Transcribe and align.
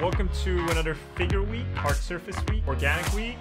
Welcome 0.00 0.28
to 0.44 0.58
another 0.70 0.94
Figure 1.14 1.42
Week, 1.42 1.64
Hard 1.74 1.96
Surface 1.96 2.36
Week, 2.50 2.62
Organic 2.68 3.10
Week. 3.14 3.38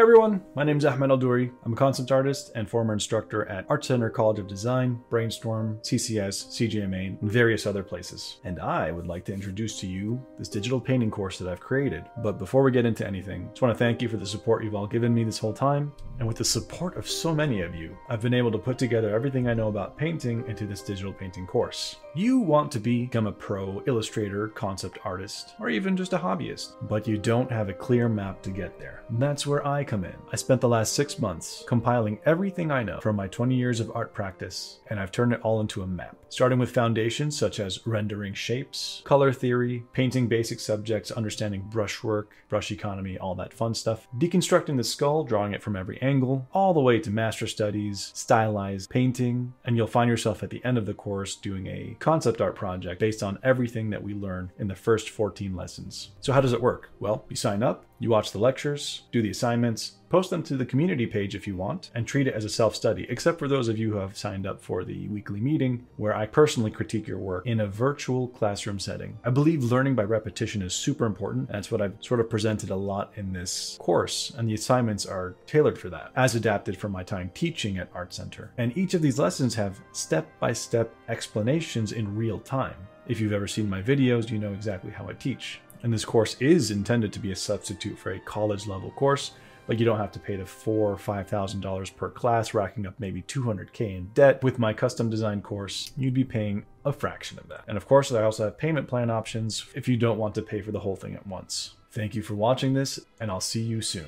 Everyone, 0.00 0.42
my 0.56 0.64
name 0.64 0.78
is 0.78 0.84
Ahmed 0.84 1.10
Aldoori. 1.10 1.52
I'm 1.64 1.74
a 1.74 1.76
concept 1.76 2.10
artist 2.10 2.50
and 2.56 2.68
former 2.68 2.92
instructor 2.92 3.46
at 3.46 3.66
Art 3.68 3.84
Center 3.84 4.10
College 4.10 4.40
of 4.40 4.48
Design, 4.48 5.00
Brainstorm, 5.08 5.78
CCS, 5.82 6.48
CGMA, 6.48 7.20
and 7.20 7.30
various 7.30 7.66
other 7.66 7.84
places. 7.84 8.38
And 8.42 8.58
I 8.58 8.90
would 8.90 9.06
like 9.06 9.24
to 9.26 9.32
introduce 9.32 9.78
to 9.80 9.86
you 9.86 10.20
this 10.38 10.48
digital 10.48 10.80
painting 10.80 11.10
course 11.10 11.38
that 11.38 11.48
I've 11.48 11.60
created. 11.60 12.04
But 12.22 12.38
before 12.38 12.64
we 12.64 12.72
get 12.72 12.84
into 12.84 13.06
anything, 13.06 13.48
just 13.50 13.62
want 13.62 13.72
to 13.72 13.78
thank 13.78 14.02
you 14.02 14.08
for 14.08 14.16
the 14.16 14.26
support 14.26 14.64
you've 14.64 14.74
all 14.74 14.88
given 14.88 15.14
me 15.14 15.22
this 15.22 15.38
whole 15.38 15.52
time. 15.52 15.92
And 16.18 16.26
with 16.26 16.36
the 16.36 16.44
support 16.44 16.96
of 16.96 17.08
so 17.08 17.32
many 17.34 17.62
of 17.62 17.74
you, 17.74 17.96
I've 18.08 18.20
been 18.20 18.34
able 18.34 18.50
to 18.50 18.58
put 18.58 18.76
together 18.76 19.14
everything 19.14 19.48
I 19.48 19.54
know 19.54 19.68
about 19.68 19.96
painting 19.96 20.44
into 20.48 20.66
this 20.66 20.82
digital 20.82 21.12
painting 21.12 21.46
course. 21.46 21.96
You 22.14 22.40
want 22.40 22.72
to 22.72 22.80
become 22.80 23.28
a 23.28 23.32
pro 23.32 23.82
illustrator, 23.86 24.48
concept 24.48 24.98
artist, 25.04 25.54
or 25.60 25.70
even 25.70 25.96
just 25.96 26.12
a 26.12 26.18
hobbyist, 26.18 26.72
but 26.88 27.06
you 27.06 27.16
don't 27.16 27.50
have 27.52 27.68
a 27.68 27.72
clear 27.72 28.08
map 28.08 28.42
to 28.42 28.50
get 28.50 28.78
there. 28.80 29.04
And 29.08 29.22
that's 29.22 29.46
where 29.46 29.66
I 29.66 29.84
come 29.84 30.04
in. 30.04 30.16
I 30.32 30.36
spent 30.40 30.60
the 30.60 30.68
last 30.68 30.94
six 30.94 31.18
months 31.18 31.64
compiling 31.66 32.18
everything 32.24 32.70
I 32.70 32.82
know 32.82 33.00
from 33.00 33.16
my 33.16 33.28
20 33.28 33.54
years 33.54 33.78
of 33.80 33.90
art 33.94 34.12
practice, 34.12 34.80
and 34.88 34.98
I've 34.98 35.12
turned 35.12 35.32
it 35.32 35.40
all 35.42 35.60
into 35.60 35.82
a 35.82 35.86
map. 35.86 36.16
Starting 36.30 36.58
with 36.58 36.70
foundations 36.70 37.36
such 37.36 37.58
as 37.58 37.86
rendering 37.86 38.34
shapes, 38.34 39.02
color 39.04 39.32
theory, 39.32 39.84
painting 39.92 40.28
basic 40.28 40.60
subjects, 40.60 41.10
understanding 41.10 41.62
brushwork, 41.70 42.32
brush 42.48 42.70
economy, 42.70 43.18
all 43.18 43.34
that 43.34 43.52
fun 43.52 43.74
stuff, 43.74 44.06
deconstructing 44.18 44.76
the 44.76 44.84
skull, 44.84 45.24
drawing 45.24 45.52
it 45.52 45.62
from 45.62 45.76
every 45.76 46.00
angle, 46.00 46.48
all 46.52 46.72
the 46.72 46.80
way 46.80 46.98
to 47.00 47.10
master 47.10 47.46
studies, 47.46 48.12
stylized 48.14 48.90
painting, 48.90 49.52
and 49.64 49.76
you'll 49.76 49.86
find 49.86 50.08
yourself 50.08 50.42
at 50.42 50.50
the 50.50 50.64
end 50.64 50.78
of 50.78 50.86
the 50.86 50.94
course 50.94 51.34
doing 51.34 51.66
a 51.66 51.96
concept 51.98 52.40
art 52.40 52.54
project 52.54 53.00
based 53.00 53.22
on 53.22 53.38
everything 53.42 53.90
that 53.90 54.02
we 54.02 54.14
learn 54.14 54.52
in 54.58 54.68
the 54.68 54.74
first 54.74 55.10
14 55.10 55.54
lessons. 55.54 56.10
So, 56.20 56.32
how 56.32 56.40
does 56.40 56.52
it 56.52 56.62
work? 56.62 56.90
Well, 57.00 57.24
you 57.28 57.36
sign 57.36 57.62
up, 57.62 57.84
you 57.98 58.10
watch 58.10 58.32
the 58.32 58.38
lectures, 58.38 59.02
do 59.12 59.20
the 59.20 59.30
assignments, 59.30 59.96
post 60.10 60.28
them 60.28 60.42
to 60.42 60.56
the 60.56 60.66
community 60.66 61.06
page 61.06 61.34
if 61.34 61.46
you 61.46 61.56
want, 61.56 61.90
and 61.94 62.06
treat 62.06 62.26
it 62.26 62.34
as 62.34 62.44
a 62.44 62.48
self 62.50 62.76
study, 62.76 63.06
except 63.08 63.38
for 63.38 63.48
those 63.48 63.68
of 63.68 63.78
you 63.78 63.92
who 63.92 63.98
have 63.98 64.18
signed 64.18 64.46
up 64.46 64.60
for 64.60 64.84
the 64.84 65.08
weekly 65.08 65.40
meeting, 65.40 65.86
where 65.96 66.14
I 66.14 66.26
personally 66.26 66.70
critique 66.70 67.06
your 67.06 67.18
work 67.18 67.46
in 67.46 67.60
a 67.60 67.66
virtual 67.66 68.28
classroom 68.28 68.78
setting. 68.78 69.18
I 69.24 69.30
believe 69.30 69.64
learning 69.64 69.94
by 69.94 70.02
repetition 70.02 70.60
is 70.60 70.74
super 70.74 71.06
important. 71.06 71.48
That's 71.48 71.70
what 71.70 71.80
I've 71.80 71.96
sort 72.00 72.20
of 72.20 72.28
presented 72.28 72.70
a 72.70 72.76
lot 72.76 73.12
in 73.16 73.32
this 73.32 73.78
course, 73.80 74.32
and 74.36 74.48
the 74.48 74.54
assignments 74.54 75.06
are 75.06 75.36
tailored 75.46 75.78
for 75.78 75.88
that, 75.90 76.10
as 76.16 76.34
adapted 76.34 76.76
from 76.76 76.92
my 76.92 77.04
time 77.04 77.30
teaching 77.32 77.78
at 77.78 77.88
Art 77.94 78.12
Center. 78.12 78.52
And 78.58 78.76
each 78.76 78.94
of 78.94 79.02
these 79.02 79.18
lessons 79.18 79.54
have 79.54 79.80
step 79.92 80.28
by 80.40 80.52
step 80.52 80.92
explanations 81.08 81.92
in 81.92 82.16
real 82.16 82.40
time. 82.40 82.74
If 83.06 83.20
you've 83.20 83.32
ever 83.32 83.48
seen 83.48 83.70
my 83.70 83.80
videos, 83.80 84.30
you 84.30 84.38
know 84.38 84.52
exactly 84.52 84.90
how 84.90 85.08
I 85.08 85.12
teach. 85.12 85.60
And 85.82 85.92
this 85.92 86.04
course 86.04 86.36
is 86.40 86.70
intended 86.70 87.12
to 87.12 87.18
be 87.18 87.32
a 87.32 87.36
substitute 87.36 87.98
for 87.98 88.12
a 88.12 88.20
college 88.20 88.66
level 88.66 88.90
course, 88.90 89.32
but 89.66 89.78
you 89.78 89.84
don't 89.84 89.98
have 89.98 90.12
to 90.12 90.18
pay 90.18 90.36
the 90.36 90.46
four 90.46 90.90
or 90.90 90.98
five 90.98 91.28
thousand 91.28 91.60
dollars 91.60 91.90
per 91.90 92.10
class, 92.10 92.54
racking 92.54 92.86
up 92.86 92.94
maybe 92.98 93.22
200k 93.22 93.96
in 93.96 94.10
debt. 94.14 94.42
With 94.42 94.58
my 94.58 94.72
custom 94.72 95.10
design 95.10 95.42
course, 95.42 95.92
you'd 95.96 96.14
be 96.14 96.24
paying 96.24 96.64
a 96.84 96.92
fraction 96.92 97.38
of 97.38 97.48
that. 97.48 97.64
And 97.68 97.76
of 97.76 97.86
course, 97.86 98.12
I 98.12 98.22
also 98.22 98.44
have 98.44 98.58
payment 98.58 98.88
plan 98.88 99.10
options 99.10 99.66
if 99.74 99.88
you 99.88 99.96
don't 99.96 100.18
want 100.18 100.34
to 100.36 100.42
pay 100.42 100.60
for 100.62 100.72
the 100.72 100.80
whole 100.80 100.96
thing 100.96 101.14
at 101.14 101.26
once. 101.26 101.74
Thank 101.92 102.14
you 102.14 102.22
for 102.22 102.34
watching 102.34 102.74
this, 102.74 103.00
and 103.20 103.30
I'll 103.30 103.40
see 103.40 103.62
you 103.62 103.82
soon. 103.82 104.06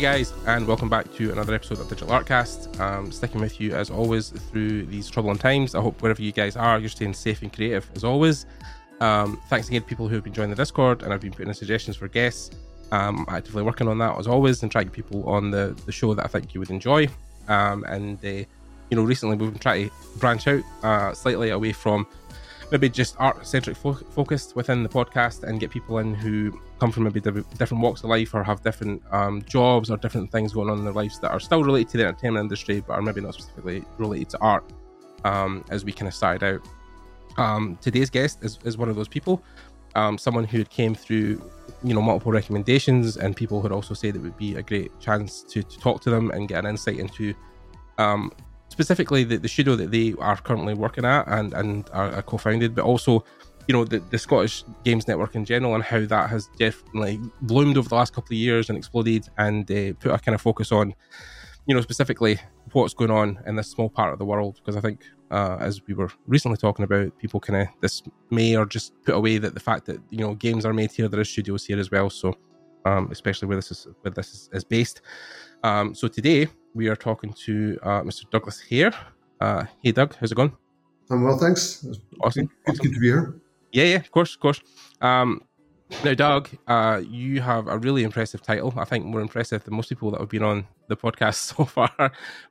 Hey 0.00 0.16
guys, 0.16 0.32
and 0.46 0.66
welcome 0.66 0.88
back 0.88 1.12
to 1.16 1.30
another 1.30 1.54
episode 1.54 1.78
of 1.78 1.86
Digital 1.86 2.08
Artcast. 2.08 2.80
Um, 2.80 3.12
sticking 3.12 3.38
with 3.38 3.60
you 3.60 3.74
as 3.74 3.90
always 3.90 4.30
through 4.30 4.86
these 4.86 5.10
troubling 5.10 5.36
times. 5.36 5.74
I 5.74 5.82
hope 5.82 6.00
wherever 6.00 6.22
you 6.22 6.32
guys 6.32 6.56
are, 6.56 6.78
you're 6.78 6.88
staying 6.88 7.12
safe 7.12 7.42
and 7.42 7.52
creative 7.52 7.86
as 7.94 8.02
always. 8.02 8.46
Um, 9.02 9.38
thanks 9.50 9.68
again 9.68 9.82
to 9.82 9.86
people 9.86 10.08
who 10.08 10.14
have 10.14 10.24
been 10.24 10.32
joining 10.32 10.52
the 10.52 10.56
Discord 10.56 11.02
and 11.02 11.12
I've 11.12 11.20
been 11.20 11.32
putting 11.32 11.48
in 11.48 11.54
suggestions 11.54 11.98
for 11.98 12.08
guests. 12.08 12.50
Um, 12.92 13.26
actively 13.28 13.62
working 13.62 13.88
on 13.88 13.98
that 13.98 14.18
as 14.18 14.26
always 14.26 14.62
and 14.62 14.72
trying 14.72 14.86
to 14.86 14.90
get 14.90 14.96
people 14.96 15.28
on 15.28 15.50
the, 15.50 15.78
the 15.84 15.92
show 15.92 16.14
that 16.14 16.24
I 16.24 16.28
think 16.28 16.54
you 16.54 16.60
would 16.60 16.70
enjoy. 16.70 17.06
Um, 17.48 17.84
and 17.84 18.24
uh, 18.24 18.28
you 18.28 18.46
know, 18.92 19.02
recently 19.02 19.36
we've 19.36 19.50
been 19.50 19.60
trying 19.60 19.90
to 19.90 19.94
branch 20.18 20.48
out 20.48 20.62
uh, 20.82 21.12
slightly 21.12 21.50
away 21.50 21.72
from 21.72 22.06
maybe 22.70 22.88
just 22.88 23.16
art 23.18 23.46
centric 23.46 23.76
fo- 23.76 23.94
focused 23.94 24.54
within 24.56 24.82
the 24.82 24.88
podcast 24.88 25.42
and 25.42 25.60
get 25.60 25.70
people 25.70 25.98
in 25.98 26.14
who 26.14 26.58
come 26.78 26.92
from 26.92 27.04
maybe 27.04 27.20
different 27.20 27.82
walks 27.82 28.02
of 28.02 28.10
life 28.10 28.34
or 28.34 28.42
have 28.42 28.62
different 28.62 29.02
um, 29.10 29.42
jobs 29.42 29.90
or 29.90 29.96
different 29.96 30.30
things 30.30 30.52
going 30.52 30.70
on 30.70 30.78
in 30.78 30.84
their 30.84 30.92
lives 30.92 31.18
that 31.20 31.30
are 31.30 31.40
still 31.40 31.64
related 31.64 31.90
to 31.90 31.98
the 31.98 32.06
entertainment 32.06 32.44
industry 32.44 32.80
but 32.86 32.94
are 32.94 33.02
maybe 33.02 33.20
not 33.20 33.34
specifically 33.34 33.84
related 33.98 34.28
to 34.30 34.38
art 34.38 34.64
um, 35.24 35.64
as 35.70 35.84
we 35.84 35.92
kind 35.92 36.08
of 36.08 36.14
started 36.14 36.42
out. 36.44 36.68
Um, 37.38 37.78
today's 37.80 38.10
guest 38.10 38.38
is, 38.42 38.58
is 38.64 38.76
one 38.76 38.88
of 38.88 38.96
those 38.96 39.08
people, 39.08 39.42
um, 39.94 40.18
someone 40.18 40.44
who 40.44 40.64
came 40.64 40.94
through 40.94 41.40
you 41.82 41.94
know 41.94 42.02
multiple 42.02 42.32
recommendations 42.32 43.16
and 43.16 43.34
people 43.34 43.60
who 43.60 43.68
also 43.68 43.94
said 43.94 44.14
it 44.14 44.18
would 44.18 44.36
be 44.36 44.56
a 44.56 44.62
great 44.62 44.90
chance 45.00 45.42
to, 45.42 45.62
to 45.62 45.78
talk 45.78 46.00
to 46.02 46.10
them 46.10 46.30
and 46.30 46.48
get 46.48 46.64
an 46.64 46.70
insight 46.70 46.98
into 46.98 47.34
um, 47.98 48.30
specifically 48.80 49.24
the, 49.24 49.36
the 49.36 49.48
studio 49.48 49.76
that 49.76 49.90
they 49.90 50.14
are 50.18 50.38
currently 50.38 50.72
working 50.72 51.04
at 51.04 51.28
and 51.28 51.52
and 51.52 51.90
are, 51.92 52.10
are 52.12 52.22
co-founded, 52.22 52.74
but 52.74 52.82
also 52.82 53.22
you 53.68 53.74
know 53.74 53.84
the, 53.84 53.98
the 54.10 54.18
Scottish 54.18 54.64
Games 54.84 55.06
Network 55.06 55.34
in 55.34 55.44
general 55.44 55.74
and 55.74 55.84
how 55.84 56.06
that 56.06 56.30
has 56.30 56.48
definitely 56.58 57.20
bloomed 57.42 57.76
over 57.76 57.90
the 57.90 57.94
last 57.94 58.14
couple 58.14 58.32
of 58.32 58.38
years 58.38 58.70
and 58.70 58.78
exploded 58.78 59.28
and 59.36 59.70
uh, 59.70 59.92
put 60.00 60.12
a 60.12 60.18
kind 60.18 60.34
of 60.34 60.40
focus 60.40 60.72
on 60.72 60.94
you 61.66 61.74
know 61.74 61.82
specifically 61.82 62.38
what's 62.72 62.94
going 62.94 63.10
on 63.10 63.38
in 63.46 63.56
this 63.56 63.70
small 63.70 63.90
part 63.90 64.14
of 64.14 64.18
the 64.18 64.24
world. 64.24 64.56
Because 64.56 64.76
I 64.78 64.80
think 64.80 65.04
uh, 65.30 65.58
as 65.60 65.82
we 65.86 65.92
were 65.92 66.10
recently 66.26 66.56
talking 66.56 66.84
about 66.86 67.18
people 67.18 67.38
kind 67.38 67.62
of 67.62 67.68
this 67.82 68.02
may 68.30 68.56
or 68.56 68.64
just 68.64 68.94
put 69.04 69.14
away 69.14 69.36
that 69.36 69.52
the 69.52 69.60
fact 69.60 69.84
that 69.86 69.98
you 70.08 70.20
know 70.20 70.34
games 70.34 70.64
are 70.64 70.72
made 70.72 70.90
here 70.90 71.06
there 71.06 71.20
are 71.20 71.24
studios 71.24 71.66
here 71.66 71.78
as 71.78 71.90
well. 71.90 72.08
So 72.08 72.34
um, 72.86 73.10
especially 73.10 73.46
where 73.46 73.58
this 73.58 73.70
is 73.70 73.86
where 74.00 74.12
this 74.12 74.32
is, 74.32 74.48
is 74.54 74.64
based. 74.64 75.02
Um, 75.62 75.94
so 75.94 76.08
today 76.08 76.48
we 76.74 76.88
are 76.88 76.96
talking 76.96 77.32
to 77.44 77.78
uh, 77.82 78.02
Mr. 78.02 78.28
Douglas 78.30 78.60
Hare. 78.60 78.92
Uh, 79.40 79.64
hey, 79.82 79.92
Doug, 79.92 80.14
how's 80.16 80.32
it 80.32 80.34
going? 80.34 80.56
I'm 81.10 81.24
well, 81.24 81.38
thanks. 81.38 81.84
Awesome. 82.22 82.50
It's 82.66 82.78
good 82.78 82.94
to 82.94 83.00
be 83.00 83.06
here. 83.08 83.40
Yeah, 83.72 83.84
yeah, 83.84 83.96
of 83.96 84.10
course, 84.10 84.34
of 84.34 84.40
course. 84.40 84.60
Um, 85.00 85.42
Now, 86.04 86.14
Doug, 86.14 86.48
uh, 86.68 87.02
you 87.04 87.40
have 87.40 87.66
a 87.66 87.76
really 87.78 88.04
impressive 88.04 88.42
title. 88.42 88.72
I 88.76 88.84
think 88.84 89.04
more 89.04 89.20
impressive 89.20 89.64
than 89.64 89.74
most 89.74 89.88
people 89.88 90.12
that 90.12 90.20
have 90.20 90.28
been 90.28 90.44
on 90.44 90.66
the 90.88 90.96
podcast 90.96 91.34
so 91.56 91.64
far. 91.64 91.90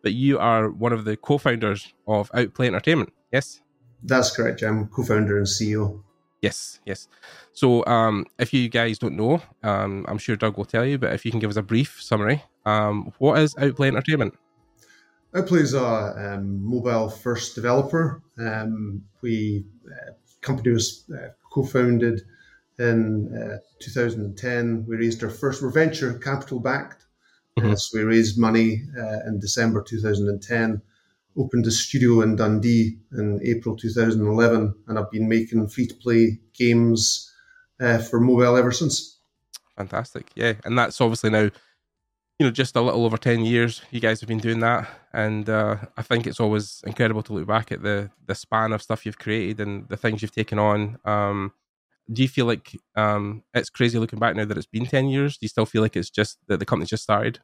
But 0.03 0.13
you 0.13 0.37
are 0.39 0.69
one 0.69 0.91
of 0.91 1.05
the 1.05 1.15
co-founders 1.15 1.93
of 2.07 2.29
Outplay 2.33 2.67
Entertainment. 2.67 3.13
Yes, 3.31 3.61
that's 4.03 4.35
correct. 4.35 4.61
I'm 4.61 4.87
co-founder 4.87 5.37
and 5.37 5.47
CEO. 5.47 6.03
Yes, 6.41 6.79
yes. 6.85 7.07
So, 7.51 7.85
um, 7.85 8.25
if 8.37 8.53
you 8.53 8.69
guys 8.69 8.97
don't 8.97 9.17
know, 9.17 9.41
um, 9.63 10.05
I'm 10.07 10.17
sure 10.17 10.35
Doug 10.35 10.57
will 10.57 10.65
tell 10.65 10.85
you. 10.85 10.97
But 10.97 11.13
if 11.13 11.25
you 11.25 11.31
can 11.31 11.39
give 11.39 11.49
us 11.49 11.57
a 11.57 11.61
brief 11.61 12.01
summary, 12.01 12.43
um, 12.65 13.11
what 13.17 13.39
is 13.39 13.55
Outplay 13.57 13.89
Entertainment? 13.89 14.35
Outplay 15.35 15.59
is 15.59 15.73
a 15.73 16.35
um, 16.35 16.63
mobile-first 16.63 17.55
developer. 17.55 18.21
Um, 18.37 19.03
we 19.21 19.65
uh, 19.85 20.11
company 20.41 20.71
was 20.71 21.03
uh, 21.13 21.29
co-founded 21.51 22.21
in 22.79 23.35
uh, 23.35 23.57
2010. 23.81 24.85
We 24.87 24.95
raised 24.95 25.23
our 25.23 25.29
first, 25.29 25.61
we're 25.61 25.71
venture 25.71 26.13
capital 26.13 26.59
backed. 26.59 27.05
Mm-hmm. 27.59 27.75
So 27.75 27.99
we 27.99 28.05
raised 28.05 28.39
money 28.39 28.83
uh, 28.97 29.27
in 29.27 29.39
December 29.39 29.83
2010, 29.83 30.81
opened 31.39 31.65
a 31.65 31.71
studio 31.71 32.21
in 32.21 32.35
Dundee 32.35 32.99
in 33.13 33.39
April 33.43 33.75
2011, 33.75 34.75
and 34.87 34.99
I've 34.99 35.09
been 35.09 35.29
making 35.29 35.69
free 35.69 35.87
to 35.87 35.95
play 35.95 36.39
games 36.53 37.31
uh, 37.79 37.97
for 37.99 38.19
mobile 38.19 38.57
ever 38.57 38.71
since. 38.71 39.19
Fantastic. 39.77 40.29
Yeah. 40.35 40.53
And 40.65 40.77
that's 40.77 40.99
obviously 40.99 41.29
now, 41.29 41.43
you 42.37 42.45
know, 42.45 42.51
just 42.51 42.75
a 42.75 42.81
little 42.81 43.05
over 43.05 43.17
10 43.17 43.45
years 43.45 43.81
you 43.91 44.01
guys 44.01 44.19
have 44.19 44.27
been 44.27 44.39
doing 44.39 44.59
that. 44.59 44.89
And 45.13 45.49
uh, 45.49 45.77
I 45.95 46.01
think 46.01 46.27
it's 46.27 46.41
always 46.41 46.81
incredible 46.85 47.23
to 47.23 47.33
look 47.33 47.47
back 47.47 47.71
at 47.71 47.81
the, 47.81 48.11
the 48.27 48.35
span 48.35 48.73
of 48.73 48.81
stuff 48.81 49.05
you've 49.05 49.17
created 49.17 49.61
and 49.61 49.87
the 49.87 49.97
things 49.97 50.21
you've 50.21 50.35
taken 50.35 50.59
on. 50.59 50.99
Um, 51.05 51.53
do 52.11 52.21
you 52.21 52.27
feel 52.27 52.45
like 52.45 52.75
um, 52.95 53.43
it's 53.53 53.69
crazy 53.69 53.97
looking 53.99 54.19
back 54.19 54.35
now 54.35 54.45
that 54.45 54.57
it's 54.57 54.67
been 54.67 54.85
10 54.85 55.07
years? 55.07 55.37
Do 55.37 55.45
you 55.45 55.49
still 55.49 55.65
feel 55.65 55.81
like 55.81 55.95
it's 55.95 56.09
just 56.09 56.39
that 56.47 56.57
the 56.57 56.65
company 56.65 56.87
just 56.87 57.03
started? 57.03 57.39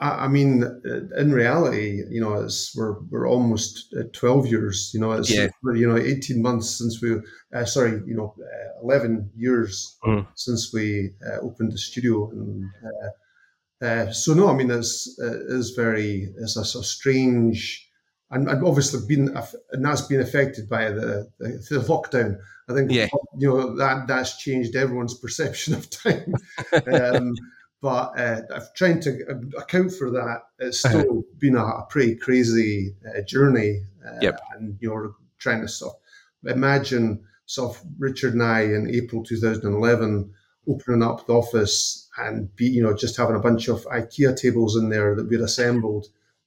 I 0.00 0.26
mean, 0.26 0.64
uh, 0.64 1.20
in 1.20 1.32
reality, 1.32 2.02
you 2.10 2.20
know, 2.20 2.34
it's 2.34 2.74
we're 2.76 2.98
we're 3.10 3.28
almost 3.28 3.94
at 3.94 4.12
twelve 4.12 4.46
years. 4.46 4.90
You 4.92 5.00
know, 5.00 5.12
it's 5.12 5.30
yeah. 5.30 5.48
you 5.62 5.88
know 5.88 5.96
eighteen 5.96 6.42
months 6.42 6.78
since 6.78 7.00
we, 7.00 7.16
uh, 7.54 7.64
sorry, 7.64 8.02
you 8.04 8.14
know, 8.14 8.34
uh, 8.38 8.82
eleven 8.82 9.30
years 9.36 9.96
mm. 10.04 10.26
since 10.34 10.72
we 10.72 11.12
uh, 11.24 11.38
opened 11.40 11.72
the 11.72 11.78
studio, 11.78 12.28
and 12.30 12.68
uh, 12.84 13.84
uh, 13.84 14.12
so 14.12 14.34
no, 14.34 14.48
I 14.48 14.54
mean, 14.54 14.70
it's 14.70 15.16
it 15.18 15.42
is 15.46 15.70
very 15.70 16.28
it's 16.38 16.56
a, 16.56 16.62
a 16.62 16.82
strange, 16.82 17.88
and, 18.30 18.48
and 18.48 18.66
obviously 18.66 19.00
been 19.06 19.36
and 19.70 19.84
that's 19.84 20.02
been 20.02 20.20
affected 20.20 20.68
by 20.68 20.90
the 20.90 21.30
the, 21.38 21.64
the 21.70 21.80
lockdown. 21.86 22.36
I 22.68 22.74
think 22.74 22.90
yeah. 22.90 23.08
you 23.38 23.48
know 23.48 23.76
that 23.76 24.08
that's 24.08 24.38
changed 24.38 24.74
everyone's 24.74 25.18
perception 25.18 25.74
of 25.74 25.88
time. 25.88 26.34
um, 26.92 27.34
but 27.84 28.18
uh, 28.18 28.60
trying 28.74 28.98
to 28.98 29.42
account 29.58 29.92
for 29.92 30.10
that, 30.10 30.44
it's 30.58 30.82
uh-huh. 30.82 31.00
still 31.00 31.18
uh-huh. 31.18 31.36
been 31.36 31.54
a, 31.54 31.62
a, 31.62 31.86
pretty 31.90 32.16
crazy 32.16 32.96
uh, 33.06 33.20
journey. 33.20 33.82
Uh, 34.02 34.16
yep. 34.22 34.40
And 34.54 34.78
you're 34.80 35.14
trying 35.38 35.60
to 35.60 35.68
sort 35.68 35.92
of 35.92 36.50
imagine 36.50 37.22
sort 37.44 37.76
of 37.76 37.82
Richard 37.98 38.32
and 38.32 38.42
I 38.42 38.62
in 38.62 38.88
April 38.88 39.22
2011 39.22 40.32
opening 40.66 41.02
up 41.02 41.26
the 41.26 41.34
office 41.34 42.08
and 42.16 42.56
be, 42.56 42.64
you 42.64 42.82
know, 42.82 42.96
just 42.96 43.18
having 43.18 43.36
a 43.36 43.46
bunch 43.48 43.68
of 43.68 43.84
IKEA 43.84 44.34
tables 44.34 44.78
in 44.78 44.88
there 44.88 45.14
that 45.14 45.28
we'd 45.28 45.42
assembled 45.42 46.06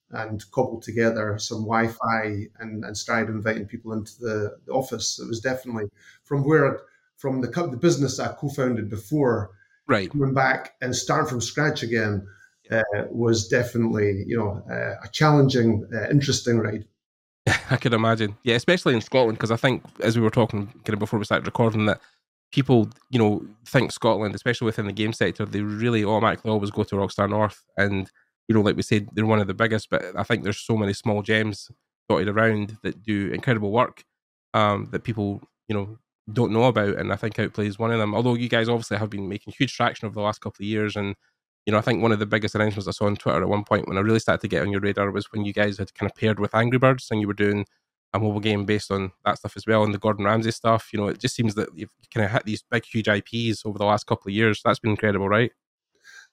and 0.10 0.44
cobbled 0.50 0.82
together 0.82 1.38
some 1.38 1.66
Wi-Fi 1.66 2.48
and, 2.58 2.84
and 2.84 2.98
started 2.98 3.30
inviting 3.30 3.68
people 3.68 3.94
into 3.94 4.14
the, 4.20 4.58
the 4.66 4.72
office. 4.72 5.20
It 5.20 5.28
was 5.28 5.40
definitely 5.40 5.86
from 6.24 6.44
where 6.44 6.82
from 7.16 7.42
the 7.42 7.48
the 7.48 7.78
business 7.78 8.20
I 8.20 8.30
co-founded 8.30 8.90
before, 8.90 9.52
right, 9.88 10.10
coming 10.12 10.34
back 10.34 10.76
and 10.82 10.96
starting 10.96 11.30
from 11.30 11.42
scratch 11.42 11.84
again 11.84 12.26
uh, 12.72 12.84
was 13.10 13.48
definitely 13.48 14.24
you 14.28 14.38
know 14.38 14.64
uh, 14.70 14.96
a 15.04 15.10
challenging, 15.12 15.88
uh, 15.94 16.10
interesting 16.10 16.60
ride. 16.60 16.86
I 17.70 17.78
can 17.78 17.94
imagine, 17.94 18.38
yeah, 18.44 18.56
especially 18.56 18.94
in 18.94 19.02
Scotland 19.02 19.38
because 19.38 19.52
I 19.52 19.56
think 19.56 19.84
as 20.02 20.18
we 20.18 20.24
were 20.24 20.30
talking 20.30 20.68
kind 20.68 20.94
of 20.94 21.00
before 21.00 21.20
we 21.20 21.26
started 21.26 21.46
recording 21.46 21.86
that 21.86 22.02
people 22.52 22.90
you 23.10 23.20
know 23.20 23.46
think 23.66 23.92
Scotland, 23.92 24.36
especially 24.36 24.66
within 24.66 24.88
the 24.88 24.94
game 24.94 25.14
sector, 25.14 25.46
they 25.46 25.62
really 25.62 26.04
automatically 26.04 26.52
always 26.52 26.72
go 26.72 26.84
to 26.84 26.96
Rockstar 26.96 27.30
North. 27.30 27.64
And 27.78 28.10
you 28.48 28.56
know, 28.56 28.62
like 28.62 28.76
we 28.76 28.82
said, 28.82 29.10
they're 29.14 29.26
one 29.26 29.40
of 29.40 29.48
the 29.48 29.54
biggest, 29.54 29.90
but 29.90 30.04
I 30.16 30.24
think 30.24 30.44
there's 30.44 30.60
so 30.60 30.78
many 30.78 30.94
small 30.94 31.22
gems 31.22 31.70
dotted 32.10 32.30
around 32.30 32.78
that 32.84 33.04
do 33.04 33.32
incredible 33.34 33.72
work 33.72 34.04
um, 34.54 34.88
that 34.92 35.04
people, 35.04 35.42
you 35.68 35.76
know, 35.76 35.98
don't 36.32 36.52
know 36.52 36.66
about. 36.66 36.98
And 36.98 37.12
I 37.12 37.16
think 37.16 37.40
Outplay 37.40 37.68
is 37.68 37.80
one 37.80 37.92
of 37.92 38.00
them. 38.00 38.14
Although 38.14 38.36
you 38.36 38.50
guys 38.50 38.70
obviously 38.70 38.98
have 38.98 39.10
been 39.10 39.30
making 39.30 39.54
huge 39.58 39.76
traction 39.76 40.06
over 40.06 40.16
the 40.16 40.22
last 40.22 40.42
couple 40.42 40.64
of 40.64 40.68
years. 40.68 40.96
And, 40.96 41.16
you 41.66 41.72
know, 41.72 41.78
I 41.78 41.82
think 41.82 42.02
one 42.02 42.12
of 42.12 42.20
the 42.20 42.26
biggest 42.26 42.56
announcements 42.56 42.88
I 42.88 42.92
saw 42.92 43.06
on 43.06 43.16
Twitter 43.16 43.42
at 43.42 43.50
one 43.50 43.64
point 43.64 43.88
when 43.88 43.98
I 43.98 44.02
really 44.02 44.20
started 44.20 44.42
to 44.42 44.48
get 44.48 44.62
on 44.62 44.72
your 44.72 44.82
radar 44.82 45.12
was 45.12 45.32
when 45.32 45.46
you 45.46 45.54
guys 45.54 45.78
had 45.78 45.94
kind 45.94 46.10
of 46.10 46.16
paired 46.16 46.40
with 46.40 46.56
Angry 46.56 46.80
Birds 46.80 47.08
and 47.12 47.22
you 47.22 47.28
were 47.28 47.34
doing 47.34 47.66
a 48.14 48.20
mobile 48.20 48.40
game 48.40 48.66
based 48.66 48.92
on 48.92 49.12
that 49.26 49.38
stuff 49.38 49.58
as 49.58 49.68
well 49.68 49.84
and 49.84 49.94
the 49.94 50.00
Gordon 50.00 50.26
Ramsay 50.26 50.52
stuff. 50.52 50.90
You 50.92 51.00
know, 51.00 51.08
it 51.08 51.20
just 51.20 51.36
seems 51.36 51.56
that 51.56 51.70
you've 51.76 51.90
kind 52.14 52.26
of 52.26 52.32
hit 52.32 52.46
these 52.46 52.64
big, 52.70 52.86
huge 52.86 53.08
IPs 53.08 53.66
over 53.66 53.78
the 53.78 53.86
last 53.86 54.06
couple 54.06 54.30
of 54.30 54.36
years. 54.36 54.62
That's 54.64 54.80
been 54.80 54.92
incredible, 54.92 55.30
right? 55.30 55.52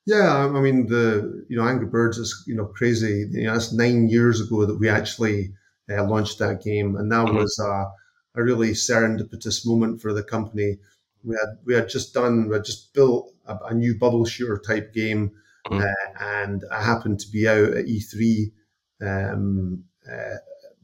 Yeah, 0.07 0.37
I 0.37 0.61
mean 0.61 0.87
the 0.87 1.47
you 1.49 1.57
know 1.57 1.67
Angry 1.67 1.87
Birds 1.87 2.19
is 2.19 2.45
you 2.47 2.55
know 2.55 2.67
crazy. 2.67 3.27
You 3.31 3.45
know, 3.45 3.55
that's 3.55 3.73
nine 3.73 4.09
years 4.09 4.41
ago 4.41 4.67
that 4.67 4.79
we 4.79 4.89
actually 4.89 5.55
uh, 5.91 6.05
launched 6.05 6.39
that 6.41 6.63
game, 6.63 6.97
and 6.97 7.11
that 7.11 7.27
mm-hmm. 7.27 7.37
was 7.37 7.59
a, 7.59 7.87
a 8.35 8.43
really 8.43 8.71
serendipitous 8.71 9.67
moment 9.67 10.01
for 10.03 10.13
the 10.13 10.23
company. 10.23 10.79
We 11.23 11.37
had 11.37 11.59
we 11.65 11.75
had 11.75 11.89
just 11.89 12.13
done 12.13 12.49
we 12.49 12.55
had 12.55 12.65
just 12.65 12.93
built 12.93 13.33
a, 13.47 13.57
a 13.71 13.75
new 13.75 13.97
bubble 13.99 14.25
shooter 14.25 14.59
type 14.59 14.93
game, 14.93 15.33
mm-hmm. 15.67 15.81
uh, 15.81 16.25
and 16.25 16.65
I 16.71 16.83
happened 16.83 17.21
to 17.21 17.31
be 17.31 17.49
out 17.49 17.73
at 17.73 17.87
E3 17.87 18.53
um, 19.01 19.85
uh, 20.07 20.37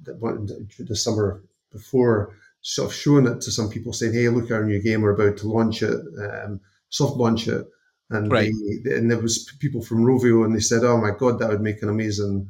the, 0.03 0.67
the 0.79 0.97
summer 0.97 1.45
before, 1.73 2.35
sort 2.63 2.89
of 2.89 2.95
showing 2.95 3.27
it 3.27 3.41
to 3.43 3.51
some 3.51 3.69
people, 3.69 3.93
saying, 3.93 4.15
"Hey, 4.15 4.29
look, 4.29 4.51
our 4.51 4.65
new 4.65 4.81
game, 4.81 5.03
we're 5.03 5.15
about 5.15 5.37
to 5.39 5.49
launch 5.49 5.83
it, 5.83 6.01
um, 6.19 6.61
soft 6.89 7.17
launch 7.17 7.49
it." 7.49 7.67
And 8.11 8.31
right. 8.31 8.51
they, 8.85 8.95
and 8.95 9.11
there 9.11 9.21
was 9.21 9.53
people 9.61 9.83
from 9.83 10.05
Rovio, 10.05 10.45
and 10.45 10.55
they 10.55 10.61
said, 10.61 10.85
"Oh 10.85 10.99
my 10.99 11.11
God, 11.17 11.39
that 11.39 11.51
would 11.51 11.61
make 11.61 11.83
an 11.83 11.89
amazing 11.89 12.49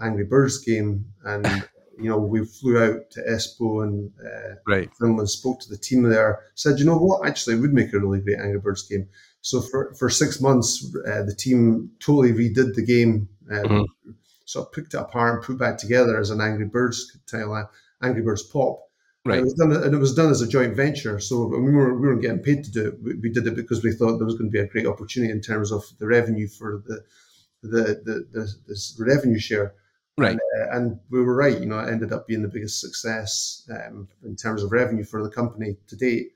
Angry 0.00 0.24
Birds 0.24 0.58
game." 0.58 1.06
And 1.24 1.46
you 1.98 2.08
know, 2.08 2.18
we 2.18 2.44
flew 2.44 2.82
out 2.82 3.10
to 3.10 3.20
Espoo 3.22 3.82
and 3.82 4.10
uh, 4.24 4.54
right. 4.66 4.90
Finland, 4.98 5.30
spoke 5.30 5.60
to 5.60 5.68
the 5.68 5.76
team 5.76 6.02
there, 6.02 6.40
said, 6.54 6.78
"You 6.78 6.84
know 6.84 6.98
what? 6.98 7.26
Actually, 7.26 7.56
it 7.56 7.60
would 7.60 7.74
make 7.74 7.92
a 7.92 7.98
really 7.98 8.20
great 8.20 8.38
Angry 8.38 8.60
Birds 8.60 8.86
game." 8.88 9.08
So 9.40 9.60
for 9.60 9.94
for 9.94 10.08
six 10.08 10.40
months, 10.40 10.84
uh, 11.06 11.22
the 11.22 11.34
team 11.34 11.90
totally 12.00 12.32
redid 12.32 12.74
the 12.74 12.84
game. 12.84 13.28
Uh, 13.50 13.54
mm-hmm. 13.54 14.10
Sort 14.46 14.66
of 14.66 14.72
picked 14.72 14.94
it 14.94 15.00
apart 15.00 15.34
and 15.34 15.42
put 15.44 15.58
back 15.58 15.78
together 15.78 16.18
as 16.18 16.30
an 16.30 16.40
Angry 16.40 16.66
Birds 16.66 17.16
tile, 17.26 17.70
Angry 18.02 18.22
Birds 18.22 18.42
pop. 18.42 18.80
Right. 19.26 19.38
And 19.38 19.40
it 19.40 19.44
was 19.44 19.54
done, 19.54 19.72
and 19.72 19.94
it 19.94 19.98
was 19.98 20.14
done 20.14 20.30
as 20.30 20.42
a 20.42 20.48
joint 20.48 20.76
venture. 20.76 21.18
So 21.18 21.46
we, 21.46 21.72
were, 21.72 21.98
we 21.98 22.08
weren't 22.08 22.20
getting 22.20 22.42
paid 22.42 22.62
to 22.64 22.70
do 22.70 22.88
it. 22.88 23.02
We, 23.02 23.14
we, 23.14 23.30
did 23.30 23.46
it 23.46 23.56
because 23.56 23.82
we 23.82 23.92
thought 23.92 24.18
there 24.18 24.26
was 24.26 24.34
going 24.34 24.50
to 24.50 24.52
be 24.52 24.60
a 24.60 24.66
great 24.66 24.86
opportunity 24.86 25.32
in 25.32 25.40
terms 25.40 25.72
of 25.72 25.82
the 25.98 26.06
revenue 26.06 26.46
for 26.46 26.82
the 26.86 27.02
the 27.62 28.02
the, 28.04 28.28
the, 28.32 28.84
the 28.98 29.04
revenue 29.04 29.38
share. 29.38 29.72
Right. 30.16 30.32
And, 30.32 30.40
uh, 30.40 30.76
and, 30.76 31.00
we 31.10 31.20
were 31.20 31.34
right. 31.34 31.58
You 31.58 31.66
know, 31.66 31.78
it 31.80 31.90
ended 31.90 32.12
up 32.12 32.26
being 32.26 32.42
the 32.42 32.48
biggest 32.48 32.80
success 32.80 33.68
um, 33.70 34.08
in 34.24 34.36
terms 34.36 34.62
of 34.62 34.70
revenue 34.70 35.04
for 35.04 35.22
the 35.22 35.30
company 35.30 35.76
to 35.88 35.96
date. 35.96 36.28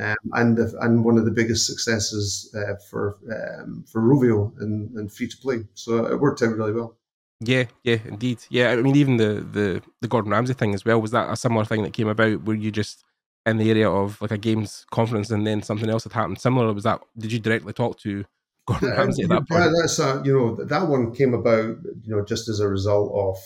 Um, 0.00 0.16
and 0.32 0.56
the, 0.56 0.74
and 0.80 1.04
one 1.04 1.18
of 1.18 1.24
the 1.24 1.30
biggest 1.30 1.66
successes 1.66 2.54
uh, 2.56 2.76
for 2.90 3.18
um, 3.30 3.84
for 3.86 4.00
Rovio 4.00 4.52
and, 4.60 4.90
and 4.96 5.12
free 5.12 5.28
to 5.28 5.36
play. 5.36 5.64
So 5.74 6.06
it 6.06 6.18
worked 6.18 6.42
out 6.42 6.56
really 6.56 6.72
well. 6.72 6.96
Yeah, 7.40 7.64
yeah, 7.82 7.98
indeed. 8.04 8.38
Yeah, 8.48 8.70
I 8.70 8.76
mean, 8.76 8.96
even 8.96 9.16
the 9.16 9.46
the 9.52 9.82
the 10.00 10.08
Gordon 10.08 10.30
Ramsay 10.30 10.54
thing 10.54 10.74
as 10.74 10.84
well 10.84 11.00
was 11.00 11.10
that 11.10 11.30
a 11.30 11.36
similar 11.36 11.64
thing 11.64 11.82
that 11.82 11.92
came 11.92 12.08
about 12.08 12.42
where 12.42 12.56
you 12.56 12.70
just 12.70 13.04
in 13.44 13.56
the 13.56 13.70
area 13.70 13.90
of 13.90 14.20
like 14.22 14.30
a 14.30 14.38
games 14.38 14.86
conference 14.90 15.30
and 15.30 15.46
then 15.46 15.62
something 15.62 15.90
else 15.90 16.04
had 16.04 16.12
happened 16.12 16.40
similar. 16.40 16.72
Was 16.72 16.84
that 16.84 17.02
did 17.18 17.32
you 17.32 17.38
directly 17.38 17.72
talk 17.72 17.98
to 18.00 18.24
Gordon 18.66 18.90
Ramsay 18.90 19.24
at 19.24 19.28
that 19.30 19.48
point? 19.48 19.72
That's 19.80 19.98
a, 19.98 20.22
you 20.24 20.38
know 20.38 20.64
that 20.64 20.88
one 20.88 21.14
came 21.14 21.34
about 21.34 21.76
you 22.02 22.16
know 22.16 22.24
just 22.24 22.48
as 22.48 22.60
a 22.60 22.68
result 22.68 23.12
of 23.14 23.36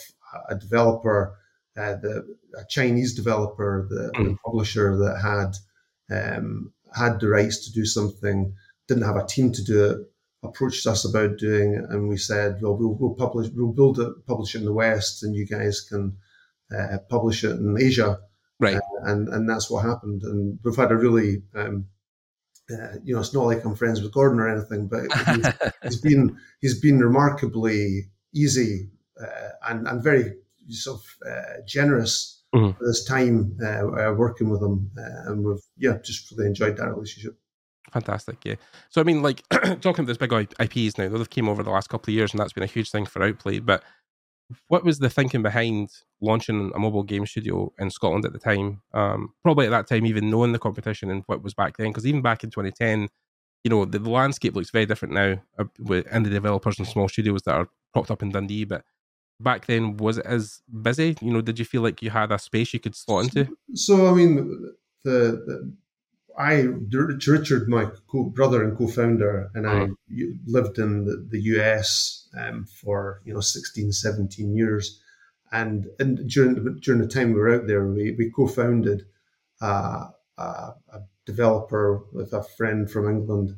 a 0.51 0.55
developer, 0.55 1.37
uh, 1.77 1.95
the 1.95 2.37
a 2.59 2.65
Chinese 2.69 3.15
developer, 3.15 3.87
the, 3.89 4.11
mm. 4.19 4.25
the 4.25 4.37
publisher 4.45 4.97
that 4.97 5.21
had 5.21 6.37
um, 6.37 6.73
had 6.95 7.21
the 7.21 7.29
rights 7.29 7.67
to 7.67 7.73
do 7.73 7.85
something, 7.85 8.55
didn't 8.89 9.05
have 9.05 9.17
a 9.17 9.27
team 9.27 9.53
to 9.53 9.65
do 9.65 9.85
it 9.91 9.99
approached 10.47 10.87
us 10.87 11.05
about 11.05 11.39
doing 11.39 11.75
it, 11.75 11.85
and 11.91 12.09
we 12.09 12.17
said, 12.17 12.59
"Well, 12.61 12.77
we'll, 12.77 12.97
we'll 12.99 13.15
publish, 13.15 13.49
we'll 13.55 13.73
build 13.73 13.99
it, 13.99 14.27
publish 14.27 14.55
it 14.55 14.59
in 14.59 14.65
the 14.65 14.73
West, 14.73 15.23
and 15.23 15.35
you 15.35 15.47
guys 15.47 15.81
can 15.81 16.17
uh, 16.77 16.99
publish 17.09 17.45
it 17.45 17.53
in 17.53 17.77
Asia." 17.79 18.19
Right, 18.59 18.77
uh, 18.77 18.81
and 19.05 19.29
and 19.29 19.49
that's 19.49 19.71
what 19.71 19.85
happened. 19.85 20.23
And 20.23 20.59
we've 20.63 20.77
had 20.77 20.93
a 20.93 20.97
really, 20.97 21.43
um, 21.55 21.87
uh, 22.71 22.99
you 23.05 23.15
know, 23.15 23.21
it's 23.21 23.35
not 23.35 23.45
like 23.45 23.65
I'm 23.65 23.77
friends 23.77 24.03
with 24.03 24.13
Gordon 24.13 24.41
or 24.41 24.49
anything, 24.49 24.89
but 24.89 25.03
he's, 25.35 25.47
he's 25.83 26.01
been 26.01 26.37
he's 26.61 26.81
been 26.81 27.01
remarkably 27.01 28.11
easy 28.35 28.91
uh, 29.21 29.51
and 29.69 29.87
and 29.87 30.03
very 30.03 30.35
sort 30.69 31.01
of 31.01 31.29
uh, 31.31 31.61
generous 31.67 32.43
mm-hmm. 32.55 32.77
for 32.77 32.85
this 32.85 33.05
time 33.05 33.57
uh, 33.65 34.13
working 34.17 34.49
with 34.49 34.63
him, 34.63 34.91
and 34.97 35.45
we've 35.45 35.63
yeah 35.77 35.99
just 36.03 36.31
really 36.33 36.47
enjoyed 36.49 36.77
that 36.77 36.89
relationship. 36.89 37.39
Fantastic, 37.93 38.45
yeah. 38.45 38.57
So 38.91 39.01
I 39.01 39.05
mean, 39.05 39.23
like 39.23 39.49
talking 39.51 40.05
about 40.05 40.07
this 40.07 40.17
big 40.17 40.33
IPs 40.33 40.99
now, 40.99 41.09
they've 41.09 41.31
came 41.31 41.49
over 41.49 41.63
the 41.63 41.71
last 41.71 41.89
couple 41.89 42.11
of 42.11 42.15
years, 42.15 42.33
and 42.33 42.41
that's 42.41 42.53
been 42.53 42.65
a 42.65 42.67
huge 42.67 42.91
thing 42.91 43.07
for 43.07 43.23
Outplay. 43.23 43.61
But 43.61 43.85
what 44.69 44.85
was 44.85 44.99
the 44.99 45.11
thinking 45.11 45.43
behind 45.43 45.91
launching 46.21 46.71
a 46.75 46.79
mobile 46.79 47.03
game 47.03 47.27
studio 47.27 47.73
in 47.79 47.91
Scotland 47.91 48.25
at 48.25 48.33
the 48.33 48.39
time? 48.39 48.83
Um, 48.95 49.35
probably 49.43 49.67
at 49.67 49.71
that 49.71 49.89
time, 49.89 50.07
even 50.07 50.31
knowing 50.31 50.53
the 50.53 50.59
competition 50.59 51.11
and 51.11 51.23
what 51.27 51.43
was 51.43 51.55
back 51.55 51.77
then, 51.77 51.89
because 51.89 52.07
even 52.07 52.23
back 52.23 52.45
in 52.45 52.51
2010, 52.51 53.09
you 53.65 53.71
know, 53.71 53.85
the, 53.85 53.99
the, 53.99 54.11
landscape 54.11 54.55
looks 54.55 54.71
very 54.71 54.87
different 54.87 55.15
now 55.15 55.43
uh, 55.59 55.65
with 55.81 56.07
indie 56.07 56.31
developers 56.31 56.79
and 56.79 56.87
small 56.87 57.09
studios 57.09 57.43
that 57.43 57.55
are 57.55 57.69
propped 57.93 58.11
up 58.11 58.23
in 58.23 58.31
Dundee. 58.31 58.65
But 58.65 58.85
back 59.41 59.67
then, 59.67 59.97
was 59.97 60.19
it 60.19 60.27
as 60.27 60.63
busy? 60.83 61.17
You 61.21 61.33
know, 61.33 61.41
did 61.41 61.59
you 61.59 61.65
feel 61.65 61.83
like 61.83 62.01
you 62.01 62.11
had 62.11 62.31
a 62.31 62.39
space 62.39 62.73
you 62.73 62.81
could 62.81 62.95
slot 62.95 63.25
into? 63.25 63.57
So, 63.75 64.07
I 64.07 64.15
mean, 64.15 64.73
the, 65.03 65.11
the 65.11 65.73
I, 66.39 66.69
Richard, 66.93 67.69
my 67.69 67.89
co 68.09 68.25
brother 68.25 68.63
and 68.63 68.77
co-founder, 68.77 69.51
and 69.55 69.67
I 69.67 69.75
mm-hmm. 69.87 70.31
lived 70.47 70.79
in 70.79 71.05
the, 71.05 71.27
the 71.29 71.41
US 71.57 72.26
um, 72.37 72.67
for 72.67 73.23
you 73.25 73.35
know 73.35 73.41
16, 73.41 73.93
17 73.93 74.55
years, 74.55 75.01
and, 75.53 75.87
and 75.99 76.29
during 76.29 76.55
the, 76.55 76.79
during 76.83 77.01
the 77.01 77.09
time 77.09 77.33
we 77.33 77.41
were 77.41 77.55
out 77.55 77.67
there, 77.67 77.87
we, 77.87 78.15
we 78.19 78.31
co-founded 78.31 79.07
uh, 79.61 80.09
a, 80.39 80.43
a, 80.43 81.01
developer 81.25 82.05
with 82.13 82.33
a 82.33 82.45
friend 82.57 82.89
from 82.89 83.09
England 83.09 83.57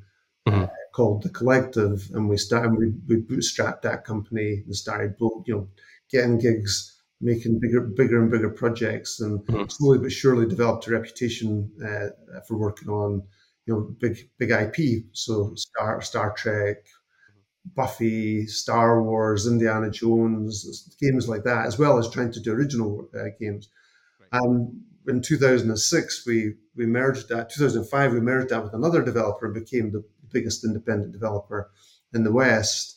mm-hmm. 0.48 0.62
uh, 0.62 0.66
called 0.94 1.22
the 1.22 1.28
Collective, 1.28 2.08
and 2.14 2.28
we 2.28 2.36
started 2.36 2.72
we, 2.78 2.92
we 3.06 3.22
bootstrapped 3.22 3.82
that 3.82 4.04
company 4.04 4.62
and 4.64 4.74
started 4.74 5.14
you 5.18 5.54
know 5.54 5.68
getting 6.10 6.38
gigs 6.38 6.98
making 7.20 7.58
bigger, 7.58 7.80
bigger 7.80 8.22
and 8.22 8.30
bigger 8.30 8.50
projects, 8.50 9.20
and 9.20 9.40
mm-hmm. 9.40 9.68
slowly 9.68 9.98
but 9.98 10.12
surely 10.12 10.46
developed 10.46 10.86
a 10.86 10.90
reputation 10.90 11.70
uh, 11.84 12.40
for 12.46 12.56
working 12.56 12.88
on, 12.88 13.22
you 13.66 13.74
know, 13.74 13.80
big 14.00 14.16
big 14.38 14.50
IP. 14.50 15.04
So 15.12 15.52
Star 15.56 16.00
Star 16.00 16.32
Trek, 16.32 16.76
Buffy, 17.74 18.46
Star 18.46 19.02
Wars, 19.02 19.46
Indiana 19.46 19.90
Jones, 19.90 20.96
games 21.00 21.28
like 21.28 21.44
that, 21.44 21.66
as 21.66 21.78
well 21.78 21.98
as 21.98 22.10
trying 22.10 22.32
to 22.32 22.40
do 22.40 22.52
original 22.52 23.08
uh, 23.14 23.28
games. 23.40 23.68
Right. 24.32 24.40
Um, 24.40 24.82
in 25.06 25.22
2006, 25.22 26.26
we 26.26 26.54
we 26.76 26.86
merged 26.86 27.28
that. 27.30 27.50
2005, 27.50 28.12
we 28.12 28.20
merged 28.20 28.50
that 28.50 28.62
with 28.62 28.74
another 28.74 29.02
developer 29.02 29.46
and 29.46 29.54
became 29.54 29.90
the 29.90 30.04
biggest 30.30 30.64
independent 30.64 31.12
developer 31.12 31.70
in 32.12 32.24
the 32.24 32.32
West. 32.32 32.96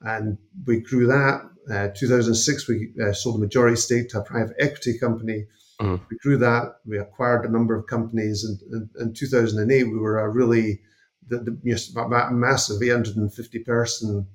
And 0.00 0.38
we 0.66 0.80
grew 0.80 1.06
that 1.06 1.42
uh, 1.70 1.88
2006, 1.94 2.68
we 2.68 2.92
uh, 3.02 3.12
sold 3.12 3.36
a 3.36 3.38
majority 3.38 3.76
stake 3.76 4.08
to 4.10 4.20
a 4.20 4.24
private 4.24 4.56
equity 4.58 4.98
company. 4.98 5.46
Mm-hmm. 5.80 6.04
We 6.10 6.16
grew 6.18 6.36
that. 6.38 6.76
We 6.84 6.98
acquired 6.98 7.44
a 7.44 7.52
number 7.52 7.74
of 7.76 7.86
companies. 7.86 8.44
And 8.44 8.88
in 8.98 9.14
2008, 9.14 9.84
we 9.84 9.98
were 9.98 10.18
a 10.18 10.28
really 10.28 10.80
the, 11.28 11.38
the 11.38 11.58
you 11.62 11.76
know, 11.94 12.30
massive 12.30 12.82
850 12.82 13.58
person, 13.60 14.26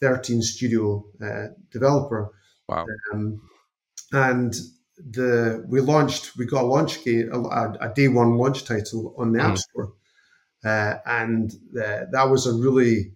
13 0.00 0.42
studio 0.42 1.04
uh, 1.22 1.48
developer. 1.70 2.30
Wow. 2.68 2.86
Um, 3.12 3.40
and 4.12 4.54
the 4.98 5.64
we 5.68 5.80
launched, 5.80 6.36
we 6.36 6.46
got 6.46 6.64
a 6.64 6.66
launch 6.66 7.04
game, 7.04 7.30
a, 7.32 7.72
a 7.80 7.92
day 7.94 8.08
one 8.08 8.36
launch 8.36 8.64
title 8.64 9.14
on 9.18 9.32
the 9.32 9.38
mm-hmm. 9.38 9.50
App 9.52 9.58
Store. 9.58 9.92
Uh, 10.64 10.98
and 11.06 11.52
uh, 11.78 12.06
that 12.10 12.28
was 12.28 12.46
a 12.46 12.54
really 12.54 13.12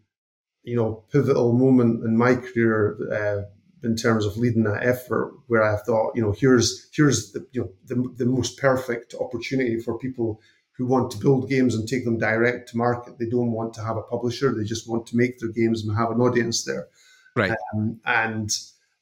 you 0.62 0.76
know 0.76 1.04
pivotal 1.10 1.52
moment 1.52 2.04
in 2.04 2.16
my 2.16 2.34
career 2.34 2.96
uh, 3.12 3.42
in 3.82 3.96
terms 3.96 4.26
of 4.26 4.36
leading 4.36 4.64
that 4.64 4.84
effort 4.84 5.32
where 5.46 5.62
I 5.62 5.76
thought, 5.76 6.12
you 6.14 6.22
know, 6.22 6.32
here's 6.32 6.88
here's 6.94 7.32
the 7.32 7.46
you 7.52 7.62
know 7.62 7.70
the, 7.86 8.24
the 8.24 8.26
most 8.26 8.58
perfect 8.58 9.14
opportunity 9.18 9.80
for 9.80 9.98
people 9.98 10.40
who 10.80 10.86
want 10.86 11.10
to 11.10 11.18
build 11.18 11.48
games 11.48 11.74
and 11.74 11.86
take 11.86 12.04
them 12.04 12.18
direct 12.18 12.70
to 12.70 12.76
market. 12.76 13.18
They 13.18 13.28
don't 13.28 13.52
want 13.52 13.74
to 13.74 13.84
have 13.84 13.96
a 13.96 14.02
publisher; 14.02 14.52
they 14.52 14.64
just 14.64 14.88
want 14.88 15.06
to 15.08 15.16
make 15.16 15.38
their 15.38 15.50
games 15.50 15.84
and 15.84 15.96
have 15.96 16.10
an 16.10 16.20
audience 16.20 16.64
there. 16.64 16.88
Right. 17.36 17.52
Um, 17.74 18.00
and 18.06 18.50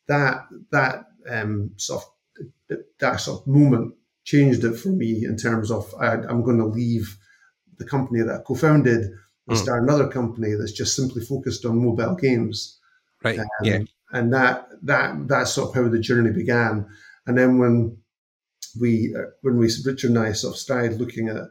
that 0.09 0.47
that 0.71 1.07
um, 1.31 1.71
sort 1.77 2.03
of 2.03 2.79
that 2.99 3.21
sort 3.21 3.41
of 3.41 3.47
moment 3.47 3.95
changed 4.25 4.65
it 4.65 4.77
for 4.77 4.89
me 4.89 5.25
in 5.25 5.37
terms 5.37 5.71
of 5.71 5.95
I, 5.99 6.15
am 6.15 6.43
going 6.43 6.59
to 6.59 6.67
leave 6.67 7.17
the 7.79 7.87
company 7.87 8.23
that 8.23 8.41
I 8.41 8.43
co-founded 8.43 9.05
and 9.47 9.57
mm. 9.57 9.63
start 9.63 9.83
another 9.83 10.09
company 10.09 10.55
that's 10.59 10.73
just 10.73 10.97
simply 10.97 11.23
focused 11.23 11.65
on 11.65 11.83
mobile 11.83 12.17
games. 12.17 12.79
Right. 13.23 13.39
Um, 13.39 13.47
yeah 13.63 13.79
and 14.13 14.33
that 14.33 14.69
that 14.83 15.29
that's 15.29 15.53
sort 15.53 15.71
of 15.71 15.75
how 15.75 15.89
the 15.89 15.99
journey 15.99 16.31
began. 16.31 16.87
And 17.27 17.37
then 17.37 17.59
when 17.59 17.99
we 18.81 19.15
uh, 19.17 19.31
when 19.43 19.59
we 19.59 19.71
Richard 19.85 20.11
and 20.11 20.19
I 20.19 20.33
sort 20.33 20.55
of 20.55 20.59
started 20.59 21.01
looking 21.01 21.29
at 21.29 21.43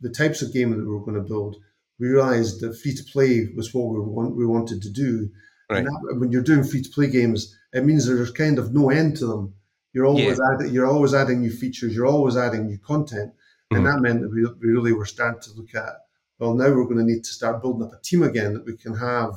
the 0.00 0.10
types 0.10 0.42
of 0.42 0.52
game 0.52 0.70
that 0.70 0.78
we 0.78 0.86
were 0.86 1.04
going 1.04 1.16
to 1.16 1.28
build, 1.28 1.56
we 1.98 2.08
realized 2.08 2.60
that 2.60 2.78
free 2.80 2.94
to 2.94 3.04
play 3.04 3.48
was 3.56 3.72
what 3.74 3.92
we 3.92 4.00
want 4.00 4.36
we 4.36 4.46
wanted 4.46 4.82
to 4.82 4.90
do. 4.90 5.28
Right. 5.70 5.84
That, 5.84 6.16
when 6.18 6.32
you're 6.32 6.42
doing 6.42 6.64
free 6.64 6.82
to 6.82 6.90
play 6.90 7.08
games, 7.08 7.56
it 7.72 7.84
means 7.84 8.06
there's 8.06 8.32
kind 8.32 8.58
of 8.58 8.74
no 8.74 8.90
end 8.90 9.16
to 9.18 9.26
them. 9.26 9.54
You're 9.92 10.06
always 10.06 10.38
yeah. 10.38 10.54
adding 10.54 10.72
you're 10.72 10.86
always 10.86 11.14
adding 11.14 11.40
new 11.40 11.52
features. 11.52 11.94
You're 11.94 12.06
always 12.06 12.36
adding 12.36 12.66
new 12.66 12.78
content, 12.78 13.32
mm-hmm. 13.32 13.76
and 13.76 13.86
that 13.86 14.00
meant 14.00 14.22
that 14.22 14.30
we, 14.30 14.44
we 14.44 14.72
really 14.72 14.92
were 14.92 15.06
starting 15.06 15.40
to 15.42 15.50
look 15.56 15.74
at 15.74 15.94
well 16.38 16.54
now 16.54 16.70
we're 16.70 16.84
going 16.84 16.96
to 16.96 17.04
need 17.04 17.22
to 17.22 17.30
start 17.30 17.60
building 17.60 17.86
up 17.86 17.92
a 17.92 18.02
team 18.02 18.22
again 18.22 18.54
that 18.54 18.64
we 18.64 18.76
can 18.76 18.96
have 18.96 19.34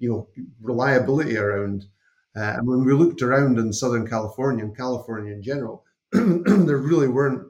you 0.00 0.10
know 0.10 0.28
reliability 0.60 1.36
around 1.38 1.84
uh, 2.36 2.54
and 2.56 2.66
when 2.66 2.84
we 2.84 2.92
looked 2.92 3.22
around 3.22 3.58
in 3.58 3.72
Southern 3.72 4.06
California 4.06 4.64
and 4.64 4.76
California 4.76 5.32
in 5.32 5.42
general, 5.42 5.84
there 6.12 6.76
really 6.76 7.08
weren't 7.08 7.46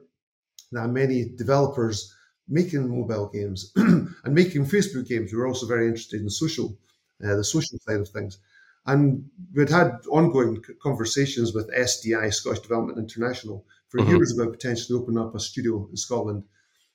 that 0.71 0.87
many 0.87 1.29
developers 1.35 2.13
making 2.51 2.87
mobile 2.89 3.29
games 3.29 3.71
and 3.75 4.15
making 4.25 4.65
Facebook 4.65 5.07
games. 5.07 5.31
We 5.31 5.39
were 5.39 5.47
also 5.47 5.65
very 5.65 5.87
interested 5.87 6.21
in 6.21 6.29
social, 6.29 6.77
uh, 7.23 7.35
the 7.35 7.43
social 7.43 7.79
side 7.79 8.01
of 8.01 8.09
things. 8.09 8.37
And 8.85 9.25
we'd 9.53 9.69
had 9.69 9.91
ongoing 10.11 10.61
conversations 10.81 11.53
with 11.53 11.73
SDI, 11.73 12.33
Scottish 12.33 12.59
Development 12.59 12.97
International, 12.97 13.65
for 13.89 13.99
mm-hmm. 13.99 14.15
years 14.15 14.37
about 14.37 14.51
potentially 14.51 14.99
opening 14.99 15.19
up 15.19 15.35
a 15.35 15.39
studio 15.39 15.87
in 15.89 15.97
Scotland. 15.97 16.43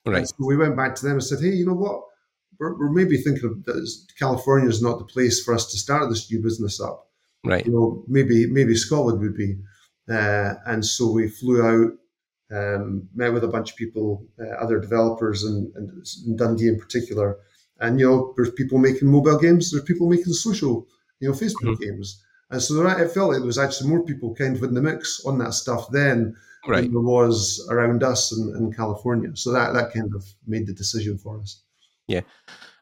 Right. 0.04 0.28
so 0.28 0.34
we 0.38 0.56
went 0.56 0.76
back 0.76 0.94
to 0.96 1.04
them 1.04 1.14
and 1.14 1.24
said, 1.24 1.40
hey, 1.40 1.50
you 1.50 1.66
know 1.66 1.74
what? 1.74 2.02
We're, 2.58 2.78
we're 2.78 2.92
maybe 2.92 3.16
thinking 3.16 3.62
that 3.66 3.96
California 4.18 4.68
is 4.68 4.82
not 4.82 4.98
the 4.98 5.04
place 5.04 5.42
for 5.42 5.52
us 5.52 5.70
to 5.70 5.78
start 5.78 6.08
this 6.08 6.30
new 6.30 6.40
business 6.40 6.80
up. 6.80 7.08
Right. 7.44 7.66
You 7.66 7.72
know, 7.72 8.04
maybe 8.08 8.46
maybe 8.46 8.74
Scotland 8.74 9.20
would 9.20 9.36
be. 9.36 9.56
Uh, 10.08 10.54
and 10.66 10.84
so 10.84 11.10
we 11.10 11.28
flew 11.28 11.62
out, 11.62 11.92
um, 12.52 13.08
met 13.14 13.32
with 13.32 13.44
a 13.44 13.48
bunch 13.48 13.72
of 13.72 13.76
people, 13.76 14.26
uh, 14.40 14.54
other 14.62 14.78
developers, 14.78 15.44
and, 15.44 15.74
and 15.74 16.38
Dundee 16.38 16.68
in 16.68 16.78
particular. 16.78 17.38
And 17.80 18.00
you 18.00 18.08
know, 18.08 18.32
there's 18.36 18.52
people 18.52 18.78
making 18.78 19.08
mobile 19.08 19.38
games. 19.38 19.70
There's 19.70 19.84
people 19.84 20.08
making 20.08 20.32
social, 20.32 20.86
you 21.20 21.28
know, 21.28 21.34
Facebook 21.34 21.76
mm-hmm. 21.76 21.84
games. 21.84 22.22
And 22.50 22.62
so 22.62 22.74
there, 22.74 23.02
it 23.02 23.10
felt 23.10 23.30
like 23.30 23.38
there 23.38 23.46
was 23.46 23.58
actually 23.58 23.90
more 23.90 24.04
people 24.04 24.34
kind 24.34 24.56
of 24.56 24.62
in 24.62 24.74
the 24.74 24.82
mix 24.82 25.24
on 25.26 25.38
that 25.38 25.52
stuff 25.52 25.90
then 25.90 26.36
right. 26.66 26.82
than 26.82 26.92
there 26.92 27.00
was 27.00 27.66
around 27.70 28.02
us 28.02 28.32
in, 28.32 28.54
in 28.56 28.72
California. 28.72 29.30
So 29.34 29.52
that 29.52 29.74
that 29.74 29.92
kind 29.92 30.14
of 30.14 30.24
made 30.46 30.66
the 30.66 30.72
decision 30.72 31.18
for 31.18 31.40
us. 31.40 31.62
Yeah. 32.06 32.20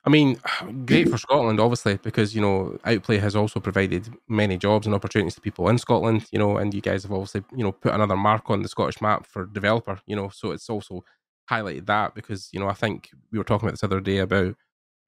I 0.07 0.11
mean, 0.11 0.39
great 0.85 1.09
for 1.09 1.17
Scotland, 1.17 1.59
obviously, 1.61 1.97
because 1.97 2.35
you 2.35 2.43
know 2.43 2.79
Outplay 2.85 3.17
has 3.19 3.35
also 3.35 3.59
provided 3.59 4.13
many 4.29 4.59
jobs 4.59 4.87
and 4.87 4.95
opportunities 4.95 5.35
to 5.37 5.41
people 5.41 5.69
in 5.69 5.79
Scotland. 5.79 6.27
You 6.31 6.39
know, 6.39 6.59
and 6.59 6.75
you 6.75 6.83
guys 6.83 7.05
have 7.05 7.13
obviously 7.13 7.43
you 7.57 7.65
know 7.65 7.73
put 7.73 7.95
another 7.95 8.17
mark 8.17 8.51
on 8.51 8.63
the 8.63 8.69
Scottish 8.69 9.01
map 9.01 9.27
for 9.27 9.47
developer. 9.47 9.99
You 10.07 10.17
know, 10.17 10.29
so 10.29 10.51
it's 10.51 10.69
also 10.69 11.05
highlighted 11.51 11.87
that 11.87 12.15
because 12.15 12.51
you 12.53 12.61
know 12.61 12.69
I 12.69 12.75
think 12.75 13.11
we 13.33 13.39
were 13.39 13.45
talking 13.45 13.67
about 13.67 13.75
this 13.75 13.85
other 13.85 14.01
day 14.01 14.19
about 14.19 14.55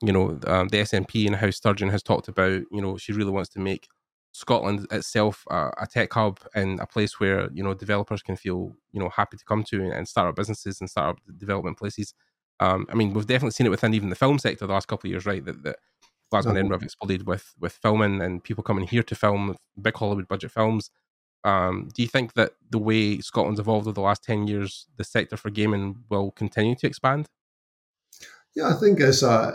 you 0.03 0.13
know 0.13 0.39
um, 0.47 0.69
the 0.69 0.79
SNP 0.81 1.27
and 1.27 1.37
how 1.37 1.51
Sturgeon 1.51 1.91
has 1.91 2.03
talked 2.03 2.29
about 2.29 2.63
you 2.71 2.81
know 2.83 2.97
she 2.97 3.13
really 3.13 3.31
wants 3.33 3.51
to 3.51 3.61
make 3.61 3.89
Scotland 4.33 4.87
itself 4.91 5.45
uh, 5.51 5.71
a 5.79 5.87
tech 5.87 6.13
hub 6.13 6.41
and 6.55 6.81
a 6.81 6.87
place 6.87 7.21
where 7.21 7.51
you 7.53 7.63
know 7.63 7.75
developers 7.75 8.23
can 8.23 8.37
feel 8.37 8.73
you 8.93 9.01
know 9.01 9.11
happy 9.11 9.37
to 9.37 9.45
come 9.45 9.65
to 9.65 9.91
and 9.91 10.09
start 10.09 10.29
up 10.29 10.37
businesses 10.37 10.81
and 10.81 10.89
start 10.91 11.11
up 11.17 11.19
development 11.39 11.79
places. 11.79 12.15
Um, 12.61 12.87
I 12.91 12.95
mean, 12.95 13.13
we've 13.13 13.27
definitely 13.27 13.53
seen 13.53 13.67
it 13.67 13.71
within 13.71 13.95
even 13.95 14.09
the 14.09 14.17
film 14.17 14.39
sector 14.39 14.67
the 14.67 14.73
last 14.73 14.89
couple 14.89 15.09
of 15.09 15.11
years, 15.13 15.27
right? 15.27 15.45
That, 15.45 15.63
that 15.63 15.77
Glasgow 16.31 16.51
and 16.51 16.59
Edinburgh 16.59 16.79
have 16.79 16.85
exploded 16.85 17.27
with 17.27 17.55
with 17.61 17.73
filming 17.73 18.21
and 18.21 18.43
people 18.43 18.65
coming 18.65 18.87
here 18.87 19.03
to 19.03 19.15
film 19.15 19.57
big 19.81 19.97
Hollywood 19.97 20.29
budget 20.29 20.51
films. 20.51 20.91
Um, 21.45 21.89
do 21.95 22.03
you 22.03 22.09
think 22.09 22.35
that 22.35 22.53
the 22.71 22.79
way 22.79 23.21
Scotland's 23.21 23.61
evolved 23.61 23.87
over 23.87 23.95
the 23.95 24.01
last 24.01 24.25
ten 24.25 24.49
years, 24.49 24.87
the 24.97 25.05
sector 25.05 25.37
for 25.37 25.51
gaming 25.51 26.05
will 26.09 26.33
continue 26.33 26.75
to 26.77 26.87
expand? 26.87 27.29
Yeah, 28.57 28.75
I 28.75 28.81
think 28.81 29.01
as 29.01 29.23
uh, 29.23 29.53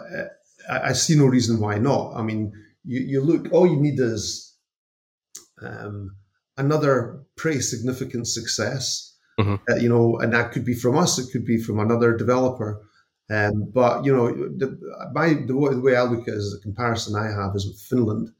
I 0.70 0.94
see 0.94 1.18
no 1.18 1.26
reason 1.26 1.60
why 1.60 1.78
not. 1.80 2.14
I 2.16 2.22
mean, 2.22 2.54
you, 2.86 3.02
you 3.02 3.22
look, 3.22 3.52
all 3.52 3.68
you 3.68 3.82
need 3.82 4.00
is 4.00 4.56
um, 5.62 6.16
another 6.58 7.24
pretty 7.36 7.62
significant 7.62 8.28
success, 8.28 9.18
mm-hmm. 9.40 9.56
uh, 9.70 9.76
you 9.76 9.90
know, 9.90 10.18
and 10.20 10.34
that 10.34 10.52
could 10.52 10.64
be 10.64 10.76
from 10.76 10.98
us, 10.98 11.18
it 11.18 11.32
could 11.32 11.46
be 11.46 11.62
from 11.62 11.80
another 11.80 12.16
developer. 12.16 12.82
Um, 13.32 13.70
but 13.72 14.04
you 14.04 14.14
know, 14.14 14.28
the, 14.28 14.78
my 15.14 15.30
the, 15.30 15.54
the, 15.54 15.80
way 15.80 15.96
I 15.96 16.04
look 16.04 16.28
at 16.28 16.34
it 16.34 16.38
is 16.38 16.54
a 16.54 16.62
comparison 16.62 17.16
I 17.16 17.28
have 17.28 17.56
is 17.56 17.66
with 17.66 17.80
Finland, 17.80 18.32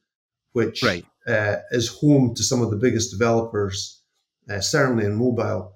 which 0.52 0.84
right. 0.84 1.06
uh, 1.28 1.58
is 1.72 1.88
home 1.88 2.36
to 2.36 2.44
some 2.44 2.62
of 2.62 2.72
the 2.72 2.78
biggest 2.78 3.12
developers, 3.12 4.02
uh, 4.50 4.60
certainly 4.60 5.06
in 5.06 5.16
mobile. 5.16 5.74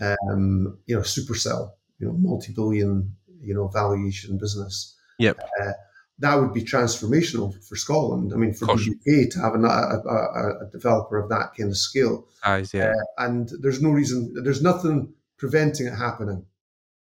Um, 0.00 0.78
you 0.86 0.96
know, 0.96 1.02
Supercell, 1.02 1.70
you 1.98 2.08
know, 2.08 2.12
multi-billion, 2.14 3.16
you 3.40 3.54
know, 3.54 3.68
valuation 3.68 4.36
business. 4.36 4.94
Yep. 5.18 5.38
Uh, 5.60 5.72
that 6.18 6.34
would 6.34 6.52
be 6.52 6.62
transformational 6.62 7.54
for 7.64 7.76
Scotland. 7.76 8.32
I 8.32 8.36
mean, 8.36 8.52
for 8.52 8.66
the 8.66 8.72
UK 8.72 9.30
to 9.30 9.40
have 9.40 9.54
a, 9.54 9.58
a, 9.58 10.66
a, 10.66 10.70
developer 10.70 11.18
of 11.18 11.28
that 11.28 11.54
kind 11.56 11.70
of 11.70 11.76
scale. 11.76 12.26
Size, 12.42 12.74
yeah. 12.74 12.90
Uh, 12.90 13.24
and 13.24 13.50
there's 13.60 13.80
no 13.80 13.90
reason, 13.90 14.34
there's 14.42 14.62
nothing 14.62 15.12
preventing 15.38 15.86
it 15.86 15.94
happening. 15.94 16.44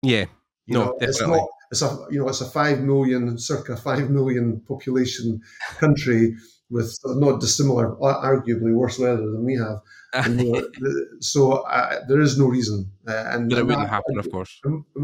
Yeah. 0.02 0.26
You 0.72 0.78
no, 0.80 0.86
know, 0.86 0.98
definitely. 1.00 1.40
It's 1.72 1.82
not, 1.82 1.90
it's 1.98 2.10
a 2.10 2.14
you 2.14 2.20
know 2.20 2.28
it's 2.30 2.42
a 2.42 2.50
five 2.60 2.78
million, 2.92 3.38
circa 3.38 3.76
five 3.90 4.10
million 4.18 4.62
population 4.72 5.42
country 5.84 6.36
with 6.70 6.90
not 7.06 7.42
dissimilar, 7.42 7.88
arguably 7.98 8.74
worse 8.74 8.98
weather 8.98 9.28
than 9.34 9.44
we 9.50 9.56
have. 9.66 9.78
and, 10.14 10.36
so 11.32 11.40
uh, 11.78 11.96
there 12.08 12.22
is 12.28 12.38
no 12.38 12.48
reason, 12.58 12.90
uh, 13.08 13.26
and 13.34 13.50
but 13.50 13.60
it 13.60 13.66
wouldn't 13.68 13.84
that, 13.88 13.90
happen, 13.98 14.18
of 14.20 14.28
course. 14.32 14.54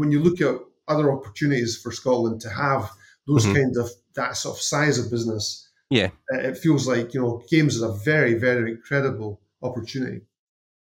When 0.00 0.10
you 0.14 0.20
look 0.26 0.40
at 0.40 0.54
other 0.92 1.12
opportunities 1.12 1.76
for 1.82 1.90
Scotland 1.92 2.40
to 2.42 2.50
have 2.50 2.90
those 3.26 3.44
Mhm. 3.46 3.54
kind 3.54 3.76
of 3.76 3.90
that 4.14 4.36
sort 4.36 4.56
of 4.56 4.62
size 4.62 4.98
of 4.98 5.10
business, 5.10 5.68
Yeah. 5.90 6.10
uh, 6.32 6.38
it 6.50 6.56
feels 6.64 6.86
like 6.92 7.12
you 7.14 7.20
know 7.22 7.42
games 7.50 7.72
is 7.76 7.82
a 7.82 7.92
very 7.92 8.34
very 8.48 8.76
credible 8.88 9.32
opportunity. 9.62 10.20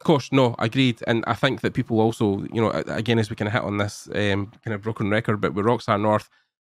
Of 0.04 0.06
course, 0.06 0.30
no, 0.32 0.54
agreed. 0.58 1.02
And 1.06 1.24
I 1.26 1.32
think 1.32 1.62
that 1.62 1.72
people 1.72 1.98
also, 1.98 2.40
you 2.52 2.60
know, 2.60 2.68
again, 2.72 3.18
as 3.18 3.30
we 3.30 3.36
kind 3.36 3.46
of 3.46 3.54
hit 3.54 3.62
on 3.62 3.78
this 3.78 4.06
um, 4.14 4.52
kind 4.62 4.74
of 4.74 4.82
broken 4.82 5.08
record, 5.08 5.40
but 5.40 5.54
with 5.54 5.64
Rockstar 5.64 5.98
North, 5.98 6.28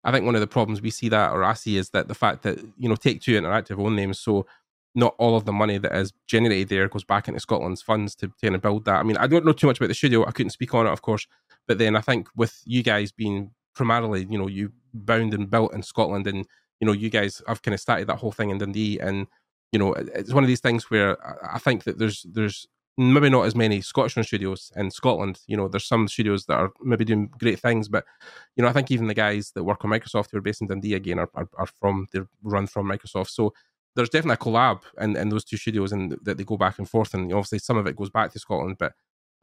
I 0.03 0.11
think 0.11 0.25
one 0.25 0.33
of 0.33 0.41
the 0.41 0.47
problems 0.47 0.81
we 0.81 0.89
see 0.89 1.09
that, 1.09 1.31
or 1.31 1.43
I 1.43 1.53
see, 1.53 1.77
is 1.77 1.91
that 1.91 2.07
the 2.07 2.15
fact 2.15 2.41
that, 2.41 2.57
you 2.79 2.89
know, 2.89 2.95
Take 2.95 3.21
Two 3.21 3.39
Interactive 3.39 3.77
own 3.77 3.95
names, 3.95 4.17
so 4.17 4.47
not 4.95 5.13
all 5.19 5.35
of 5.35 5.45
the 5.45 5.53
money 5.53 5.77
that 5.77 5.95
is 5.95 6.11
generated 6.25 6.69
there 6.69 6.87
goes 6.87 7.03
back 7.03 7.27
into 7.27 7.39
Scotland's 7.39 7.83
funds 7.83 8.15
to, 8.15 8.31
kind 8.41 8.55
of 8.55 8.63
build 8.63 8.85
that. 8.85 8.95
I 8.95 9.03
mean, 9.03 9.17
I 9.17 9.27
don't 9.27 9.45
know 9.45 9.51
too 9.51 9.67
much 9.67 9.77
about 9.77 9.89
the 9.89 9.93
studio. 9.93 10.25
I 10.25 10.31
couldn't 10.31 10.49
speak 10.49 10.73
on 10.73 10.87
it, 10.87 10.91
of 10.91 11.03
course. 11.03 11.27
But 11.67 11.77
then 11.77 11.95
I 11.95 12.01
think 12.01 12.29
with 12.35 12.63
you 12.65 12.81
guys 12.81 13.11
being 13.11 13.51
primarily, 13.75 14.25
you 14.27 14.39
know, 14.39 14.47
you 14.47 14.71
bound 14.91 15.35
and 15.35 15.51
built 15.51 15.75
in 15.75 15.83
Scotland 15.83 16.25
and, 16.25 16.47
you 16.79 16.87
know, 16.87 16.93
you 16.93 17.11
guys 17.11 17.43
have 17.47 17.61
kind 17.61 17.75
of 17.75 17.79
started 17.79 18.07
that 18.07 18.17
whole 18.17 18.31
thing 18.31 18.49
in 18.49 18.57
Dundee. 18.57 18.97
And, 18.97 19.27
you 19.71 19.77
know, 19.77 19.93
it's 19.93 20.33
one 20.33 20.43
of 20.43 20.47
these 20.47 20.61
things 20.61 20.89
where 20.89 21.15
I 21.47 21.59
think 21.59 21.83
that 21.83 21.99
there's, 21.99 22.25
there's, 22.27 22.67
maybe 22.99 23.29
not 23.29 23.45
as 23.45 23.55
many 23.55 23.79
Scottish 23.79 24.17
run 24.17 24.25
studios 24.25 24.73
in 24.75 24.91
Scotland. 24.91 25.39
You 25.47 25.55
know, 25.55 25.69
there's 25.69 25.85
some 25.85 26.09
studios 26.09 26.45
that 26.47 26.55
are 26.55 26.71
maybe 26.81 27.05
doing 27.05 27.31
great 27.39 27.59
things, 27.59 27.87
but 27.87 28.03
you 28.57 28.61
know, 28.61 28.67
I 28.67 28.73
think 28.73 28.91
even 28.91 29.07
the 29.07 29.13
guys 29.13 29.51
that 29.55 29.63
work 29.63 29.85
on 29.85 29.91
Microsoft 29.91 30.31
who 30.31 30.37
are 30.37 30.41
based 30.41 30.61
in 30.61 30.67
Dundee 30.67 30.95
again 30.95 31.17
are, 31.17 31.29
are, 31.33 31.47
are 31.57 31.67
from 31.79 32.07
they're 32.11 32.27
run 32.43 32.67
from 32.67 32.87
Microsoft. 32.87 33.29
So 33.29 33.53
there's 33.95 34.09
definitely 34.09 34.33
a 34.33 34.37
collab 34.37 34.81
in, 34.99 35.15
in 35.15 35.29
those 35.29 35.45
two 35.45 35.55
studios 35.55 35.93
and 35.93 36.17
that 36.23 36.37
they 36.37 36.43
go 36.43 36.57
back 36.57 36.77
and 36.77 36.89
forth. 36.89 37.13
And 37.13 37.31
obviously 37.31 37.59
some 37.59 37.77
of 37.77 37.87
it 37.87 37.95
goes 37.95 38.09
back 38.09 38.33
to 38.33 38.39
Scotland, 38.39 38.75
but 38.77 38.91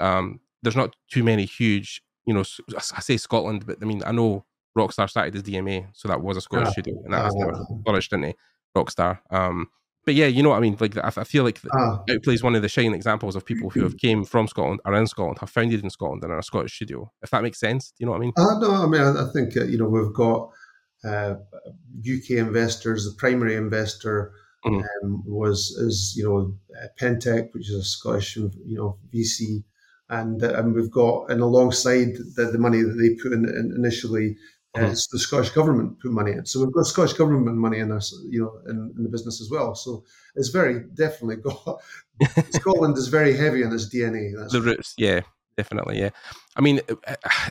um, 0.00 0.40
there's 0.62 0.76
not 0.76 0.94
too 1.10 1.24
many 1.24 1.46
huge, 1.46 2.02
you 2.26 2.34
know, 2.34 2.44
I 2.76 3.00
say 3.00 3.16
Scotland, 3.16 3.66
but 3.66 3.78
I 3.80 3.86
mean, 3.86 4.02
I 4.04 4.12
know 4.12 4.44
Rockstar 4.76 5.08
started 5.08 5.34
as 5.34 5.42
DMA, 5.42 5.86
so 5.94 6.08
that 6.08 6.20
was 6.20 6.36
a 6.36 6.42
Scottish 6.42 6.68
Ah, 6.68 6.72
studio 6.72 7.00
and 7.04 7.14
that 7.14 7.24
was 7.24 7.34
never 7.34 7.54
ah. 7.54 7.64
flourished, 7.84 8.10
didn't 8.10 8.24
it? 8.26 8.36
Rockstar. 8.76 9.20
Um, 9.30 9.70
but 10.06 10.14
yeah, 10.14 10.26
you 10.26 10.42
know 10.42 10.50
what 10.50 10.56
I 10.56 10.60
mean? 10.60 10.76
Like, 10.80 10.96
I, 10.96 11.08
I 11.08 11.24
feel 11.24 11.44
like 11.44 11.60
Ah, 11.72 12.02
Outplay 12.08 12.34
is 12.34 12.42
one 12.42 12.54
of 12.54 12.62
the 12.62 12.68
shining 12.68 12.94
examples 12.94 13.36
of 13.36 13.44
people 13.44 13.68
who 13.70 13.82
have 13.82 13.98
came 13.98 14.24
from 14.24 14.46
Scotland, 14.48 14.80
are 14.84 14.94
in 14.94 15.06
Scotland, 15.06 15.38
have 15.40 15.50
founded 15.50 15.82
in 15.82 15.90
Scotland, 15.90 16.22
and 16.22 16.32
are 16.32 16.38
a 16.38 16.42
Scottish 16.42 16.76
studio. 16.76 17.12
If 17.22 17.30
that 17.30 17.42
makes 17.42 17.58
sense, 17.60 17.90
do 17.90 17.96
you 17.98 18.06
know 18.06 18.12
what 18.12 18.18
I 18.18 18.20
mean? 18.20 18.32
Uh, 18.38 18.58
no, 18.60 18.70
I 18.70 18.86
mean, 18.86 19.00
I, 19.02 19.24
I 19.24 19.32
think 19.32 19.56
uh, 19.56 19.64
you 19.64 19.76
know 19.78 19.88
we've 19.88 20.14
got 20.14 20.50
uh, 21.04 21.34
UK 22.00 22.30
investors. 22.38 23.04
The 23.04 23.14
primary 23.18 23.56
investor 23.56 24.32
Mhm. 24.64 24.82
um, 25.02 25.22
was 25.26 25.70
is 25.86 26.14
you 26.16 26.24
know 26.24 26.54
uh, 26.82 26.86
Pentech, 26.98 27.52
which 27.52 27.68
is 27.70 27.76
a 27.76 27.84
Scottish 27.84 28.36
you 28.36 28.50
know 28.64 28.98
VC, 29.14 29.62
and 30.08 30.42
uh, 30.42 30.54
and 30.58 30.74
we've 30.74 30.90
got 30.90 31.30
and 31.30 31.40
alongside 31.40 32.14
the, 32.36 32.46
the 32.52 32.58
money 32.58 32.82
that 32.82 32.94
they 32.98 33.10
put 33.22 33.32
in, 33.32 33.44
in 33.48 33.74
initially. 33.76 34.36
Uh, 34.76 34.80
Mhm. 34.80 34.90
it's 34.92 35.06
the 35.08 35.18
Scottish 35.18 35.50
government 35.50 35.98
put 36.00 36.10
money 36.12 36.32
in, 36.32 36.44
so 36.44 36.60
we've 36.62 36.72
got 36.72 36.84
Scottish 36.86 37.14
government 37.14 37.56
money 37.56 37.78
in 37.78 37.90
us, 37.92 38.12
you 38.28 38.40
know, 38.40 38.60
in, 38.70 38.92
in 38.96 39.02
the 39.02 39.08
business 39.08 39.40
as 39.40 39.48
well. 39.50 39.74
So 39.74 40.04
it's 40.34 40.48
very 40.50 40.84
definitely 40.94 41.36
got 41.36 41.80
Scotland 42.50 42.96
is 42.98 43.08
very 43.08 43.36
heavy 43.36 43.62
in 43.62 43.72
its 43.72 43.88
DNA. 43.88 44.32
That's 44.38 44.52
The 44.52 44.60
roots, 44.62 44.94
yeah, 44.98 45.20
definitely, 45.56 45.98
yeah. 45.98 46.10
I 46.56 46.60
mean, 46.60 46.80
uh, 47.06 47.14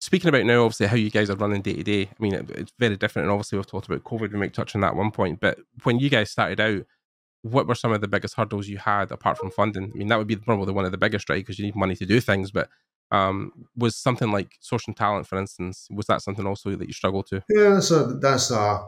speaking 0.00 0.28
about 0.28 0.44
now, 0.46 0.64
obviously, 0.64 0.86
how 0.86 0.96
you 0.96 1.10
guys 1.10 1.30
are 1.30 1.36
running 1.36 1.62
day 1.62 1.74
to 1.74 1.82
day, 1.82 2.02
I 2.04 2.22
mean, 2.22 2.34
it- 2.34 2.50
it's 2.50 2.72
very 2.78 2.96
different. 2.96 3.26
And 3.26 3.32
obviously, 3.32 3.58
we've 3.58 3.66
talked 3.66 3.86
about 3.86 4.04
COVID, 4.04 4.32
we 4.32 4.38
might 4.38 4.54
touch 4.54 4.74
on 4.74 4.80
that 4.80 4.88
at 4.92 4.96
one 4.96 5.10
point. 5.12 5.40
But 5.40 5.58
when 5.84 5.98
you 5.98 6.08
guys 6.10 6.30
started 6.30 6.60
out, 6.60 6.82
what 7.42 7.66
were 7.66 7.74
some 7.74 7.92
of 7.92 8.00
the 8.00 8.08
biggest 8.08 8.34
hurdles 8.34 8.68
you 8.68 8.78
had 8.78 9.10
apart 9.10 9.36
from 9.38 9.50
funding? 9.50 9.90
I 9.94 9.98
mean, 9.98 10.08
that 10.08 10.18
would 10.18 10.28
be 10.28 10.36
probably 10.36 10.72
one 10.72 10.84
of 10.84 10.92
the 10.92 10.98
biggest, 10.98 11.28
right? 11.28 11.36
Because 11.44 11.58
you 11.58 11.64
need 11.66 11.76
money 11.76 11.96
to 11.96 12.06
do 12.06 12.20
things. 12.20 12.50
But 12.50 12.68
um, 13.12 13.52
was 13.76 13.94
something 13.94 14.32
like 14.32 14.56
social 14.60 14.94
talent, 14.94 15.26
for 15.26 15.38
instance, 15.38 15.86
was 15.90 16.06
that 16.06 16.22
something 16.22 16.46
also 16.46 16.74
that 16.74 16.86
you 16.86 16.94
struggled 16.94 17.26
to? 17.26 17.44
Yeah, 17.50 17.78
so 17.78 18.14
that's 18.14 18.50
a, 18.50 18.86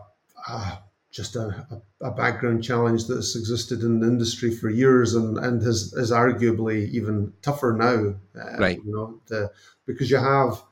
just 1.13 1.37
a, 1.37 1.67
a, 2.01 2.11
background 2.11 2.65
challenge 2.65 3.07
that's 3.07 3.37
existed 3.37 3.83
in 3.83 4.01
the 4.01 4.07
industry 4.07 4.51
for 4.51 4.71
years 4.71 5.15
and 5.15 5.39
and 5.39 5.63
is, 5.63 5.93
is 5.93 6.11
arguably 6.11 6.89
even 6.91 7.33
tougher 7.43 7.77
now. 7.79 8.15
uh, 8.41 8.59
Right. 8.59 8.81
You 8.83 8.93
know, 8.93 9.21
the, 9.27 9.53
because 9.87 10.11
you 10.11 10.17
have 10.17 10.63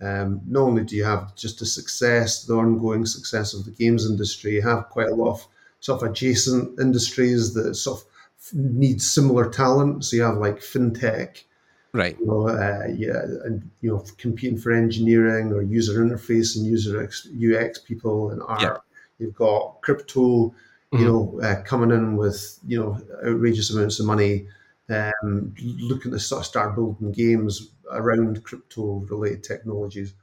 um, 0.00 0.40
not 0.46 0.62
only 0.62 0.84
do 0.84 0.96
you 0.96 1.04
have 1.04 1.34
just 1.34 1.58
the 1.58 1.66
success, 1.66 2.44
the 2.44 2.54
ongoing 2.54 3.04
success 3.04 3.52
of 3.52 3.64
the 3.64 3.72
games 3.72 4.06
industry, 4.06 4.54
you 4.54 4.62
have 4.62 4.88
quite 4.88 5.08
a 5.08 5.14
lot 5.14 5.32
of 5.32 5.46
sort 5.80 6.02
of 6.02 6.10
adjacent 6.10 6.78
industries 6.80 7.52
that 7.54 7.74
sort 7.74 8.00
of 8.00 8.06
need 8.54 9.02
similar 9.02 9.50
talent. 9.50 10.04
So 10.04 10.16
you 10.16 10.22
have 10.22 10.38
like 10.38 10.60
fintech, 10.60 11.44
Right. 11.94 12.18
you 12.18 12.26
know, 12.26 12.48
uh, 12.48 12.86
yeah, 12.96 13.20
and 13.44 13.68
you 13.82 13.90
know, 13.90 14.04
competing 14.16 14.56
for 14.58 14.72
engineering 14.72 15.52
or 15.52 15.60
user 15.62 16.02
interface 16.02 16.56
and 16.56 16.64
user 16.64 17.02
ex- 17.02 17.28
UX 17.36 17.78
people 17.80 18.30
and 18.30 18.40
art. 18.48 18.62
Yeah. 18.62 18.76
You've 19.18 19.34
got 19.34 19.80
crypto, 19.82 20.54
Mhm. 20.92 20.98
you 21.00 21.04
know, 21.04 21.40
uh, 21.42 21.62
coming 21.64 21.90
in 21.90 22.16
with 22.16 22.58
you 22.66 22.80
know 22.80 22.98
outrageous 23.26 23.70
amounts 23.70 24.00
of 24.00 24.06
money, 24.06 24.46
um, 24.88 25.54
looking 25.62 26.12
to 26.12 26.18
sort 26.18 26.40
of 26.40 26.46
start 26.46 26.74
building 26.74 27.12
games 27.12 27.70
around 27.90 28.42
crypto-related 28.42 29.44
technologies. 29.44 30.14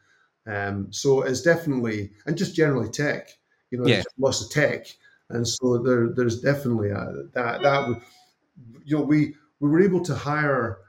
Um, 0.48 0.88
so 0.92 1.22
it's 1.22 1.42
definitely 1.44 2.12
and 2.26 2.36
just 2.36 2.56
generally 2.56 2.90
tech. 2.90 3.38
You 3.70 3.78
know, 3.78 3.88
Yeah. 3.88 4.02
lots 4.18 4.42
of 4.44 4.50
tech, 4.50 4.88
and 5.30 5.48
so 5.48 5.78
there, 5.78 6.08
there's 6.10 6.42
definitely 6.42 6.90
a, 6.90 7.26
that 7.34 7.62
that 7.62 8.02
you 8.86 8.98
know, 8.98 9.04
we 9.04 9.36
we 9.60 9.70
were 9.70 9.82
able 9.82 10.02
to 10.02 10.16
hire 10.16 10.80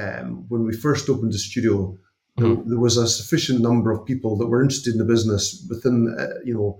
um, 0.00 0.46
when 0.48 0.64
we 0.64 0.74
first 0.76 1.08
opened 1.08 1.32
the 1.32 1.38
studio, 1.38 1.96
there, 2.36 2.56
there 2.64 2.78
was 2.78 2.96
a 2.96 3.06
sufficient 3.06 3.60
number 3.60 3.90
of 3.92 4.06
people 4.06 4.36
that 4.38 4.46
were 4.46 4.62
interested 4.62 4.92
in 4.94 4.98
the 4.98 5.12
business 5.14 5.66
within, 5.68 6.16
uh, 6.18 6.38
you 6.44 6.54
know, 6.54 6.78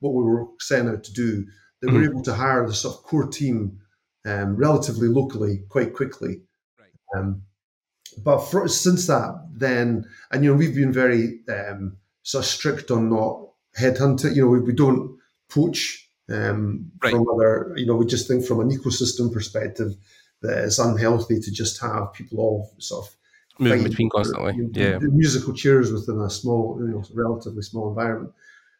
what 0.00 0.14
we 0.14 0.22
were 0.24 0.46
setting 0.60 0.88
out 0.88 1.04
to 1.04 1.12
do. 1.12 1.46
They 1.80 1.92
were 1.92 2.04
able 2.04 2.22
to 2.22 2.34
hire 2.34 2.66
the 2.66 2.74
sort 2.74 2.96
of 2.96 3.02
core 3.02 3.26
team 3.26 3.80
um, 4.24 4.56
relatively 4.56 5.08
locally 5.08 5.64
quite 5.68 5.92
quickly. 5.94 6.40
Right. 6.78 7.18
Um, 7.20 7.42
but 8.24 8.38
for, 8.38 8.68
since 8.68 9.06
that, 9.08 9.34
then, 9.52 10.06
and 10.30 10.44
you 10.44 10.50
know, 10.50 10.56
we've 10.56 10.74
been 10.74 10.92
very 10.92 11.40
um, 11.48 11.98
sort 12.22 12.44
of 12.44 12.50
strict 12.50 12.90
on 12.90 13.10
not 13.10 13.48
headhunting. 13.78 14.34
You 14.34 14.42
know, 14.44 14.48
we, 14.48 14.60
we 14.60 14.72
don't 14.72 15.18
poach 15.50 16.08
um, 16.30 16.90
Right. 17.02 17.12
from 17.12 17.26
other. 17.28 17.74
You 17.76 17.86
know, 17.86 17.96
we 17.96 18.06
just 18.06 18.26
think 18.28 18.46
from 18.46 18.60
an 18.60 18.70
ecosystem 18.70 19.32
perspective 19.32 19.92
that 20.44 20.64
it's 20.64 20.78
unhealthy 20.78 21.40
to 21.40 21.50
just 21.50 21.80
have 21.80 22.12
people 22.12 22.38
all 22.38 22.72
sort 22.78 23.06
of 23.06 23.16
Moving 23.58 23.84
between 23.84 24.10
constantly. 24.10 24.54
you 24.56 24.62
know, 24.64 24.70
Yeah. 24.74 24.98
musical 25.00 25.54
chairs 25.54 25.92
within 25.92 26.20
a 26.20 26.28
small, 26.28 26.76
you 26.80 26.88
know, 26.88 27.04
relatively 27.14 27.62
small 27.62 27.88
environment. 27.88 28.32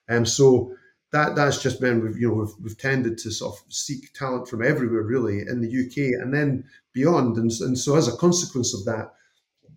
And 0.09 0.29
so 0.29 0.74
that 1.12 1.37
that's 1.37 1.62
just 1.62 1.81
been 1.81 2.03
we've 2.03 2.18
you 2.18 2.29
know 2.29 2.35
we've, 2.35 2.55
we've 2.61 2.77
tended 2.79 3.16
to 3.18 3.31
sort 3.31 3.55
of 3.55 3.72
seek 3.72 4.12
talent 4.14 4.48
from 4.48 4.64
everywhere 4.64 5.03
really 5.03 5.38
in 5.40 5.61
the 5.61 5.68
UK 5.83 6.20
and 6.20 6.35
then 6.35 6.64
beyond. 6.92 7.37
And, 7.37 7.53
and 7.61 7.79
so 7.79 7.94
as 7.94 8.09
a 8.09 8.16
consequence 8.16 8.74
of 8.74 8.85
that, 8.87 9.14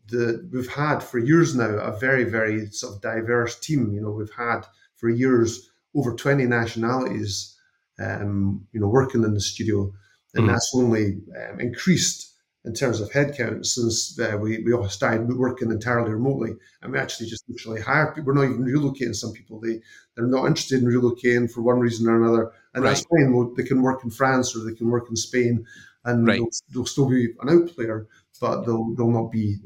the 0.07 0.49
we've 0.51 0.73
had 0.73 0.99
for 0.99 1.19
years 1.19 1.55
now 1.55 1.69
a 1.77 1.97
very 1.99 2.23
very 2.23 2.71
sort 2.71 2.95
of 2.95 3.01
diverse 3.01 3.59
team. 3.59 3.93
You 3.93 4.01
know, 4.01 4.09
we've 4.11 4.33
had 4.35 4.61
for 4.95 5.09
years 5.09 5.69
over 5.93 6.15
twenty 6.15 6.45
nationalities, 6.45 7.55
um, 7.99 8.65
you 8.73 8.79
know, 8.79 8.87
working 8.87 9.23
in 9.23 9.33
the 9.35 9.39
studio, 9.41 9.93
and 10.35 10.45
Mhm. 10.45 10.51
that's 10.51 10.71
only 10.75 11.21
um, 11.49 11.59
increased 11.59 12.33
in 12.65 12.73
terms 12.73 12.99
of 12.99 13.09
headcount 13.11 13.65
since 13.65 14.19
uh, 14.19 14.37
we 14.41 14.61
we 14.63 14.73
all 14.73 14.89
started 14.89 15.27
working 15.37 15.71
entirely 15.71 16.11
remotely. 16.11 16.51
And 16.81 16.91
we 16.91 16.99
actually 16.99 17.29
just 17.29 17.43
literally 17.47 17.81
hire 17.81 18.07
people. 18.13 18.27
We're 18.27 18.33
not 18.33 18.43
even 18.51 18.65
relocating 18.65 19.15
some 19.15 19.31
people. 19.31 19.59
They 19.61 19.79
they're 20.15 20.27
not 20.27 20.47
interested 20.47 20.81
in 20.83 20.89
relocating 20.89 21.49
for 21.51 21.61
one 21.61 21.79
reason 21.79 22.07
or 22.09 22.21
another, 22.21 22.51
and 22.73 22.85
that's 22.85 23.05
fine. 23.05 23.53
They 23.55 23.63
can 23.63 23.81
work 23.81 24.03
in 24.03 24.09
France 24.09 24.55
or 24.55 24.59
they 24.65 24.75
can 24.75 24.89
work 24.89 25.09
in 25.09 25.15
Spain, 25.15 25.65
and 26.05 26.27
Right. 26.27 26.39
they'll, 26.39 26.49
they'll 26.73 26.85
still 26.85 27.07
be 27.09 27.33
an 27.41 27.49
out 27.49 27.67
player, 27.73 28.07
but 28.41 28.65
they'll 28.65 28.93
they'll 28.95 29.11
not 29.11 29.31
be 29.31 29.57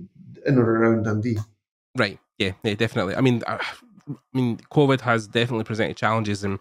in 0.45 0.58
or 0.60 0.63
around 0.63 1.04
Dundee. 1.04 1.38
Right. 1.97 2.19
Yeah. 2.38 2.54
Yeah. 2.63 2.76
Definitely. 2.76 3.15
I 3.15 3.21
mean, 3.21 3.41
uh, 3.47 3.58
I 4.10 4.15
mean, 4.34 4.58
COVID 4.71 5.02
has 5.02 5.28
definitely 5.28 5.63
presented 5.63 5.97
challenges, 5.97 6.43
and 6.43 6.60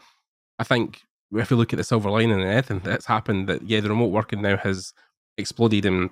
I 0.59 0.65
think 0.65 1.03
if 1.33 1.51
you 1.51 1.57
look 1.57 1.73
at 1.73 1.77
the 1.77 1.85
silver 1.85 2.11
lining 2.11 2.33
and 2.33 2.43
anything 2.43 2.81
that's 2.81 3.07
happened, 3.07 3.49
that 3.49 3.63
yeah, 3.63 3.81
the 3.81 3.89
remote 3.89 4.07
working 4.11 4.43
now 4.43 4.57
has 4.57 4.93
exploded, 5.39 5.87
and 5.87 6.11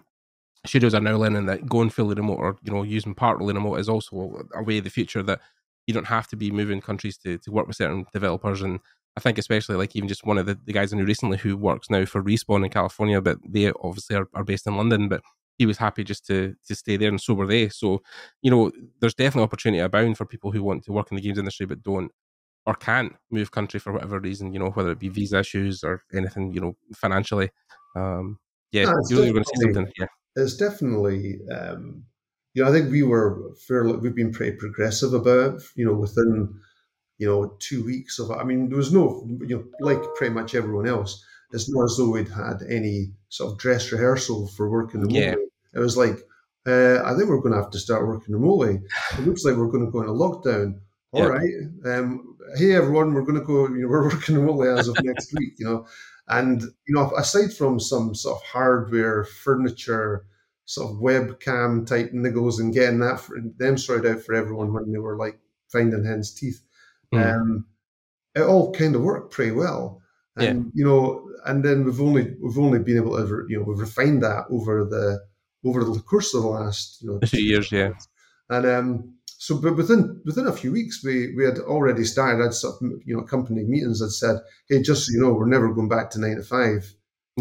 studios 0.67 0.95
are 0.95 1.01
now 1.01 1.17
learning 1.17 1.47
that 1.47 1.67
going 1.67 1.91
fully 1.91 2.15
remote 2.15 2.39
or 2.39 2.57
you 2.63 2.73
know 2.73 2.83
using 2.83 3.15
partly 3.15 3.53
remote 3.55 3.77
is 3.77 3.89
also 3.89 4.43
a 4.55 4.63
way 4.63 4.79
of 4.79 4.85
the 4.85 4.91
future 4.91 5.23
that 5.23 5.41
you 5.87 5.95
don't 5.95 6.07
have 6.07 6.29
to 6.29 6.37
be 6.37 6.51
moving 6.51 6.81
countries 6.81 7.17
to, 7.17 7.39
to 7.39 7.51
work 7.51 7.67
with 7.67 7.77
certain 7.77 8.05
developers. 8.13 8.61
And 8.61 8.79
I 9.17 9.21
think 9.21 9.39
especially 9.39 9.77
like 9.77 9.97
even 9.97 10.07
just 10.09 10.25
one 10.25 10.37
of 10.37 10.45
the, 10.45 10.59
the 10.67 10.73
guys 10.73 10.93
I 10.93 10.97
knew 10.97 11.05
recently 11.07 11.39
who 11.39 11.57
works 11.57 11.89
now 11.89 12.05
for 12.05 12.23
Respawn 12.23 12.63
in 12.63 12.71
California, 12.71 13.23
but 13.23 13.39
they 13.49 13.73
obviously 13.83 14.15
are, 14.17 14.29
are 14.35 14.45
based 14.45 14.67
in 14.67 14.77
London, 14.77 15.09
but 15.09 15.23
he 15.57 15.65
was 15.65 15.79
happy 15.79 16.05
just 16.05 16.27
to 16.27 16.55
to 16.67 16.75
stay 16.77 16.97
there 16.97 17.09
and 17.09 17.21
so 17.21 17.35
were 17.35 17.47
they. 17.47 17.69
So, 17.71 18.03
you 18.43 18.51
know, 18.51 18.71
there's 19.01 19.15
definitely 19.15 19.45
opportunity 19.45 19.81
abound 19.81 20.19
for 20.19 20.27
people 20.27 20.53
who 20.53 20.63
want 20.63 20.85
to 20.85 20.93
work 20.93 21.11
in 21.11 21.17
the 21.17 21.23
games 21.23 21.39
industry 21.39 21.67
but 21.67 21.83
don't 21.83 22.13
or 22.69 22.75
can't 22.75 23.13
move 23.37 23.51
country 23.51 23.81
for 23.81 23.93
whatever 23.95 24.21
reason, 24.21 24.53
you 24.53 24.59
know, 24.61 24.71
whether 24.77 24.91
it 24.93 24.99
be 25.01 25.09
visa 25.09 25.39
issues 25.41 25.83
or 25.83 25.95
anything, 26.21 26.53
you 26.53 26.61
know, 26.61 26.73
financially. 26.95 27.49
Um, 27.97 28.39
yeah, 28.73 28.85
No, 28.85 28.93
you're, 29.09 29.33
going 29.33 29.45
to 29.45 29.51
see 29.57 29.65
definitely- 29.67 29.75
something. 29.75 29.93
Yeah, 29.99 30.07
it's 30.43 30.57
definitely 30.57 31.23
um, 31.57 32.05
you 32.55 32.63
know 32.63 32.69
I 32.69 32.73
think 32.73 32.91
we 32.91 33.03
were 33.03 33.29
fairly 33.67 33.95
we've 34.03 34.15
been 34.21 34.33
pretty 34.39 34.57
progressive 34.65 35.13
about 35.15 35.55
you 35.79 35.85
know 35.87 35.95
within 36.05 36.35
you 37.21 37.27
know 37.27 37.57
two 37.69 37.81
weeks 37.85 38.19
of 38.21 38.31
I 38.31 38.45
mean 38.45 38.69
there 38.69 38.77
was 38.85 38.93
no 38.93 39.27
you 39.51 39.55
know 39.57 39.65
like 39.81 40.03
pretty 40.17 40.35
much 40.35 40.55
everyone 40.55 40.87
else 40.87 41.13
it's 41.53 41.69
not 41.73 41.85
as 41.89 41.97
though 41.97 42.11
we'd 42.11 42.29
had 42.29 42.59
any 42.69 42.99
sort 43.31 43.53
of 43.53 43.59
dress 43.59 43.91
rehearsal 43.93 44.49
for 44.55 44.69
working 44.71 45.01
remotely 45.01 45.21
Yeah. 45.23 45.35
it 45.75 45.81
was 45.89 45.97
like 45.97 46.17
uh, 46.67 46.99
I 47.09 47.11
think 47.17 47.29
we're 47.29 47.41
going 47.45 47.55
to 47.57 47.63
have 47.63 47.71
to 47.77 47.79
start 47.87 48.07
working 48.07 48.35
remotely 48.35 48.75
it 49.19 49.27
looks 49.27 49.45
like 49.45 49.57
we're 49.57 49.73
going 49.75 49.87
to 49.87 49.91
go 49.91 50.01
into 50.03 50.13
lockdown 50.13 50.69
All 51.12 51.23
Yeah. 51.23 51.29
right, 51.29 51.55
um, 51.87 52.37
hey 52.57 52.75
everyone 52.75 53.12
we're 53.14 53.23
going 53.23 53.38
to 53.38 53.44
go 53.44 53.66
you 53.68 53.83
know 53.83 53.88
we're 53.92 54.05
working 54.11 54.37
remotely 54.37 54.68
as 54.68 54.88
of 54.88 54.97
next 55.03 55.33
week 55.38 55.55
you 55.59 55.64
know 55.66 55.87
and 56.29 56.62
you 56.87 56.94
know, 56.94 57.11
aside 57.16 57.53
from 57.55 57.81
some 57.81 58.14
sort 58.14 58.37
of 58.37 58.42
hardware, 58.42 59.25
furniture, 59.25 60.27
sort 60.66 60.90
of 60.92 60.99
webcam 60.99 61.87
type 61.87 62.12
niggles, 62.12 62.61
and 62.61 62.75
getting 62.75 62.99
that 63.01 63.21
for, 63.21 63.38
them 63.57 63.79
sorted 63.79 64.11
out 64.14 64.23
for 64.23 64.35
everyone 64.35 64.73
when 64.75 64.92
they 64.92 64.99
were 64.99 65.16
like 65.16 65.38
finding 65.73 66.05
hen's 66.05 66.35
teeth, 66.35 66.61
Mm. 67.14 67.35
um, 67.40 67.66
it 68.35 68.42
all 68.42 68.73
kind 68.73 68.94
of 68.94 69.03
worked 69.03 69.33
pretty 69.33 69.53
well. 69.53 70.03
And 70.37 70.71
you 70.75 70.85
know, 70.85 71.29
and 71.47 71.64
then 71.64 71.85
we've 71.85 72.01
only 72.01 72.37
we've 72.42 72.59
only 72.59 72.79
been 72.79 72.99
able 72.99 73.16
to 73.16 73.47
you 73.49 73.59
know 73.59 73.64
we've 73.64 73.79
refined 73.81 74.23
that 74.23 74.44
over 74.51 74.85
the 74.85 75.21
over 75.64 75.83
the 75.85 76.01
course 76.01 76.35
of 76.35 76.42
the 76.42 76.49
last 76.49 77.03
you 77.03 77.11
know 77.11 77.18
two 77.21 77.38
few 77.38 77.40
years, 77.44 77.73
yeah. 77.73 77.92
and 78.51 78.66
um, 78.66 79.14
so, 79.38 79.57
but 79.59 79.77
within 79.77 80.20
within 80.27 80.46
a 80.48 80.53
few 80.53 80.72
weeks, 80.72 81.03
we 81.05 81.35
we 81.37 81.44
had 81.44 81.59
already 81.59 82.05
started. 82.05 82.44
I'd 82.44 82.55
sort 82.55 82.83
of, 82.83 82.90
you 83.07 83.16
know 83.16 83.22
company 83.22 83.64
meetings 83.64 84.01
that 84.01 84.11
said, 84.11 84.38
"Hey, 84.68 84.83
just 84.83 85.07
so 85.07 85.12
you 85.14 85.20
know, 85.22 85.33
we're 85.33 85.46
never 85.46 85.72
going 85.72 85.88
back 85.88 86.11
to 86.12 86.20
nine 86.20 86.37
to 86.37 86.42
five, 86.42 86.94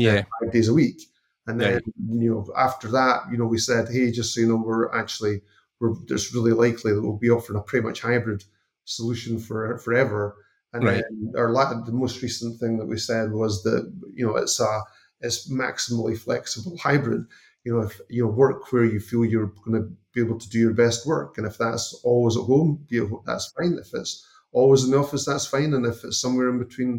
uh, 0.08 0.14
yeah, 0.14 0.24
five 0.42 0.52
days 0.54 0.70
a 0.70 0.74
week." 0.74 1.02
And 1.48 1.60
then 1.62 1.82
you 2.10 2.30
know 2.32 2.48
after 2.58 2.88
that, 2.92 3.24
you 3.32 3.38
know, 3.38 3.46
we 3.48 3.58
said, 3.58 3.90
"Hey, 3.90 4.12
just 4.12 4.34
so 4.34 4.42
you 4.42 4.48
know, 4.48 4.58
we're 4.58 4.92
actually 4.94 5.42
we're 5.80 5.96
it's 6.10 6.34
really 6.34 6.52
likely 6.54 6.94
that 6.94 7.02
we'll 7.02 7.18
be 7.18 7.30
offering 7.30 7.60
a 7.60 7.64
pretty 7.64 7.86
much 7.86 8.02
hybrid 8.02 8.44
solution 8.86 9.40
for 9.40 9.78
forever." 9.80 10.36
And 10.74 10.84
Right. 10.84 11.04
then 11.10 11.34
our 11.38 11.52
la- 11.52 11.82
the 11.84 11.92
most 11.92 12.22
recent 12.22 12.60
thing 12.60 12.78
that 12.78 12.86
we 12.88 12.98
said 12.98 13.32
was 13.32 13.64
that 13.64 13.92
you 14.14 14.26
know 14.26 14.36
it's 14.36 14.60
a 14.60 14.82
it's 15.22 15.50
maximally 15.50 16.18
flexible 16.18 16.78
hybrid. 16.78 17.26
You 17.68 17.74
know, 17.74 17.82
if 17.90 18.00
you 18.16 18.22
know 18.24 18.32
work 18.44 18.60
where 18.72 18.86
you 18.94 19.00
feel 19.10 19.26
you're 19.26 19.52
going 19.66 19.78
to 19.82 19.86
be 20.14 20.22
able 20.26 20.40
to 20.40 20.50
do 20.50 20.60
your 20.66 20.74
best 20.74 21.00
work, 21.14 21.38
and 21.38 21.46
if 21.52 21.56
that's 21.58 21.86
always 22.10 22.36
at 22.38 22.44
home, 22.54 22.72
you 22.94 23.02
know, 23.10 23.24
that's 23.26 23.48
fine. 23.58 23.74
If 23.84 23.90
it's 24.00 24.14
always 24.58 24.82
in 24.86 24.92
the 24.92 25.00
office, 25.04 25.26
that's 25.26 25.48
fine. 25.56 25.74
And 25.76 25.86
if 25.86 25.98
it's 26.06 26.22
somewhere 26.22 26.50
in 26.54 26.60
between, 26.66 26.92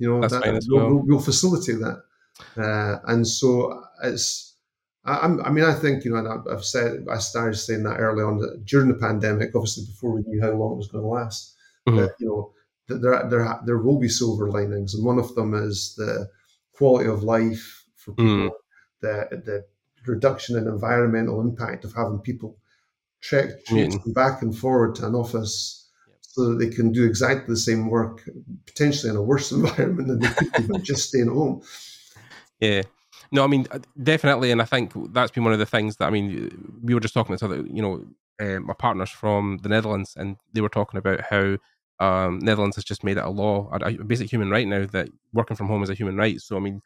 you 0.00 0.06
know, 0.08 0.20
That's 0.20 0.34
that, 0.34 0.62
we'll, 0.68 0.78
well. 0.80 0.88
we'll, 0.90 1.04
we'll 1.06 1.28
facilitate 1.32 1.80
that. 1.86 1.98
Uh, 2.66 2.96
and 3.10 3.26
so 3.26 3.82
it's. 4.10 4.26
I, 5.10 5.12
I'm, 5.24 5.34
I 5.46 5.50
mean, 5.54 5.64
I 5.64 5.74
think 5.82 6.04
you 6.04 6.10
know, 6.10 6.18
and 6.22 6.28
I've- 6.52 6.62
said, 6.74 7.06
I 7.16 7.18
started 7.18 7.56
saying 7.56 7.84
that 7.84 8.00
early 8.06 8.22
on 8.22 8.34
that 8.42 8.66
during 8.66 8.88
the 8.88 9.00
pandemic, 9.06 9.48
obviously 9.54 9.84
before 9.86 10.12
we 10.14 10.22
knew 10.26 10.42
how 10.42 10.52
long 10.52 10.72
it 10.74 10.82
was 10.82 10.88
going 10.92 11.04
to 11.04 11.08
last 11.08 11.54
Mhm. 11.88 11.96
that 12.00 12.12
you 12.20 12.26
know 12.28 12.52
that 12.88 12.98
there 13.02 13.18
there 13.30 13.60
there 13.66 13.78
will 13.86 13.98
be 14.06 14.08
silver 14.20 14.46
linings, 14.58 14.94
and 14.94 15.04
one 15.10 15.18
of 15.24 15.34
them 15.36 15.54
is 15.54 15.94
the 15.96 16.28
quality 16.76 17.08
of 17.08 17.22
life 17.36 17.64
for 17.94 18.12
people, 18.12 18.50
the 19.00 19.14
the 19.48 19.56
reduction 20.06 20.56
in 20.56 20.66
environmental 20.66 21.40
impact 21.40 21.84
of 21.84 21.94
having 21.94 22.18
people 22.18 22.58
trek 23.20 23.64
traipsing 23.66 24.12
back 24.12 24.42
and 24.42 24.56
forward 24.56 24.94
to 24.96 25.06
an 25.06 25.14
office 25.14 25.88
so 26.20 26.50
that 26.50 26.58
they 26.58 26.68
can 26.68 26.92
do 26.92 27.04
exactly 27.04 27.46
the 27.46 27.56
same 27.56 27.88
work, 27.88 28.28
potentially 28.66 29.10
in 29.10 29.16
a 29.16 29.22
worse 29.22 29.52
environment 29.58 30.08
than 30.08 30.18
they 30.18 30.28
could 30.28 30.52
do 30.52 30.68
by 30.68 30.78
just 30.78 31.08
staying 31.08 31.28
at 31.28 31.32
home. 31.32 31.62
Yeah. 32.60 32.82
No, 33.32 33.42
I 33.42 33.46
mean, 33.46 33.66
uh, 33.70 33.78
definitely. 34.00 34.50
And 34.50 34.62
I 34.62 34.66
think 34.66 34.92
that's 35.12 35.30
been 35.30 35.44
one 35.44 35.52
of 35.52 35.58
the 35.58 35.66
things 35.66 35.96
that, 35.96 36.06
I 36.06 36.10
mean, 36.10 36.78
we 36.82 36.94
were 36.94 37.00
just 37.00 37.14
talking 37.14 37.36
to 37.36 37.44
other, 37.44 37.64
you 37.66 37.82
know, 37.82 38.04
uh, 38.38 38.60
my 38.60 38.74
partners 38.74 39.10
from 39.10 39.58
the 39.62 39.68
Netherlands, 39.68 40.14
and 40.16 40.36
they 40.52 40.60
were 40.60 40.68
talking 40.68 40.98
about 40.98 41.22
how 41.22 41.56
um, 41.98 42.38
Netherlands 42.40 42.76
has 42.76 42.84
just 42.84 43.02
made 43.02 43.16
it 43.16 43.24
a 43.24 43.30
law, 43.30 43.70
a, 43.72 43.86
a 43.86 44.04
basic 44.04 44.30
human 44.30 44.50
right 44.50 44.66
now, 44.66 44.84
that 44.86 45.08
working 45.32 45.56
from 45.56 45.68
home 45.68 45.82
is 45.82 45.90
a 45.90 45.94
human 45.94 46.16
right. 46.16 46.40
So, 46.40 46.56
I 46.56 46.60
mean, 46.60 46.82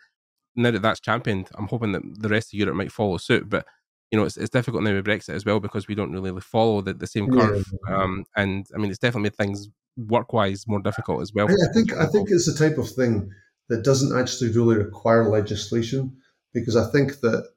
now 0.57 0.71
that 0.71 0.83
that's 0.83 1.01
championed, 1.01 1.49
I'm 1.57 1.69
hoping 1.69 1.93
that 1.93 2.03
the 2.19 2.29
rest 2.29 2.53
of 2.53 2.59
Europe 2.59 2.77
might 2.77 2.93
follow 2.93 3.17
suit. 3.17 3.49
But, 3.49 3.67
you 4.11 4.19
know, 4.19 4.25
it's, 4.25 4.37
it's 4.37 4.51
difficult 4.51 4.83
now 4.83 4.95
with 4.95 5.07
Brexit 5.07 5.35
as 5.35 5.45
well 5.45 5.61
because 5.61 5.89
we 5.89 5.95
don't 5.95 6.13
really 6.13 6.41
follow 6.41 6.81
the, 6.81 6.95
the 6.95 7.07
same 7.07 7.31
curve. 7.31 7.65
Um, 7.89 8.25
and, 8.37 8.67
I 8.75 8.79
mean, 8.79 8.91
it's 8.91 8.99
definitely 8.99 9.25
made 9.25 9.37
things 9.37 9.69
work 9.97 10.33
wise 10.33 10.67
more 10.67 10.81
difficult 10.81 11.23
as 11.23 11.33
well. 11.35 11.49
I, 11.49 11.53
I 11.53 11.73
think 11.75 11.93
I 11.93 12.07
think 12.07 12.29
it's 12.31 12.47
the 12.47 12.59
type 12.59 12.79
of 12.79 12.89
thing 12.89 13.31
that 13.69 13.85
doesn't 13.85 14.19
actually 14.19 14.51
really 14.53 14.77
require 14.77 15.29
legislation 15.29 16.17
because 16.53 16.77
I 16.77 16.91
think 16.91 17.21
that 17.21 17.49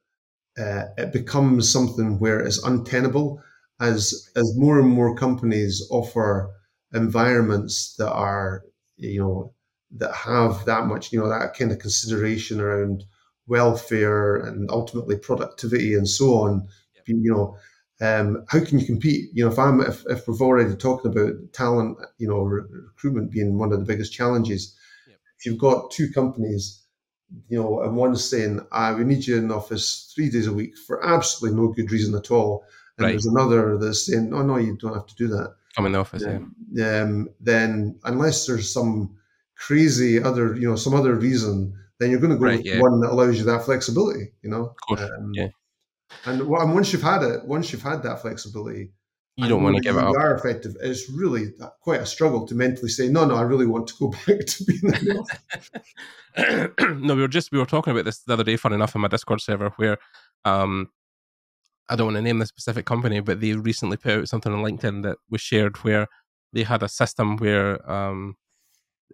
uh, 0.58 0.86
it 0.98 1.14
becomes 1.14 1.72
something 1.72 2.20
where 2.20 2.40
it's 2.40 2.64
untenable 2.64 3.42
as 3.80 4.30
as 4.36 4.54
more 4.56 4.80
and 4.80 4.90
more 4.90 5.16
companies 5.16 5.88
offer 5.90 6.52
environments 6.94 7.96
that 7.98 8.12
are 8.12 8.64
you 8.98 9.20
know 9.20 9.54
that 9.98 10.14
have 10.14 10.66
that 10.66 10.86
much 10.88 11.12
you 11.12 11.20
know 11.20 11.30
that 11.30 11.54
kind 11.58 11.72
of 11.72 11.80
consideration 11.80 12.60
around 12.60 13.04
welfare 13.48 14.38
and 14.38 14.70
ultimately 14.72 15.18
productivity 15.18 15.94
and 15.94 16.08
so 16.08 16.34
on 16.36 16.68
you 17.06 17.32
know 17.32 17.58
um, 18.02 18.44
how 18.50 18.64
can 18.64 18.80
you 18.80 18.86
compete? 18.86 19.30
You 19.34 19.46
know, 19.46 19.52
if 19.52 19.60
I'm 19.60 19.80
if, 19.80 20.04
if 20.10 20.28
we've 20.28 20.42
already 20.42 20.76
talking 20.76 21.12
about 21.12 21.34
talent, 21.54 21.98
you 22.18 22.28
know, 22.28 22.40
re- 22.40 22.64
recruitment 22.70 23.32
being 23.32 23.58
one 23.58 23.72
of 23.72 23.80
the 23.80 23.86
biggest 23.86 24.12
challenges. 24.12 24.76
If 25.08 25.46
you've 25.46 25.60
got 25.60 25.92
two 25.92 26.10
companies, 26.12 26.84
you 27.48 27.62
know, 27.62 27.82
and 27.82 27.96
one's 27.96 28.28
saying, 28.28 28.60
"Ah, 28.72 28.94
we 28.94 29.04
need 29.04 29.26
you 29.26 29.38
in 29.38 29.48
the 29.48 29.56
office 29.56 30.12
three 30.16 30.30
days 30.30 30.48
a 30.48 30.54
week 30.54 30.78
for 30.88 31.06
absolutely 31.06 31.58
no 31.60 31.68
good 31.70 31.92
reason 31.92 32.16
at 32.16 32.32
all," 32.32 32.66
and 32.98 33.06
Right. 33.06 33.12
there's 33.12 33.26
another 33.26 33.78
that's 33.78 34.08
saying, 34.08 34.34
"Oh 34.34 34.42
no, 34.42 34.58
you 34.58 34.76
don't 34.78 34.94
have 34.94 35.08
to 35.08 35.16
do 35.16 35.28
that." 35.28 35.54
come 35.76 35.86
in 35.88 35.94
the 35.94 36.00
office. 36.00 36.24
Yeah. 36.24 37.02
um, 37.02 37.30
then 37.40 38.00
unless 38.04 38.46
there's 38.46 38.72
some 38.72 39.16
crazy 39.58 40.22
other, 40.22 40.56
you 40.56 40.70
know, 40.70 40.76
some 40.76 40.94
other 40.94 41.16
reason, 41.16 41.74
then 42.00 42.10
you're 42.12 42.20
going 42.20 42.32
to 42.34 42.38
go 42.38 42.46
Right, 42.46 42.58
with 42.58 42.66
yeah. 42.66 42.80
one 42.80 43.00
that 43.02 43.12
allows 43.12 43.38
you 43.38 43.46
that 43.46 43.64
flexibility. 43.66 44.32
You 44.42 44.50
know. 44.50 44.76
Um, 44.90 45.32
yeah. 45.34 45.48
and, 46.26 46.48
well, 46.48 46.62
and 46.62 46.74
once 46.74 46.92
you've 46.94 47.02
had 47.02 47.24
it, 47.24 47.46
once 47.46 47.72
you've 47.72 47.82
had 47.84 48.04
that 48.04 48.22
flexibility, 48.22 48.92
You 49.38 49.48
don't 49.48 49.64
want 49.64 49.76
to 49.78 49.82
give 49.82 49.96
it 49.98 50.04
up. 50.04 50.16
are 50.18 50.36
effective. 50.36 50.76
It's 50.82 51.10
really 51.10 51.54
quite 51.82 52.02
a 52.02 52.06
struggle 52.06 52.46
to 52.48 52.56
mentally 52.56 52.90
say, 52.90 53.08
no, 53.10 53.26
no, 53.26 53.36
I 53.36 53.42
really 53.42 53.66
want 53.68 53.88
to 53.88 53.94
go 54.00 54.08
back 54.28 54.46
to 54.46 54.64
being 54.66 54.82
in 54.84 54.92
the 54.92 55.26
no, 57.00 57.16
we 57.16 57.22
were 57.22 57.28
just 57.28 57.52
we 57.52 57.60
were 57.60 57.66
talking 57.66 57.92
about 57.92 58.06
this 58.06 58.20
the 58.20 58.34
other 58.34 58.44
day, 58.44 58.58
fun 58.58 58.74
enough, 58.74 58.96
in 58.96 59.02
my 59.02 59.08
Discord 59.08 59.42
server 59.42 59.70
where 59.78 59.98
um 60.46 60.90
I 61.90 61.96
don't 61.96 62.08
want 62.08 62.18
to 62.18 62.22
name 62.22 62.40
the 62.40 62.46
specific 62.46 62.86
company, 62.86 63.20
but 63.20 63.42
they 63.42 63.54
recently 63.54 63.98
put 63.98 64.12
out 64.14 64.28
something 64.30 64.52
on 64.54 64.64
LinkedIn 64.64 65.04
that 65.04 65.18
was 65.30 65.42
shared 65.42 65.78
where 65.84 66.08
they 66.54 66.64
had 66.64 66.82
a 66.84 66.90
system 66.90 67.38
where 67.38 67.90
um 67.92 68.36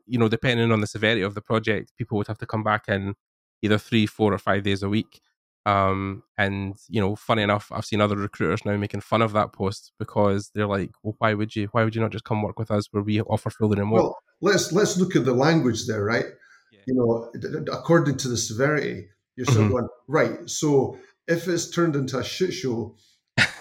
you 0.06 0.18
know, 0.18 0.28
depending 0.28 0.72
on 0.72 0.82
the 0.82 0.88
severity 0.88 1.22
of 1.22 1.36
the 1.36 1.42
project, 1.42 1.94
people 1.98 2.18
would 2.18 2.28
have 2.28 2.38
to 2.40 2.46
come 2.46 2.64
back 2.64 2.88
in 2.88 3.16
either 3.62 3.78
three, 3.78 4.06
four, 4.06 4.34
or 4.34 4.38
five 4.38 4.64
days 4.64 4.84
a 4.84 4.90
week. 4.90 5.22
Um, 5.66 6.24
and 6.38 6.76
you 6.88 7.02
know, 7.02 7.16
funny 7.16 7.44
enough, 7.44 7.72
I've 7.72 7.86
seen 7.86 8.02
other 8.02 8.16
recruiters 8.16 8.66
now 8.66 8.78
making 8.78 9.02
fun 9.02 9.22
of 9.22 9.34
that 9.34 9.54
post 9.54 9.92
because 10.00 10.52
they're 10.56 10.66
like, 10.68 10.92
"Well, 11.04 11.16
why 11.20 11.34
would 11.34 11.56
you? 11.56 11.68
Why 11.72 11.84
would 11.84 11.96
you 11.96 12.02
not 12.02 12.12
just 12.12 12.24
come 12.24 12.42
work 12.42 12.58
with 12.58 12.72
us 12.72 12.88
where 12.92 13.04
we 13.04 13.22
offer 13.22 13.50
fully 13.50 13.78
remote?" 13.78 13.96
well, 13.96 14.18
let's 14.42 14.72
let's 14.72 14.98
look 14.98 15.16
at 15.16 15.26
the 15.26 15.34
language 15.34 15.86
there, 15.86 16.04
right? 16.04 16.26
Yeah. 16.72 16.80
You 16.88 16.96
know, 16.96 17.32
according 17.72 18.18
to 18.18 18.30
the 18.30 18.38
severity, 18.38 19.10
you're 19.36 19.46
sort 19.46 19.68
Mhm. 19.68 19.72
going 19.72 19.88
right. 20.08 20.50
So 20.50 20.98
if 21.28 21.48
it's 21.48 21.70
turned 21.70 21.96
into 21.96 22.18
a 22.18 22.24
shit 22.24 22.54
show, 22.54 22.96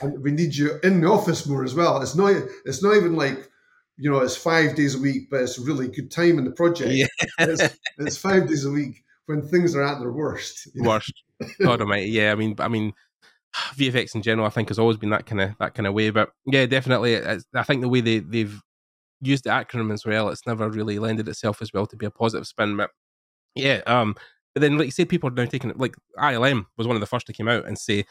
and 0.01 0.23
we 0.23 0.31
need 0.31 0.55
you 0.55 0.79
in 0.83 1.01
the 1.01 1.09
office 1.09 1.47
more 1.47 1.65
as 1.65 1.75
well. 1.75 2.01
It's 2.01 2.15
not 2.15 2.33
it's 2.65 2.83
not 2.83 2.97
even 2.97 3.17
like 3.17 3.51
you 3.99 4.11
know 4.11 4.19
it's 4.19 4.37
five 4.37 4.77
days 4.77 4.95
a 4.95 4.99
week, 4.99 5.29
but 5.31 5.43
it's 5.43 5.59
really 5.59 5.89
good 5.89 6.11
time 6.11 6.39
in 6.39 6.45
the 6.45 6.53
project. 6.53 6.93
yeah, 6.93 7.07
It's, 7.39 7.79
it's 7.99 8.17
five 8.17 8.49
days 8.49 8.65
a 8.65 8.71
week 8.71 9.03
when 9.27 9.43
things 9.43 9.75
are 9.75 9.83
at 9.83 10.01
their 10.01 10.13
worst. 10.13 10.69
you 10.75 10.83
know? 10.83 10.91
worst. 10.91 11.13
God 11.61 11.81
Almighty, 11.81 12.11
yeah. 12.11 12.33
I 12.33 12.35
mean, 12.35 12.55
I 12.59 12.69
mean, 12.69 12.93
VFX 13.77 14.15
in 14.15 14.23
general, 14.23 14.47
I 14.47 14.51
think, 14.51 14.69
has 14.69 14.79
always 14.79 14.97
been 14.97 15.11
that 15.11 15.27
kind 15.27 15.41
of 15.41 15.51
that 15.59 15.75
kind 15.75 15.87
of 15.87 15.95
way. 15.95 16.11
But 16.11 16.31
yeah, 16.47 16.67
definitely, 16.67 17.15
it's, 17.15 17.45
I 17.55 17.63
think 17.63 17.83
the 17.83 17.89
way 17.89 18.01
they 18.01 18.21
they've 18.21 18.61
used 19.21 19.45
the 19.45 19.51
acronym 19.51 19.93
as 19.93 20.07
well, 20.07 20.29
it's 20.29 20.47
never 20.47 20.69
really 20.71 20.99
lended 20.99 21.29
itself 21.29 21.61
as 21.61 21.73
well 21.73 21.87
to 21.87 21.97
be 21.97 22.07
a 22.07 22.11
positive 22.11 22.47
spin. 22.47 22.77
But 22.77 22.91
yeah, 23.55 23.81
um, 23.87 24.15
but 24.55 24.63
then 24.63 24.79
like 24.79 24.87
you 24.87 24.93
say, 24.93 25.05
people 25.05 25.29
are 25.29 25.33
now 25.33 25.45
taking 25.45 25.71
it. 25.71 25.79
Like 25.79 25.97
ILM 26.19 26.67
was 26.77 26.87
one 26.87 26.97
of 26.97 27.01
the 27.01 27.07
first 27.07 27.27
to 27.27 27.33
come 27.33 27.49
out 27.49 27.67
and 27.67 27.79
say, 27.79 28.05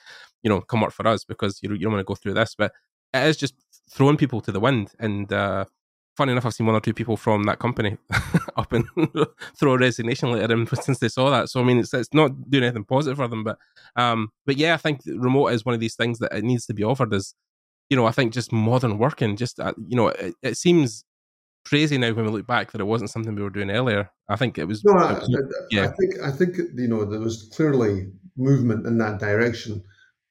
you 0.44 0.50
know, 0.50 0.62
come 0.62 0.82
work 0.82 0.94
for 0.94 1.08
us 1.08 1.24
because 1.24 1.60
you, 1.62 1.72
you 1.72 1.80
don't 1.80 1.94
want 1.94 2.02
to 2.02 2.06
go 2.06 2.16
through 2.16 2.34
this. 2.34 2.56
But 2.58 2.74
it 3.14 3.24
is 3.26 3.38
just 3.38 3.56
throwing 3.90 4.18
people 4.18 4.42
to 4.42 4.52
the 4.52 4.60
wind. 4.60 4.92
And 5.00 5.32
uh, 5.32 5.66
funny 6.18 6.32
enough, 6.32 6.46
I've 6.46 6.54
seen 6.54 6.66
one 6.66 6.76
or 6.76 6.82
two 6.82 6.94
people 6.94 7.16
from 7.16 7.44
that 7.44 7.60
company 7.60 7.98
up 8.58 8.74
and 8.74 8.86
throw 9.58 9.74
a 9.74 9.78
resignation 9.78 10.32
letter 10.32 10.54
in 10.54 10.68
since 10.82 11.00
they 11.00 11.08
saw 11.08 11.30
that. 11.30 11.50
So 11.50 11.62
I 11.62 11.64
mean, 11.64 11.78
it's 11.78 11.94
it's 11.94 12.14
not 12.14 12.50
doing 12.50 12.64
anything 12.64 12.84
positive 12.84 13.18
for 13.18 13.28
them. 13.28 13.44
But 13.44 13.58
um, 13.96 14.32
but 14.46 14.58
yeah, 14.58 14.74
I 14.74 14.78
think 14.78 15.02
remote 15.06 15.50
is 15.50 15.64
one 15.64 15.76
of 15.76 15.80
these 15.80 15.96
things 15.96 16.20
that 16.20 16.34
it 16.34 16.44
needs 16.44 16.66
to 16.66 16.74
be 16.74 16.84
offered 16.84 17.14
as 17.14 17.36
you 17.90 17.96
know, 17.96 18.06
I 18.06 18.12
think 18.12 18.34
just 18.34 18.52
modern 18.52 18.98
working, 18.98 19.38
just 19.38 19.60
uh, 19.60 19.74
you 19.88 19.96
know, 19.96 20.10
it, 20.10 20.36
it, 20.42 20.58
seems 20.58 21.06
crazy 21.66 21.98
now 21.98 22.12
when 22.12 22.26
we 22.26 22.32
look 22.32 22.46
back 22.46 22.72
that 22.72 22.82
it 22.82 22.86
wasn't 22.86 23.10
something 23.10 23.34
we 23.34 23.42
were 23.42 23.50
doing 23.50 23.72
earlier. 23.72 24.10
I 24.28 24.36
think 24.36 24.58
it 24.58 24.66
was. 24.66 24.84
No, 24.84 24.94
I, 24.94 25.14
I, 25.14 25.22
yeah. 25.72 25.84
I 25.84 25.88
think 25.88 26.14
I 26.22 26.32
think 26.32 26.58
you 26.76 26.88
know 26.88 27.06
there 27.06 27.20
was 27.20 27.50
clearly 27.56 28.12
movement 28.36 28.86
in 28.86 28.98
that 28.98 29.20
direction, 29.20 29.84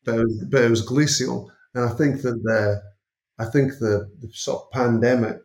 but 0.04 0.16
it 0.16 0.24
was, 0.24 0.44
but 0.50 0.62
it 0.62 0.70
was 0.70 0.82
glacial, 0.82 1.50
and 1.74 1.84
I 1.84 1.94
think 1.94 2.20
that 2.22 2.42
the 2.42 2.82
I 3.38 3.46
think 3.46 3.78
the, 3.78 4.10
the 4.20 4.30
sort 4.32 4.64
of 4.64 4.70
pandemic 4.72 5.40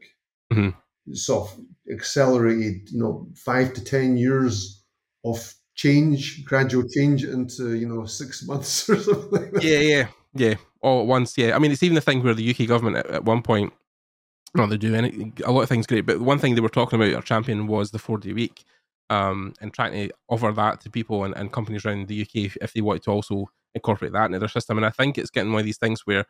mm-hmm. 0.52 1.14
sort 1.14 1.52
of 1.52 1.60
accelerated, 1.92 2.90
you 2.92 3.00
know, 3.00 3.28
five 3.36 3.74
to 3.74 3.84
ten 3.84 4.18
years 4.18 4.84
of 5.24 5.54
change, 5.76 6.44
gradual 6.46 6.88
change 6.88 7.24
into 7.24 7.76
you 7.76 7.88
know 7.88 8.06
six 8.06 8.46
months 8.46 8.90
or 8.90 8.98
something. 8.98 9.52
yeah, 9.62 9.80
yeah, 9.80 10.08
yeah 10.34 10.56
all 10.82 11.02
at 11.02 11.08
once. 11.08 11.38
Yeah, 11.38 11.56
I 11.56 11.60
mean, 11.60 11.72
it's 11.72 11.84
even 11.84 11.96
the 11.96 12.02
thing 12.02 12.24
where 12.24 12.34
the 12.34 12.50
UK 12.50 12.68
government 12.68 12.98
at, 12.98 13.08
at 13.08 13.26
one 13.26 13.42
point, 13.42 13.74
well, 14.56 14.68
they 14.68 14.78
do 14.78 14.96
any, 14.96 15.32
a 15.46 15.52
lot 15.52 15.62
of 15.62 15.70
things 15.70 15.88
great, 15.88 16.06
but 16.06 16.20
one 16.20 16.40
thing 16.40 16.56
they 16.56 16.62
were 16.62 16.70
talking 16.70 17.02
about, 17.02 17.14
our 17.14 17.22
champion, 17.22 17.68
was 17.68 17.92
the 17.92 18.00
four 18.00 18.18
day 18.18 18.34
week, 18.34 18.64
um, 19.10 19.54
and 19.62 19.74
trying 19.74 19.94
to 19.94 20.14
offer 20.30 20.52
that 20.52 20.82
to 20.82 20.90
people 20.90 21.24
and, 21.24 21.36
and 21.38 21.52
companies 21.52 21.86
around 21.86 22.08
the 22.08 22.22
UK 22.22 22.36
if, 22.36 22.58
if 22.62 22.74
they 22.74 22.82
wanted 22.82 23.04
to 23.04 23.12
also 23.12 23.46
incorporate 23.76 24.14
that 24.14 24.26
into 24.26 24.40
their 24.40 24.50
system. 24.50 24.78
And 24.78 24.86
I 24.86 24.90
think 24.90 25.18
it's 25.18 25.30
getting 25.30 25.52
one 25.52 25.60
of 25.60 25.66
these 25.66 25.78
things 25.78 26.02
where 26.06 26.26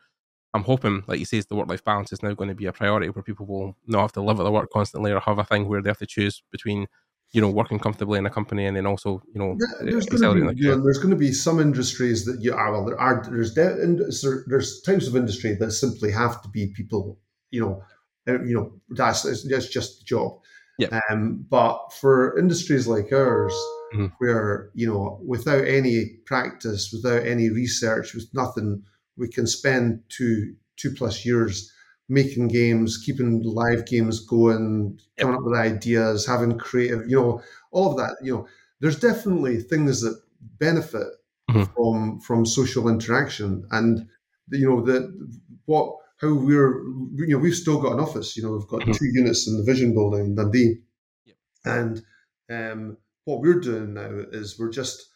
I'm 0.54 0.64
hoping, 0.64 1.02
like 1.06 1.18
you 1.18 1.24
say, 1.24 1.40
the 1.40 1.56
work 1.56 1.68
life 1.68 1.84
balance 1.84 2.12
is 2.12 2.22
now 2.22 2.34
going 2.34 2.48
to 2.48 2.54
be 2.54 2.66
a 2.66 2.72
priority 2.72 3.08
where 3.08 3.22
people 3.22 3.46
will 3.46 3.76
not 3.86 4.02
have 4.02 4.12
to 4.12 4.22
live 4.22 4.38
at 4.38 4.42
the 4.42 4.52
work 4.52 4.70
constantly 4.70 5.10
or 5.10 5.20
have 5.20 5.38
a 5.38 5.44
thing 5.44 5.66
where 5.66 5.80
they 5.80 5.88
have 5.88 5.98
to 5.98 6.06
choose 6.06 6.42
between 6.50 6.86
you 7.32 7.40
know 7.40 7.48
working 7.48 7.78
comfortably 7.78 8.18
in 8.18 8.26
a 8.26 8.30
company 8.30 8.66
and 8.66 8.76
then 8.76 8.86
also 8.86 9.22
you 9.34 9.40
know 9.40 9.56
yeah, 9.58 9.90
there's 9.90 10.06
going 10.06 10.22
to 10.22 10.54
be 10.54 10.68
know, 10.68 10.82
there's 10.82 10.98
going 10.98 11.10
to 11.10 11.16
be 11.16 11.32
some 11.32 11.60
industries 11.60 12.24
that 12.26 12.40
you 12.40 12.54
are 12.54 12.72
well 12.72 12.84
there 12.84 13.00
are 13.00 13.24
there's 13.30 13.54
de- 13.54 13.96
there's 14.46 14.82
types 14.82 15.06
of 15.06 15.16
industry 15.16 15.54
that 15.54 15.70
simply 15.72 16.10
have 16.12 16.42
to 16.42 16.48
be 16.50 16.66
people 16.76 17.18
you 17.50 17.60
know 17.60 17.82
uh, 18.28 18.42
you 18.42 18.54
know 18.54 18.72
that's 18.90 19.22
that's 19.48 19.68
just 19.68 20.00
the 20.00 20.04
job 20.04 20.38
yeah 20.78 21.00
um 21.10 21.44
but 21.48 21.92
for 21.92 22.38
industries 22.38 22.86
like 22.86 23.10
ours 23.12 23.54
mm-hmm. 23.94 24.06
where 24.18 24.70
you 24.74 24.86
know 24.86 25.18
without 25.26 25.64
any 25.64 26.18
practice 26.26 26.92
without 26.92 27.26
any 27.26 27.48
research 27.48 28.14
with 28.14 28.28
nothing 28.34 28.82
we 29.22 29.28
can 29.28 29.46
spend 29.46 30.02
two 30.08 30.54
two 30.76 30.90
plus 30.90 31.24
years 31.24 31.72
making 32.08 32.48
games, 32.48 32.98
keeping 32.98 33.40
live 33.42 33.86
games 33.86 34.18
going, 34.20 34.98
coming 35.16 35.36
up 35.36 35.42
with 35.44 35.58
ideas, 35.58 36.26
having 36.26 36.58
creative, 36.58 37.08
you 37.08 37.16
know, 37.16 37.40
all 37.70 37.90
of 37.90 37.96
that. 37.96 38.16
You 38.20 38.34
know, 38.34 38.48
there's 38.80 38.98
definitely 38.98 39.60
things 39.60 40.00
that 40.00 40.20
benefit 40.58 41.06
mm-hmm. 41.48 41.62
from 41.74 42.20
from 42.20 42.44
social 42.44 42.88
interaction, 42.88 43.64
and 43.70 44.08
you 44.50 44.68
know 44.68 44.80
that 44.82 45.04
what 45.66 45.94
how 46.20 46.34
we're 46.34 46.82
you 47.14 47.28
know 47.28 47.38
we've 47.38 47.54
still 47.54 47.80
got 47.80 47.92
an 47.92 48.00
office. 48.00 48.36
You 48.36 48.42
know, 48.42 48.52
we've 48.52 48.68
got 48.68 48.80
mm-hmm. 48.80 48.92
two 48.92 49.10
units 49.12 49.46
in 49.46 49.56
the 49.56 49.64
Vision 49.64 49.94
Building 49.94 50.26
in 50.26 50.34
Dundee, 50.34 50.74
yep. 51.24 51.36
and 51.64 52.02
um, 52.50 52.96
what 53.24 53.40
we're 53.40 53.60
doing 53.60 53.94
now 53.94 54.10
is 54.32 54.58
we're 54.58 54.70
just 54.70 55.11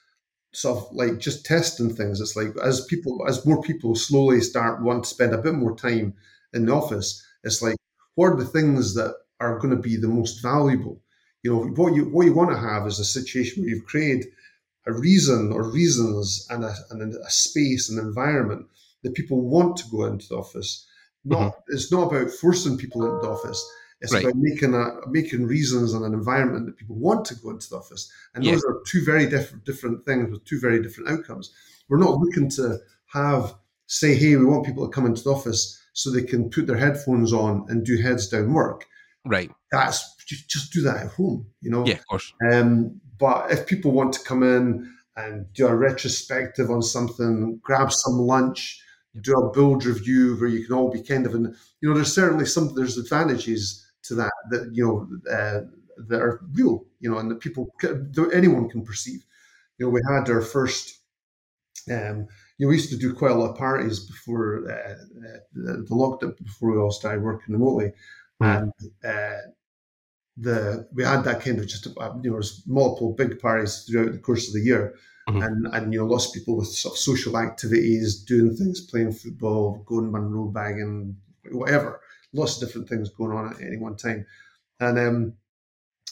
sort 0.52 0.78
of 0.78 0.92
like 0.92 1.18
just 1.18 1.44
testing 1.44 1.94
things. 1.94 2.20
It's 2.20 2.36
like 2.36 2.48
as 2.62 2.84
people 2.86 3.24
as 3.28 3.44
more 3.46 3.62
people 3.62 3.94
slowly 3.94 4.40
start 4.40 4.82
want 4.82 5.04
to 5.04 5.10
spend 5.10 5.34
a 5.34 5.38
bit 5.38 5.54
more 5.54 5.76
time 5.76 6.14
in 6.52 6.66
the 6.66 6.74
office, 6.74 7.22
it's 7.44 7.62
like 7.62 7.76
what 8.14 8.32
are 8.32 8.36
the 8.36 8.44
things 8.44 8.94
that 8.94 9.14
are 9.40 9.58
going 9.58 9.74
to 9.76 9.82
be 9.82 9.96
the 9.96 10.08
most 10.08 10.42
valuable? 10.42 11.02
You 11.42 11.52
know, 11.52 11.64
what 11.64 11.94
you 11.94 12.04
what 12.06 12.26
you 12.26 12.34
want 12.34 12.50
to 12.50 12.58
have 12.58 12.86
is 12.86 12.98
a 12.98 13.04
situation 13.04 13.62
where 13.62 13.70
you've 13.70 13.86
created 13.86 14.26
a 14.86 14.92
reason 14.92 15.52
or 15.52 15.70
reasons 15.70 16.46
and 16.50 16.64
a, 16.64 16.74
and 16.90 17.14
a 17.14 17.30
space, 17.30 17.90
and 17.90 17.98
environment 17.98 18.66
that 19.02 19.14
people 19.14 19.40
want 19.40 19.76
to 19.76 19.90
go 19.90 20.04
into 20.04 20.26
the 20.28 20.36
office. 20.36 20.86
Not 21.24 21.38
mm-hmm. 21.38 21.74
it's 21.74 21.92
not 21.92 22.12
about 22.12 22.30
forcing 22.30 22.78
people 22.78 23.04
into 23.04 23.26
the 23.26 23.32
office. 23.32 23.64
It's 24.00 24.12
right. 24.12 24.24
about 24.24 24.36
making 24.36 24.74
a 24.74 25.08
making 25.08 25.46
reasons 25.46 25.94
and 25.94 26.04
an 26.04 26.12
environment 26.12 26.66
that 26.66 26.76
people 26.76 26.96
want 26.96 27.24
to 27.26 27.34
go 27.34 27.50
into 27.50 27.68
the 27.70 27.76
office. 27.76 28.12
And 28.34 28.44
those 28.44 28.62
are 28.64 28.82
two 28.86 29.04
very 29.04 29.26
different 29.26 29.64
different 29.64 30.04
things 30.04 30.30
with 30.30 30.44
two 30.44 30.60
very 30.60 30.82
different 30.82 31.10
outcomes. 31.10 31.52
We're 31.88 31.98
not 31.98 32.18
looking 32.18 32.50
to 32.50 32.78
have 33.12 33.54
say, 33.86 34.14
hey, 34.14 34.36
we 34.36 34.44
want 34.44 34.66
people 34.66 34.86
to 34.86 34.92
come 34.92 35.06
into 35.06 35.22
the 35.22 35.30
office 35.30 35.80
so 35.92 36.10
they 36.10 36.22
can 36.22 36.50
put 36.50 36.66
their 36.66 36.76
headphones 36.76 37.32
on 37.32 37.64
and 37.68 37.84
do 37.84 38.00
heads 38.00 38.28
down 38.28 38.52
work. 38.52 38.86
Right. 39.24 39.50
That's 39.72 40.14
just, 40.26 40.48
just 40.48 40.72
do 40.72 40.82
that 40.82 40.96
at 40.96 41.12
home, 41.12 41.46
you 41.60 41.70
know? 41.70 41.86
Yeah, 41.86 41.94
of 41.94 42.06
course. 42.06 42.32
Um, 42.52 43.00
but 43.18 43.50
if 43.50 43.66
people 43.66 43.92
want 43.92 44.12
to 44.14 44.24
come 44.24 44.42
in 44.42 44.92
and 45.16 45.52
do 45.54 45.66
a 45.66 45.74
retrospective 45.74 46.70
on 46.70 46.82
something, 46.82 47.60
grab 47.62 47.92
some 47.92 48.18
lunch, 48.18 48.82
do 49.22 49.32
a 49.32 49.52
build 49.52 49.86
review 49.86 50.36
where 50.36 50.50
you 50.50 50.66
can 50.66 50.74
all 50.74 50.90
be 50.90 51.02
kind 51.02 51.24
of 51.24 51.34
in, 51.34 51.54
you 51.80 51.88
know, 51.88 51.94
there's 51.94 52.14
certainly 52.14 52.44
some, 52.44 52.74
there's 52.74 52.98
advantages 52.98 53.85
to 54.08 54.14
that, 54.16 54.32
that, 54.50 54.70
you 54.72 54.84
know, 54.84 55.32
uh, 55.32 55.60
that 56.08 56.20
are 56.20 56.40
real, 56.52 56.84
you 57.00 57.10
know, 57.10 57.18
and 57.18 57.30
that 57.30 57.40
people, 57.40 57.74
anyone 58.32 58.68
can 58.68 58.84
perceive. 58.84 59.24
You 59.78 59.86
know, 59.86 59.90
we 59.90 60.00
had 60.08 60.28
our 60.30 60.42
first, 60.42 61.00
um, 61.90 62.26
you 62.58 62.66
know, 62.66 62.68
we 62.68 62.76
used 62.76 62.90
to 62.90 62.96
do 62.96 63.12
quite 63.12 63.32
a 63.32 63.34
lot 63.34 63.50
of 63.50 63.56
parties 63.56 64.00
before 64.00 64.70
uh, 64.70 64.92
uh, 64.92 65.38
the 65.52 65.86
lockdown, 65.90 66.36
before 66.42 66.72
we 66.72 66.78
all 66.78 66.90
started 66.90 67.22
working 67.22 67.54
remotely, 67.54 67.92
mm. 68.42 68.58
and 68.58 68.72
uh, 69.04 69.50
the 70.36 70.88
we 70.92 71.04
had 71.04 71.22
that 71.24 71.40
kind 71.40 71.58
of 71.58 71.66
just 71.66 71.86
uh, 71.98 72.14
you 72.22 72.30
know 72.30 72.40
multiple 72.66 73.12
big 73.12 73.38
parties 73.38 73.84
throughout 73.84 74.12
the 74.12 74.18
course 74.18 74.48
of 74.48 74.54
the 74.54 74.60
year, 74.60 74.94
mm-hmm. 75.28 75.42
and 75.42 75.66
and 75.74 75.92
you 75.92 76.00
know 76.00 76.06
lots 76.06 76.26
of 76.26 76.32
people 76.32 76.56
with 76.56 76.68
sort 76.68 76.94
of 76.94 76.98
social 76.98 77.38
activities, 77.38 78.22
doing 78.22 78.56
things, 78.56 78.80
playing 78.80 79.12
football, 79.12 79.82
going 79.86 80.10
Munro 80.10 80.46
bagging, 80.46 81.16
whatever, 81.52 82.00
lots 82.32 82.60
of 82.60 82.68
different 82.68 82.88
things 82.88 83.10
going 83.10 83.36
on 83.36 83.52
at 83.52 83.60
any 83.60 83.76
one 83.76 83.96
time, 83.96 84.26
and 84.80 84.98
um, 84.98 85.32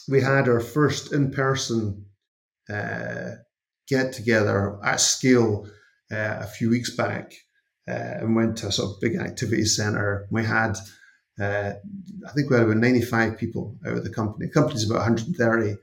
we 0.07 0.21
had 0.21 0.47
our 0.47 0.59
first 0.59 1.13
in 1.13 1.31
person 1.31 2.05
uh, 2.69 3.31
get 3.87 4.13
together 4.13 4.79
at 4.83 4.99
scale 4.99 5.67
uh, 6.11 6.37
a 6.41 6.47
few 6.47 6.69
weeks 6.69 6.95
back 6.95 7.33
uh, 7.87 8.19
and 8.19 8.35
went 8.35 8.57
to 8.57 8.67
a 8.67 8.71
sort 8.71 8.91
of 8.91 9.01
big 9.01 9.15
activity 9.15 9.65
center. 9.65 10.27
We 10.31 10.43
had, 10.43 10.77
uh, 11.39 11.73
I 12.27 12.31
think 12.33 12.49
we 12.49 12.55
had 12.55 12.65
about 12.65 12.77
95 12.77 13.37
people 13.37 13.77
out 13.85 13.97
of 13.97 14.03
the 14.03 14.09
company. 14.09 14.47
The 14.47 14.53
company's 14.53 14.89
about 14.89 15.01
130. 15.01 15.75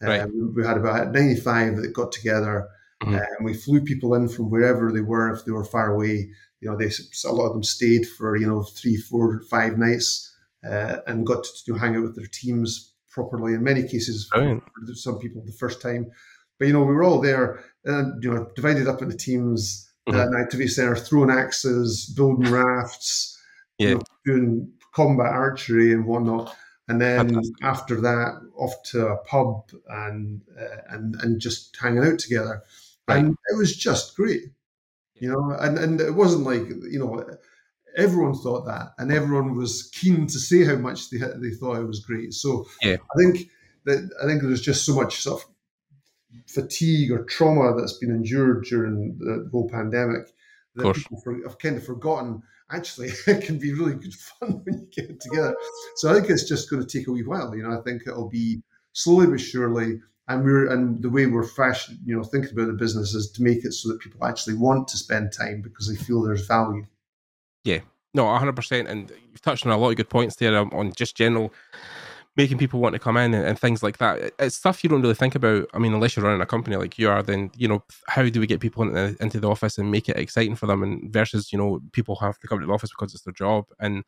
Right. 0.00 0.20
Um, 0.20 0.54
we 0.56 0.64
had 0.64 0.78
about 0.78 1.12
95 1.12 1.76
that 1.76 1.92
got 1.92 2.12
together. 2.12 2.68
Mm-hmm. 3.02 3.14
and 3.14 3.44
we 3.44 3.52
flew 3.52 3.80
people 3.80 4.14
in 4.14 4.28
from 4.28 4.48
wherever 4.48 4.92
they 4.92 5.00
were. 5.00 5.30
If 5.30 5.44
they 5.44 5.50
were 5.50 5.64
far 5.64 5.92
away, 5.92 6.30
you 6.62 6.70
know, 6.70 6.76
they 6.76 6.86
a 6.86 7.32
lot 7.32 7.46
of 7.46 7.52
them 7.52 7.64
stayed 7.64 8.06
for 8.06 8.36
you 8.36 8.46
know 8.46 8.62
three, 8.62 8.96
four, 8.96 9.42
five 9.50 9.76
nights, 9.76 10.32
uh, 10.64 10.98
and 11.06 11.26
got 11.26 11.44
to 11.44 11.72
know, 11.72 11.78
hang 11.78 11.96
out 11.96 12.04
with 12.04 12.16
their 12.16 12.26
teams 12.26 12.94
properly. 13.10 13.54
In 13.54 13.64
many 13.64 13.82
cases, 13.82 14.28
for 14.32 14.62
some 14.94 15.18
people 15.18 15.42
the 15.44 15.52
first 15.52 15.82
time, 15.82 16.10
but 16.58 16.68
you 16.68 16.72
know, 16.72 16.84
we 16.84 16.94
were 16.94 17.04
all 17.04 17.20
there, 17.20 17.64
and 17.84 18.22
you 18.22 18.32
know, 18.32 18.48
divided 18.54 18.86
up 18.86 19.02
into 19.02 19.16
teams 19.16 19.90
mm-hmm. 20.08 20.18
at 20.18 20.28
an 20.28 20.36
activity 20.40 20.68
center, 20.68 20.94
throwing 20.94 21.30
axes, 21.30 22.06
building 22.16 22.50
rafts, 22.50 23.36
yeah. 23.78 23.88
You 23.88 23.94
know, 23.96 24.02
doing 24.24 24.72
combat 24.94 25.32
archery 25.32 25.92
and 25.92 26.06
whatnot. 26.06 26.54
And 26.88 27.00
then 27.00 27.28
Fantastic. 27.28 27.54
after 27.62 28.00
that, 28.02 28.40
off 28.56 28.74
to 28.90 29.08
a 29.08 29.16
pub 29.24 29.70
and 29.88 30.42
uh, 30.60 30.76
and 30.90 31.16
and 31.22 31.40
just 31.40 31.76
hanging 31.80 32.04
out 32.04 32.18
together, 32.18 32.62
right. 33.08 33.18
and 33.18 33.36
it 33.48 33.56
was 33.56 33.74
just 33.74 34.16
great, 34.16 34.42
you 35.22 35.30
know. 35.30 35.56
And 35.60 35.78
and 35.78 36.00
it 36.00 36.14
wasn't 36.14 36.44
like 36.44 36.68
you 36.68 36.98
know 36.98 37.24
everyone 37.96 38.34
thought 38.34 38.66
that, 38.66 38.88
and 38.98 39.12
everyone 39.12 39.56
was 39.56 39.88
keen 39.94 40.26
to 40.26 40.38
say 40.38 40.64
how 40.64 40.76
much 40.76 41.10
they 41.10 41.18
they 41.18 41.54
thought 41.58 41.80
it 41.80 41.86
was 41.86 42.00
great. 42.00 42.34
So 42.34 42.66
yeah. 42.82 42.96
I 42.96 43.18
think 43.18 43.48
that 43.84 44.10
I 44.22 44.26
think 44.26 44.42
there's 44.42 44.60
just 44.60 44.84
so 44.84 44.94
much 44.94 45.20
sort 45.20 45.42
of 45.42 45.48
fatigue 46.48 47.12
or 47.12 47.24
trauma 47.24 47.74
that's 47.78 47.98
been 47.98 48.10
endured 48.10 48.64
during 48.64 49.16
the 49.18 49.48
whole 49.52 49.68
pandemic 49.68 50.28
that 50.74 50.94
people 50.94 51.20
for, 51.22 51.40
have 51.46 51.58
kind 51.58 51.76
of 51.76 51.86
forgotten. 51.86 52.42
Actually, 52.70 53.10
it 53.26 53.44
can 53.44 53.58
be 53.58 53.72
really 53.72 53.94
good 53.94 54.14
fun 54.14 54.60
when 54.64 54.80
you 54.80 54.88
get 54.90 55.08
it 55.08 55.20
together. 55.20 55.54
So 55.96 56.10
I 56.10 56.14
think 56.14 56.30
it's 56.30 56.48
just 56.48 56.68
going 56.68 56.84
to 56.84 56.98
take 56.98 57.06
a 57.06 57.12
wee 57.12 57.22
while. 57.22 57.54
You 57.54 57.62
know, 57.62 57.78
I 57.78 57.82
think 57.82 58.02
it'll 58.06 58.28
be 58.28 58.62
slowly 58.92 59.28
but 59.28 59.40
surely. 59.40 60.00
And 60.32 60.44
we're 60.44 60.70
and 60.70 61.02
the 61.02 61.10
way 61.10 61.26
we're 61.26 61.44
fashion, 61.44 61.98
you 62.04 62.16
know, 62.16 62.24
thinking 62.24 62.52
about 62.52 62.66
the 62.66 62.72
business 62.72 63.14
is 63.14 63.30
to 63.32 63.42
make 63.42 63.64
it 63.64 63.72
so 63.72 63.90
that 63.90 64.00
people 64.00 64.24
actually 64.24 64.54
want 64.54 64.88
to 64.88 64.96
spend 64.96 65.32
time 65.32 65.60
because 65.62 65.88
they 65.88 65.96
feel 65.96 66.22
there's 66.22 66.46
value. 66.46 66.86
Yeah, 67.64 67.80
no, 68.14 68.34
hundred 68.36 68.56
percent. 68.56 68.88
And 68.88 69.10
you've 69.10 69.42
touched 69.42 69.66
on 69.66 69.72
a 69.72 69.76
lot 69.76 69.90
of 69.90 69.96
good 69.96 70.10
points 70.10 70.36
there 70.36 70.56
um, 70.56 70.70
on 70.72 70.92
just 70.92 71.16
general 71.16 71.52
making 72.36 72.56
people 72.56 72.80
want 72.80 72.94
to 72.94 72.98
come 72.98 73.16
in 73.16 73.34
and, 73.34 73.44
and, 73.44 73.58
things 73.58 73.82
like 73.82 73.98
that. 73.98 74.32
It's 74.38 74.56
stuff 74.56 74.82
you 74.82 74.88
don't 74.88 75.02
really 75.02 75.14
think 75.14 75.34
about. 75.34 75.68
I 75.74 75.78
mean, 75.78 75.92
unless 75.92 76.16
you're 76.16 76.24
running 76.24 76.40
a 76.40 76.46
company 76.46 76.76
like 76.76 76.98
you 76.98 77.10
are, 77.10 77.22
then 77.22 77.50
you 77.56 77.68
know 77.68 77.84
how 78.08 78.22
do 78.26 78.40
we 78.40 78.46
get 78.46 78.60
people 78.60 78.82
into, 78.82 79.16
into 79.22 79.38
the 79.38 79.50
office 79.50 79.76
and 79.78 79.90
make 79.90 80.08
it 80.08 80.16
exciting 80.16 80.56
for 80.56 80.66
them, 80.66 80.82
and 80.82 81.12
versus 81.12 81.52
you 81.52 81.58
know 81.58 81.80
people 81.92 82.16
have 82.16 82.38
to 82.38 82.48
come 82.48 82.60
to 82.60 82.66
the 82.66 82.72
office 82.72 82.90
because 82.90 83.14
it's 83.14 83.24
their 83.24 83.34
job. 83.34 83.66
And 83.78 84.04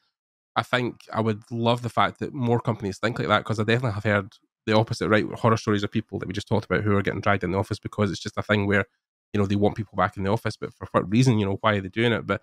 I 0.57 0.63
think 0.63 1.01
I 1.13 1.21
would 1.21 1.43
love 1.51 1.83
the 1.83 1.89
fact 1.89 2.21
that 2.21 2.33
more 2.33 2.61
companies 2.61 2.99
think 2.99 3.19
like 3.19 3.29
that 3.29 3.41
because 3.41 3.59
I 3.61 3.65
definitely 3.65 3.93
have 3.93 4.05
heard 4.05 4.33
the 4.67 4.77
opposite, 4.77 5.09
right? 5.09 5.25
Horror 5.35 5.57
stories 5.57 5.83
of 5.83 5.91
people 5.91 6.19
that 6.19 6.27
we 6.27 6.35
just 6.35 6.49
talked 6.49 6.65
about 6.65 6.83
who 6.83 6.97
are 6.97 7.03
getting 7.03 7.21
dragged 7.21 7.45
in 7.45 7.53
the 7.53 7.59
office 7.59 7.79
because 7.79 8.11
it's 8.11 8.21
just 8.21 8.39
a 8.39 8.43
thing 8.43 8.67
where 8.67 8.85
you 9.33 9.41
know 9.41 9.47
they 9.47 9.57
want 9.57 9.77
people 9.77 9.97
back 9.97 10.17
in 10.17 10.25
the 10.25 10.31
office, 10.31 10.57
but 10.57 10.73
for 10.75 10.89
what 10.93 11.11
reason? 11.11 11.39
You 11.39 11.47
know 11.47 11.59
why 11.61 11.75
are 11.75 11.81
they 11.81 11.89
doing 11.89 12.13
it? 12.13 12.27
But 12.27 12.41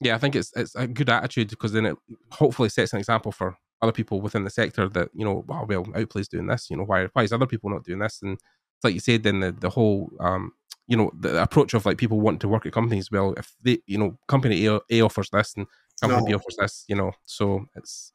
yeah, 0.00 0.14
I 0.14 0.18
think 0.18 0.34
it's 0.34 0.52
it's 0.56 0.74
a 0.74 0.86
good 0.86 1.08
attitude 1.08 1.48
because 1.48 1.72
then 1.72 1.86
it 1.86 1.96
hopefully 2.30 2.68
sets 2.68 2.92
an 2.92 2.98
example 2.98 3.32
for 3.32 3.56
other 3.80 3.92
people 3.92 4.20
within 4.20 4.44
the 4.44 4.50
sector 4.50 4.88
that 4.88 5.10
you 5.14 5.24
know, 5.24 5.44
oh, 5.48 5.64
well, 5.68 5.84
Outplay's 5.84 6.28
doing 6.28 6.46
this. 6.46 6.70
You 6.70 6.76
know, 6.76 6.84
why 6.84 7.08
why 7.12 7.22
is 7.22 7.32
other 7.32 7.46
people 7.46 7.70
not 7.70 7.84
doing 7.84 7.98
this? 7.98 8.20
And 8.22 8.38
like 8.82 8.94
you 8.94 9.00
said, 9.00 9.22
then 9.22 9.40
the 9.40 9.52
the 9.52 9.70
whole 9.70 10.10
um, 10.20 10.52
you 10.86 10.96
know 10.96 11.10
the 11.18 11.42
approach 11.42 11.74
of 11.74 11.86
like 11.86 11.98
people 11.98 12.20
wanting 12.20 12.40
to 12.40 12.48
work 12.48 12.66
at 12.66 12.72
companies. 12.72 13.10
Well, 13.10 13.34
if 13.36 13.54
they 13.62 13.78
you 13.86 13.98
know 13.98 14.18
company 14.28 14.66
A, 14.66 14.80
A 14.90 15.00
offers 15.02 15.30
this 15.30 15.54
and 15.56 15.66
company 16.00 16.22
no. 16.22 16.26
B 16.26 16.34
offers 16.34 16.56
this, 16.58 16.84
you 16.88 16.96
know, 16.96 17.12
so 17.24 17.66
it's 17.76 18.12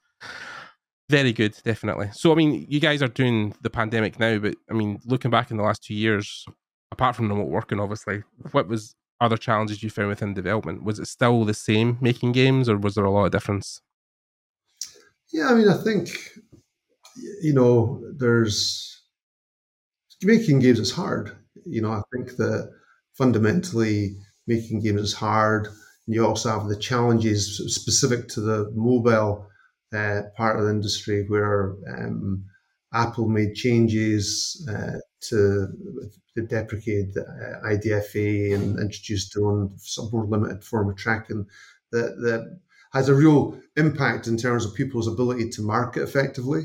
very 1.09 1.33
good, 1.33 1.55
definitely. 1.63 2.09
So 2.13 2.31
I 2.31 2.35
mean, 2.35 2.65
you 2.69 2.79
guys 2.79 3.01
are 3.01 3.07
doing 3.07 3.53
the 3.61 3.69
pandemic 3.69 4.19
now, 4.19 4.39
but 4.39 4.55
I 4.69 4.73
mean, 4.73 4.99
looking 5.05 5.31
back 5.31 5.51
in 5.51 5.57
the 5.57 5.63
last 5.63 5.83
two 5.83 5.93
years, 5.93 6.45
apart 6.91 7.15
from 7.15 7.29
remote 7.29 7.49
working, 7.49 7.79
obviously, 7.79 8.23
what 8.51 8.67
was 8.67 8.95
other 9.19 9.37
challenges 9.37 9.81
you 9.81 9.89
found 9.89 10.09
within 10.09 10.33
development? 10.33 10.83
Was 10.83 10.99
it 10.99 11.07
still 11.07 11.43
the 11.43 11.53
same 11.53 11.97
making 12.01 12.33
games, 12.33 12.69
or 12.69 12.77
was 12.77 12.95
there 12.95 13.05
a 13.05 13.11
lot 13.11 13.25
of 13.25 13.31
difference? 13.31 13.81
Yeah, 15.33 15.49
I 15.49 15.55
mean, 15.55 15.67
I 15.67 15.77
think 15.77 16.09
you 17.41 17.53
know, 17.53 18.01
there's 18.17 19.01
making 20.21 20.59
games 20.59 20.79
is 20.79 20.91
hard. 20.91 21.35
You 21.65 21.81
know, 21.81 21.91
I 21.91 22.01
think 22.13 22.37
that 22.37 22.71
fundamentally 23.17 24.15
making 24.47 24.81
games 24.81 25.01
is 25.01 25.13
hard. 25.13 25.67
And 25.67 26.15
You 26.15 26.25
also 26.25 26.49
have 26.49 26.67
the 26.67 26.77
challenges 26.77 27.57
specific 27.73 28.27
to 28.29 28.41
the 28.41 28.71
mobile 28.75 29.47
uh, 29.93 30.21
part 30.35 30.57
of 30.57 30.65
the 30.65 30.71
industry 30.71 31.25
where 31.27 31.75
um, 31.89 32.45
Apple 32.93 33.27
made 33.27 33.55
changes 33.55 34.65
uh, 34.69 34.97
to, 35.21 35.67
to 36.35 36.41
deprecate 36.47 37.13
the 37.13 37.21
uh, 37.23 37.67
IDFA 37.67 38.53
and 38.55 38.79
introduced 38.79 39.33
their 39.33 39.45
own 39.45 39.77
more 40.11 40.25
limited 40.25 40.63
form 40.63 40.89
of 40.89 40.95
tracking 40.95 41.45
that, 41.91 42.17
that 42.21 42.59
has 42.93 43.09
a 43.09 43.15
real 43.15 43.59
impact 43.75 44.27
in 44.27 44.37
terms 44.37 44.65
of 44.65 44.73
people's 44.73 45.07
ability 45.07 45.49
to 45.49 45.61
market 45.61 46.03
effectively. 46.03 46.63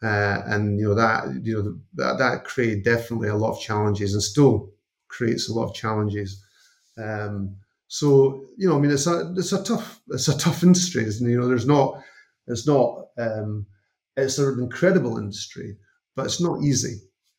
Uh, 0.00 0.42
and 0.46 0.78
you 0.78 0.86
know 0.86 0.94
that 0.94 1.24
you 1.42 1.60
know 1.60 1.76
that 1.94 2.18
that 2.18 2.44
created 2.44 2.84
definitely 2.84 3.28
a 3.28 3.34
lot 3.34 3.50
of 3.50 3.60
challenges 3.60 4.14
and 4.14 4.22
still 4.22 4.70
creates 5.08 5.48
a 5.48 5.52
lot 5.52 5.68
of 5.68 5.74
challenges. 5.74 6.40
Um, 6.96 7.56
so 7.88 8.44
you 8.56 8.68
know, 8.68 8.76
I 8.76 8.80
mean, 8.80 8.92
it's 8.92 9.08
a 9.08 9.34
it's 9.36 9.52
a 9.52 9.64
tough 9.64 10.00
it's 10.10 10.28
a 10.28 10.38
tough 10.38 10.62
industry. 10.62 11.02
And, 11.04 11.30
you 11.30 11.40
know, 11.40 11.48
there's 11.48 11.66
not 11.66 12.00
it's 12.48 12.66
not 12.66 13.08
um, 13.18 13.66
it's 14.16 14.38
an 14.38 14.58
incredible 14.60 15.18
industry, 15.18 15.76
but 16.16 16.26
it's 16.26 16.40
not 16.40 16.62
easy. 16.62 16.96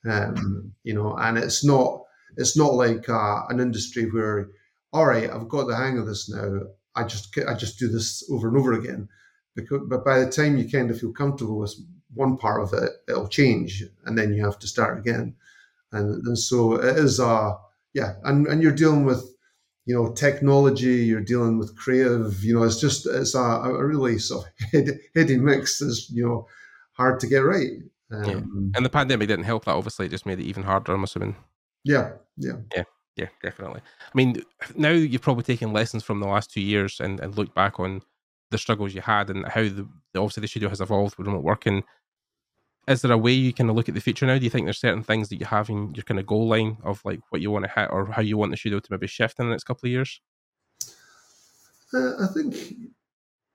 Um, 0.10 0.74
you 0.84 0.94
know, 0.94 1.16
and 1.18 1.38
it's 1.38 1.64
not 1.64 2.04
it's 2.38 2.58
not 2.58 2.74
like 2.74 3.10
uh, 3.10 3.42
an 3.50 3.60
industry 3.60 4.10
where 4.10 4.50
all 4.92 5.06
right, 5.06 5.30
I've 5.30 5.50
got 5.50 5.68
the 5.68 5.76
hang 5.76 5.98
of 5.98 6.08
this 6.08 6.30
now. 6.30 6.62
I 6.96 7.04
just 7.04 7.38
I 7.48 7.54
just 7.54 7.80
do 7.80 7.88
this 7.88 8.28
over 8.32 8.48
and 8.48 8.58
over 8.58 8.74
again. 8.74 9.08
Because, 9.56 9.82
but 9.88 10.06
by 10.06 10.20
the 10.20 10.32
time 10.32 10.58
you 10.58 10.70
kind 10.70 10.90
of 10.90 11.00
feel 11.00 11.12
comfortable 11.12 11.60
with 11.60 11.76
one 12.14 12.38
part 12.38 12.62
of 12.62 12.74
it, 12.74 12.92
it'll 13.08 13.28
change, 13.28 13.84
and 14.06 14.18
then 14.18 14.34
you 14.34 14.44
have 14.46 14.60
to 14.60 14.68
start 14.68 14.98
again. 14.98 15.36
And, 15.92 16.26
and 16.26 16.38
so 16.38 16.76
it 16.76 16.98
is, 16.98 17.20
uh, 17.20 17.54
yeah, 17.94 18.14
and, 18.24 18.48
and 18.48 18.62
you're 18.62 18.72
dealing 18.72 19.06
with, 19.06 19.24
you 19.86 19.96
know, 19.96 20.12
technology, 20.12 21.06
you're 21.06 21.22
dealing 21.22 21.58
with 21.58 21.76
creative, 21.76 22.44
you 22.44 22.56
know, 22.56 22.64
it's 22.64 22.80
just, 22.80 23.08
it's 23.08 23.36
a, 23.36 23.40
a 23.40 23.86
really 23.86 24.20
sort 24.20 24.46
of 24.46 24.52
heady, 24.72 24.92
heady 25.16 25.38
mix 25.38 25.82
is, 25.82 26.10
you 26.10 26.26
know, 26.26 26.48
hard 26.94 27.20
to 27.20 27.28
get 27.28 27.40
right. 27.40 27.72
Um, 28.12 28.24
yeah. 28.24 28.40
And 28.76 28.86
the 28.86 28.90
pandemic 28.90 29.28
didn't 29.28 29.46
help 29.46 29.66
that, 29.66 29.76
obviously, 29.76 30.06
it 30.06 30.10
just 30.10 30.26
made 30.26 30.40
it 30.40 30.46
even 30.46 30.64
harder, 30.64 30.94
I'm 30.94 31.04
assuming. 31.04 31.36
Yeah, 31.84 32.12
yeah. 32.38 32.58
Yeah 32.76 32.84
yeah, 33.20 33.28
definitely. 33.44 33.82
I 34.02 34.12
mean, 34.14 34.44
now 34.76 34.92
you've 34.92 35.22
probably 35.22 35.44
taken 35.44 35.74
lessons 35.74 36.04
from 36.04 36.20
the 36.20 36.28
last 36.28 36.52
two 36.52 36.62
years 36.62 37.00
and, 37.00 37.20
and 37.20 37.38
looked 37.38 37.54
back 37.54 37.80
on 37.80 38.02
the 38.52 38.58
struggles 38.58 38.96
you 38.96 39.02
had 39.02 39.30
and 39.30 39.46
how 39.48 39.62
the 39.62 39.88
obviously 40.16 40.42
the 40.42 40.48
studio 40.48 40.70
has 40.70 40.82
evolved 40.82 41.18
with 41.18 41.28
remote 41.28 41.44
working. 41.44 41.84
Is 42.90 43.02
there 43.02 43.12
a 43.12 43.18
way 43.18 43.32
you 43.32 43.54
kind 43.54 43.70
of 43.70 43.76
look 43.76 43.88
at 43.88 43.96
the 43.96 44.02
future 44.02 44.26
now? 44.26 44.38
Do 44.38 44.44
you 44.44 44.50
think 44.50 44.66
there's 44.66 44.80
certain 44.80 45.04
things 45.04 45.30
that 45.30 45.40
you 45.40 45.46
have 45.46 45.70
in 45.70 45.94
your 45.94 46.04
kind 46.04 46.20
of 46.20 46.26
goal 46.26 46.48
line 46.48 46.78
of 46.84 47.02
like 47.06 47.20
what 47.30 47.40
you 47.40 47.52
want 47.52 47.66
to 47.66 47.72
hit 47.72 47.90
or 47.92 48.08
how 48.08 48.22
you 48.22 48.36
want 48.36 48.52
the 48.52 48.58
studio 48.58 48.80
to 48.80 48.88
maybe 48.92 49.08
shift 49.08 49.40
in 49.40 49.46
the 49.46 49.52
next 49.52 49.66
couple 49.66 49.88
of 49.88 49.92
years? 49.92 50.20
Uh, 51.94 52.24
I 52.24 52.28
think 52.34 52.74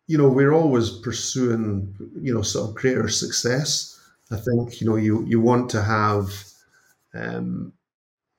you 0.06 0.18
know 0.18 0.28
we're 0.28 0.52
always 0.52 0.90
pursuing 0.90 1.94
you 2.20 2.32
know 2.32 2.42
sort 2.42 2.70
of 2.70 2.76
greater 2.76 3.08
success. 3.08 4.00
I 4.30 4.36
think 4.36 4.80
you 4.80 4.88
know 4.88 4.96
you 4.96 5.24
you 5.26 5.40
want 5.40 5.68
to 5.70 5.82
have 5.82 6.30
um, 7.14 7.72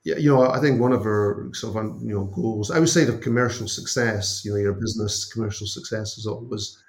yeah, 0.05 0.17
you 0.17 0.29
know, 0.29 0.47
I 0.47 0.59
think 0.59 0.79
one 0.79 0.93
of 0.93 1.01
our 1.01 1.49
sort 1.53 1.83
of 1.83 2.01
you 2.01 2.13
know 2.13 2.25
goals 2.25 2.69
outside 2.69 3.09
of 3.09 3.21
commercial 3.21 3.67
success, 3.67 4.45
you 4.45 4.51
know, 4.51 4.57
your 4.57 4.73
business 4.73 5.25
commercial 5.25 5.65
success 5.65 6.17
is 6.17 6.27
always 6.27 6.81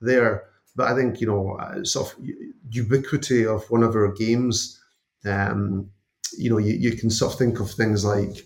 there. 0.00 0.44
But 0.74 0.88
I 0.88 0.96
think 0.96 1.20
you 1.20 1.26
know, 1.26 1.56
uh, 1.60 1.84
sort 1.84 2.12
of 2.12 2.24
ubiquity 2.70 3.46
of 3.46 3.68
one 3.70 3.82
of 3.82 3.94
our 3.94 4.12
games. 4.12 4.80
Um, 5.24 5.90
you 6.36 6.50
know, 6.50 6.58
you, 6.58 6.74
you 6.74 6.96
can 6.96 7.10
sort 7.10 7.32
of 7.32 7.38
think 7.38 7.60
of 7.60 7.70
things 7.70 8.04
like 8.04 8.38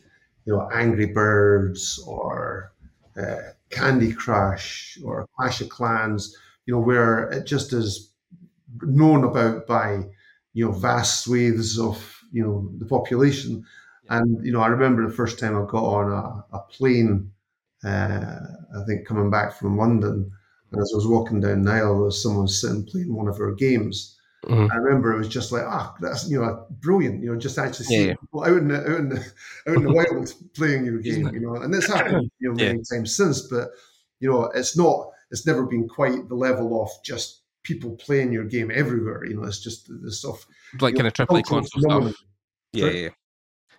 you 0.44 0.52
know 0.52 0.68
Angry 0.72 1.06
Birds 1.06 2.02
or 2.06 2.72
uh, 3.20 3.36
Candy 3.70 4.12
Crush 4.12 4.98
or 5.04 5.26
Clash 5.36 5.60
of 5.60 5.68
Clans. 5.68 6.36
You 6.66 6.74
know, 6.74 6.80
where 6.80 7.30
it 7.30 7.46
just 7.46 7.72
is 7.72 8.12
known 8.82 9.24
about 9.24 9.66
by 9.66 10.02
you 10.52 10.64
know 10.66 10.72
vast 10.72 11.24
swathes 11.24 11.78
of 11.78 12.22
you 12.32 12.42
know 12.42 12.68
the 12.78 12.86
population 12.86 13.64
and 14.08 14.44
you 14.44 14.52
know, 14.52 14.60
I 14.60 14.68
remember 14.68 15.06
the 15.06 15.12
first 15.14 15.38
time 15.38 15.56
I 15.56 15.66
got 15.66 15.84
on 15.84 16.12
a, 16.12 16.56
a 16.56 16.60
plane. 16.70 17.32
Uh, 17.84 18.36
I 18.76 18.84
think 18.86 19.06
coming 19.06 19.30
back 19.30 19.52
from 19.54 19.76
London, 19.76 20.30
and 20.72 20.80
as 20.80 20.90
I 20.92 20.96
was 20.96 21.06
walking 21.06 21.40
down 21.40 21.62
Nile, 21.62 21.94
there 21.94 22.02
was 22.02 22.22
someone 22.22 22.48
sitting 22.48 22.84
playing 22.84 23.14
one 23.14 23.28
of 23.28 23.38
her 23.38 23.52
games. 23.52 24.18
Mm-hmm. 24.44 24.70
I 24.70 24.76
remember 24.76 25.12
it 25.12 25.18
was 25.18 25.28
just 25.28 25.50
like, 25.50 25.64
ah, 25.64 25.94
that's 26.00 26.28
you 26.28 26.40
know, 26.40 26.66
brilliant. 26.70 27.22
You 27.22 27.32
know, 27.32 27.38
just 27.38 27.58
actually 27.58 27.86
seeing 27.86 28.08
yeah, 28.08 28.14
people 28.14 28.44
out 28.44 28.58
in 28.58 28.68
the 28.68 28.80
out 28.80 28.98
in 29.00 29.08
the 29.08 29.32
out 29.68 29.76
in 29.76 29.82
the 29.82 29.92
wild 29.92 30.34
playing 30.54 30.84
your 30.84 30.98
game. 30.98 31.28
You 31.32 31.40
know, 31.40 31.56
and 31.56 31.72
this 31.72 31.88
happened 31.88 32.30
you 32.38 32.48
know 32.48 32.54
many 32.54 32.78
yeah. 32.78 32.96
times 32.96 33.16
since, 33.16 33.42
but 33.42 33.70
you 34.20 34.30
know, 34.30 34.44
it's 34.54 34.76
not. 34.76 35.10
It's 35.30 35.46
never 35.46 35.66
been 35.66 35.88
quite 35.88 36.28
the 36.28 36.36
level 36.36 36.80
of 36.80 36.90
just 37.04 37.42
people 37.64 37.96
playing 37.96 38.32
your 38.32 38.44
game 38.44 38.70
everywhere. 38.72 39.24
You 39.24 39.36
know, 39.36 39.44
it's 39.44 39.60
just 39.60 39.88
the 39.88 40.12
stuff 40.12 40.46
like 40.80 40.94
kind 40.94 41.04
know, 41.04 41.06
of 41.08 41.14
triple 41.14 41.42
console 41.42 41.82
stuff. 41.82 42.14
Yeah, 42.72 42.86
yeah, 42.86 43.08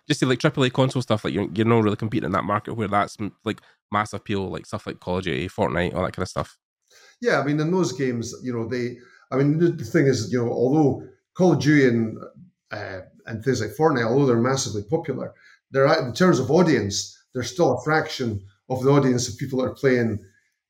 just 0.08 0.22
like 0.22 0.38
AAA 0.38 0.72
console 0.72 1.02
stuff, 1.02 1.24
like 1.24 1.34
you're, 1.34 1.48
you're 1.54 1.66
not 1.66 1.82
really 1.82 1.96
competing 1.96 2.26
in 2.26 2.32
that 2.32 2.44
market 2.44 2.74
where 2.74 2.88
that's 2.88 3.16
like 3.44 3.60
mass 3.92 4.12
appeal, 4.12 4.48
like 4.48 4.66
stuff 4.66 4.86
like 4.86 5.00
Call 5.00 5.18
of 5.18 5.24
Duty, 5.24 5.48
Fortnite, 5.48 5.94
all 5.94 6.02
that 6.02 6.14
kind 6.14 6.22
of 6.22 6.28
stuff. 6.28 6.56
Yeah, 7.20 7.40
I 7.40 7.44
mean, 7.44 7.60
in 7.60 7.70
those 7.70 7.92
games, 7.92 8.34
you 8.42 8.52
know, 8.52 8.66
they, 8.68 8.98
I 9.30 9.36
mean, 9.36 9.58
the, 9.58 9.84
thing 9.84 10.06
is, 10.06 10.32
you 10.32 10.42
know, 10.42 10.50
although 10.50 11.04
Call 11.34 11.52
of 11.52 11.60
Duty 11.60 11.88
and 11.88 12.18
uh, 12.70 13.00
and 13.26 13.44
things 13.44 13.60
like 13.60 13.70
Fortnite, 13.70 14.06
although 14.06 14.26
they're 14.26 14.36
massively 14.36 14.82
popular, 14.82 15.34
they're 15.70 15.86
in 16.06 16.12
terms 16.12 16.38
of 16.38 16.50
audience, 16.50 17.16
they're 17.32 17.42
still 17.42 17.76
a 17.76 17.82
fraction 17.82 18.42
of 18.68 18.82
the 18.82 18.90
audience 18.90 19.28
of 19.28 19.38
people 19.38 19.60
that 19.60 19.70
are 19.70 19.74
playing, 19.74 20.18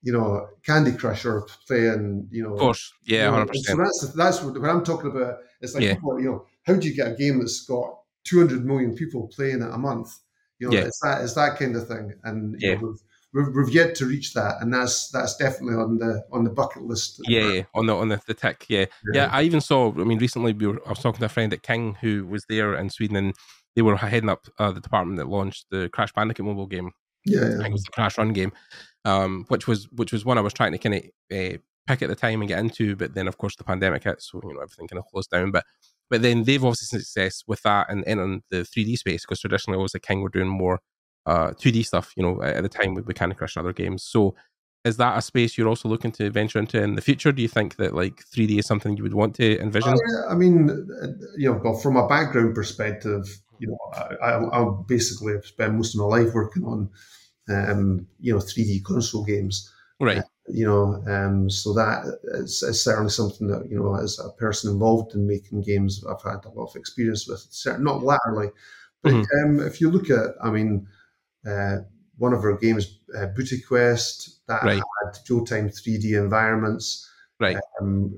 you 0.03 0.13
know, 0.13 0.49
Candy 0.65 0.93
Crush 0.93 1.25
or 1.25 1.47
playing, 1.67 2.29
you 2.31 2.43
know, 2.43 2.55
of 2.55 2.61
course, 2.61 2.93
yeah, 3.05 3.31
you 3.31 3.45
know, 3.45 3.53
So 3.53 3.77
that's 3.77 4.13
that's 4.15 4.43
what, 4.43 4.61
what 4.61 4.71
I'm 4.71 4.85
talking 4.85 5.11
about. 5.11 5.39
It's 5.61 5.75
like, 5.75 5.85
yeah. 5.85 5.97
you 6.03 6.25
know, 6.25 6.47
how 6.67 6.75
do 6.75 6.89
you 6.89 6.95
get 6.95 7.13
a 7.13 7.15
game 7.15 7.39
that's 7.39 7.65
got 7.65 7.99
200 8.29 8.65
million 8.65 8.95
people 8.95 9.29
playing 9.29 9.63
it 9.63 9.71
a 9.71 9.79
month. 9.79 10.11
You 10.59 10.69
know, 10.69 10.77
yeah. 10.77 10.85
it's 10.85 11.01
that 11.01 11.23
it's 11.23 11.35
that 11.35 11.59
kind 11.59 11.77
of 11.77 11.87
thing, 11.87 12.15
and 12.25 12.57
yeah. 12.61 12.75
Know, 12.75 12.97
we've, 13.33 13.71
yet 13.71 13.95
to 13.97 14.07
reach 14.07 14.35
that, 14.35 14.57
and 14.61 14.73
that's 14.73 15.11
that's 15.11 15.37
definitely 15.37 15.77
on 15.77 15.99
the 15.99 16.25
on 16.33 16.45
the 16.45 16.51
bucket 16.51 16.83
list. 16.83 17.21
Yeah, 17.27 17.53
yeah. 17.53 17.63
on 17.75 17.87
the 17.87 17.95
on 17.95 18.09
the, 18.09 18.21
the 18.27 18.35
tech. 18.35 18.67
Yeah. 18.69 18.81
yeah, 18.81 18.87
yeah. 19.15 19.29
I 19.33 19.43
even 19.43 19.61
saw. 19.61 19.93
I 19.93 20.05
mean, 20.05 20.19
recently 20.19 20.53
we 20.53 20.67
were, 20.67 20.81
I 20.87 20.91
was 20.91 21.01
talking 21.01 21.21
to 21.21 21.27
a 21.27 21.31
friend 21.31 21.53
at 21.53 21.63
King 21.63 21.97
who 22.01 22.27
was 22.27 22.45
there 22.49 22.75
in 22.75 22.91
Sweden, 22.91 23.17
and 23.17 23.35
they 23.77 23.83
were 23.83 23.97
heading 23.97 24.31
up 24.31 24.47
uh, 24.59 24.73
the 24.73 24.81
department 24.81 25.19
that 25.19 25.29
launched 25.29 25.67
the 25.71 25.89
Crash 25.93 26.13
Bandicoot 26.13 26.47
mobile 26.47 26.67
game. 26.67 26.91
Yeah, 27.25 27.41
yeah. 27.41 27.47
I 27.47 27.63
think 27.63 27.69
it 27.69 27.73
was 27.73 27.85
the 27.85 27.93
Crash 27.93 28.19
Run 28.19 28.33
game, 28.33 28.53
um, 29.05 29.45
which 29.49 29.67
was 29.67 29.89
which 29.93 30.13
was 30.13 30.25
one 30.25 30.39
I 30.39 30.43
was 30.43 30.55
trying 30.55 30.73
to 30.73 30.79
kind 30.79 30.95
of 30.95 31.03
uh, 31.37 31.59
pick 31.87 32.03
at 32.03 32.09
the 32.09 32.17
time 32.17 32.41
and 32.41 32.49
get 32.49 32.59
into, 32.59 32.97
but 32.97 33.15
then 33.15 33.29
of 33.29 33.39
course 33.39 33.57
the 33.57 33.65
pandemic 33.65 34.05
hit, 34.05 34.23
so 34.23 34.41
you 34.43 34.55
know 34.55 34.61
everything 34.61 34.89
kind 34.89 34.99
of 34.99 35.07
closed 35.07 35.31
down. 35.31 35.51
But 35.51 35.65
but 36.11 36.23
then 36.23 36.45
they've 36.45 36.65
obviously 36.65 36.87
seen 36.87 37.01
success 37.01 37.43
with 37.47 37.63
that 37.63 37.91
and 37.91 38.05
in 38.05 38.43
the 38.51 38.59
3D 38.59 38.97
space 38.97 39.25
because 39.25 39.41
traditionally 39.41 39.77
always 39.77 39.93
the 39.93 40.01
King 40.01 40.23
were 40.23 40.31
doing 40.31 40.49
more 40.49 40.81
uh, 41.29 41.51
2D 41.51 41.85
stuff, 41.85 42.13
you 42.17 42.23
know, 42.23 42.43
at 42.43 42.63
the 42.63 42.69
time 42.69 42.95
with 42.95 43.15
Candy 43.15 43.35
Crush 43.35 43.57
and 43.57 43.65
other 43.65 43.75
games. 43.75 44.03
So 44.03 44.35
is 44.85 44.97
that 44.97 45.19
a 45.19 45.23
space 45.23 45.59
you're 45.59 45.69
also 45.69 45.89
looking 45.89 46.13
to 46.13 46.31
venture 46.31 46.59
into 46.59 46.83
in 46.83 46.95
the 46.95 47.03
future? 47.03 47.33
Do 47.33 47.43
you 47.43 47.49
think 47.49 47.77
that 47.77 47.95
like 47.95 48.25
3D 48.35 48.59
is 48.59 48.67
something 48.67 48.97
you 48.97 49.03
would 49.03 49.15
want 49.15 49.35
to 49.37 49.61
envision? 49.61 49.93
I, 49.93 50.33
I 50.33 50.35
mean, 50.35 50.71
uh, 51.03 51.07
you 51.37 51.53
know, 51.53 51.75
from 51.75 51.97
a 51.97 52.09
background 52.09 52.55
perspective, 52.55 53.25
you 53.59 53.69
know, 53.69 53.79
I, 54.23 54.31
I, 54.31 54.63
I 54.63 54.75
basically 54.87 55.35
have 55.35 55.45
spent 55.45 55.75
most 55.75 55.95
of 55.95 56.01
my 56.01 56.07
life 56.07 56.33
working 56.33 56.65
on, 56.65 56.89
um, 57.51 58.07
you 58.21 58.33
know, 58.33 58.39
3D 58.39 58.85
console 58.85 59.25
games. 59.25 59.71
Right. 60.01 60.19
Uh, 60.19 60.23
you 60.47 60.65
know, 60.65 61.03
um, 61.13 61.51
so 61.51 61.75
that 61.75 62.05
is, 62.43 62.63
is, 62.63 62.83
certainly 62.83 63.11
something 63.11 63.49
that, 63.49 63.69
you 63.69 63.79
know, 63.79 63.97
as 63.97 64.19
a 64.19 64.31
person 64.31 64.73
involved 64.73 65.15
in 65.15 65.27
making 65.27 65.61
games, 65.63 66.03
I've 66.09 66.23
had 66.23 66.45
a 66.47 66.51
lot 66.51 66.71
of 66.71 66.77
experience 66.77 67.29
with, 67.29 67.47
not 67.81 68.03
latterly. 68.03 68.49
But 69.03 69.13
mm-hmm. 69.13 69.61
um, 69.61 69.67
if 69.67 69.81
you 69.81 69.91
look 69.91 70.09
at, 70.09 70.35
I 70.43 70.51
mean, 70.51 70.87
uh, 71.47 71.79
one 72.19 72.33
of 72.33 72.45
our 72.45 72.57
games, 72.57 72.99
uh, 73.17 73.27
Booty 73.27 73.61
Quest, 73.61 74.47
that 74.49 74.63
right. 74.63 74.83
had 75.05 75.19
real-time 75.29 75.69
3D 75.69 76.19
environments. 76.19 77.09
Right. 77.41 77.57
Um, 77.81 78.17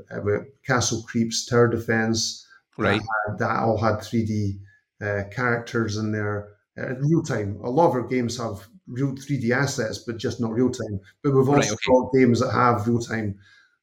Castle 0.66 1.02
Creeps, 1.02 1.46
Tower 1.46 1.68
Defense. 1.68 2.46
Right. 2.78 3.00
That, 3.26 3.38
that 3.38 3.60
all 3.60 3.76
had 3.76 3.96
3D 3.96 4.58
uh, 5.02 5.24
characters 5.30 5.98
in 5.98 6.12
there. 6.12 6.48
Uh, 6.78 6.94
real 6.96 7.22
time. 7.22 7.60
A 7.62 7.68
lot 7.68 7.88
of 7.88 7.94
our 7.94 8.06
games 8.06 8.38
have 8.38 8.66
real 8.86 9.12
3D 9.12 9.50
assets, 9.50 9.98
but 9.98 10.16
just 10.16 10.40
not 10.40 10.52
real 10.52 10.70
time. 10.70 11.00
But 11.22 11.32
we've 11.32 11.48
also 11.48 11.60
right, 11.60 11.70
okay. 11.72 11.92
got 11.92 12.12
games 12.14 12.40
that 12.40 12.52
have 12.52 12.86
real 12.86 13.00
time. 13.00 13.38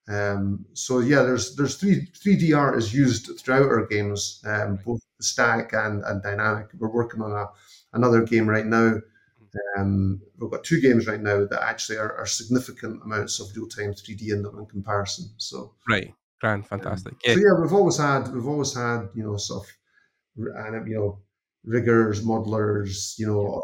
Um, 0.09 0.65
so 0.73 0.99
yeah, 0.99 1.21
there's 1.21 1.55
there's 1.55 1.75
three 1.75 2.07
3D 2.13 2.57
art 2.57 2.77
is 2.77 2.93
used 2.93 3.37
throughout 3.39 3.67
our 3.67 3.85
games, 3.85 4.41
um, 4.45 4.79
both 4.85 5.01
static 5.19 5.73
and, 5.73 6.01
and 6.05 6.23
dynamic. 6.23 6.67
We're 6.79 6.87
working 6.87 7.21
on 7.21 7.33
a 7.33 7.47
another 7.93 8.21
game 8.23 8.47
right 8.47 8.65
now 8.65 9.01
um, 9.77 10.21
we've 10.39 10.51
got 10.51 10.63
two 10.63 10.81
games 10.81 11.07
right 11.07 11.21
now 11.21 11.45
that 11.45 11.63
actually 11.63 11.97
are, 11.97 12.15
are 12.17 12.25
significant 12.25 13.01
amounts 13.03 13.39
of 13.39 13.55
real 13.55 13.67
time 13.67 13.93
3D 13.93 14.31
in 14.31 14.41
them 14.41 14.59
in 14.59 14.65
comparison. 14.65 15.29
So 15.37 15.73
right, 15.89 16.13
grand, 16.39 16.67
fantastic. 16.67 17.13
Um, 17.13 17.19
yeah. 17.23 17.33
So 17.33 17.39
yeah, 17.39 17.61
we've 17.61 17.73
always 17.73 17.97
had 17.97 18.33
we've 18.33 18.47
always 18.47 18.73
had 18.73 19.09
you 19.13 19.23
know 19.23 19.37
sort 19.37 19.65
of 19.65 20.87
you 20.87 20.95
know 20.95 21.19
riggers, 21.65 22.23
modelers, 22.25 23.17
you 23.19 23.27
know 23.27 23.61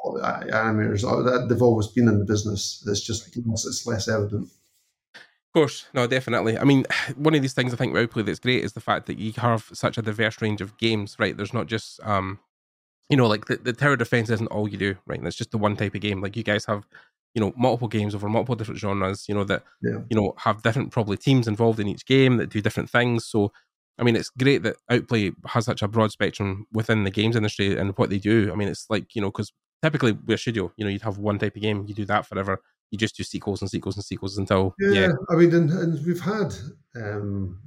animators. 0.51 1.01
That 1.01 1.47
they've 1.49 1.61
always 1.61 1.87
been 1.87 2.07
in 2.07 2.19
the 2.19 2.25
business. 2.25 2.83
It's 2.87 3.01
just 3.01 3.35
it's 3.35 3.87
less 3.87 4.07
evident. 4.07 4.49
Of 5.15 5.59
course, 5.59 5.85
no, 5.93 6.07
definitely. 6.07 6.57
I 6.57 6.63
mean, 6.63 6.85
one 7.15 7.35
of 7.35 7.41
these 7.41 7.53
things 7.53 7.73
I 7.73 7.77
think 7.77 7.91
about 7.91 8.03
Outplay 8.03 8.23
that's 8.23 8.39
great 8.39 8.63
is 8.63 8.73
the 8.73 8.81
fact 8.81 9.05
that 9.07 9.19
you 9.19 9.33
have 9.37 9.69
such 9.73 9.97
a 9.97 10.01
diverse 10.01 10.41
range 10.41 10.61
of 10.61 10.77
games. 10.77 11.15
Right, 11.19 11.35
there's 11.35 11.53
not 11.53 11.67
just 11.67 11.99
um, 12.03 12.39
you 13.13 13.17
know, 13.17 13.27
like 13.27 13.45
the, 13.45 13.57
the 13.57 13.73
tower 13.73 13.95
defense 13.95 14.31
isn't 14.31 14.47
all 14.47 14.67
you 14.67 14.75
do, 14.75 14.95
right? 15.05 15.21
That's 15.21 15.35
just 15.35 15.51
the 15.51 15.59
one 15.59 15.75
type 15.75 15.93
of 15.93 16.01
game. 16.01 16.19
Like 16.19 16.35
you 16.35 16.41
guys 16.41 16.65
have, 16.65 16.83
you 17.35 17.41
know, 17.41 17.53
multiple 17.55 17.87
games 17.87 18.15
over 18.15 18.27
multiple 18.27 18.55
different 18.55 18.79
genres, 18.79 19.29
you 19.29 19.35
know, 19.35 19.43
that, 19.43 19.63
yeah. 19.83 19.99
you 20.09 20.19
know, 20.19 20.33
have 20.37 20.63
different 20.63 20.89
probably 20.89 21.15
teams 21.15 21.47
involved 21.47 21.79
in 21.79 21.87
each 21.87 22.07
game 22.07 22.37
that 22.37 22.49
do 22.49 22.59
different 22.59 22.89
things. 22.89 23.27
So, 23.27 23.51
I 23.99 24.03
mean, 24.03 24.15
it's 24.15 24.31
great 24.31 24.63
that 24.63 24.77
Outplay 24.89 25.31
has 25.45 25.65
such 25.65 25.83
a 25.83 25.87
broad 25.87 26.11
spectrum 26.11 26.65
within 26.73 27.03
the 27.03 27.11
games 27.11 27.35
industry 27.35 27.77
and 27.77 27.95
what 27.99 28.09
they 28.09 28.17
do. 28.17 28.51
I 28.51 28.55
mean, 28.55 28.67
it's 28.67 28.87
like, 28.89 29.13
you 29.13 29.21
know, 29.21 29.29
because 29.29 29.53
typically 29.83 30.13
we're 30.25 30.37
studio, 30.37 30.71
you 30.75 30.83
know, 30.83 30.89
you'd 30.89 31.03
have 31.03 31.19
one 31.19 31.37
type 31.37 31.55
of 31.55 31.61
game, 31.61 31.85
you 31.87 31.93
do 31.93 32.05
that 32.05 32.25
forever. 32.25 32.63
You 32.89 32.97
just 32.97 33.15
do 33.15 33.23
sequels 33.23 33.61
and 33.61 33.69
sequels 33.69 33.95
and 33.95 34.03
sequels 34.03 34.39
until, 34.39 34.73
yeah. 34.79 35.01
yeah. 35.01 35.11
I 35.29 35.35
mean, 35.35 35.53
and, 35.53 35.69
and 35.69 36.03
we've 36.03 36.19
had, 36.19 36.55
um, 36.95 37.59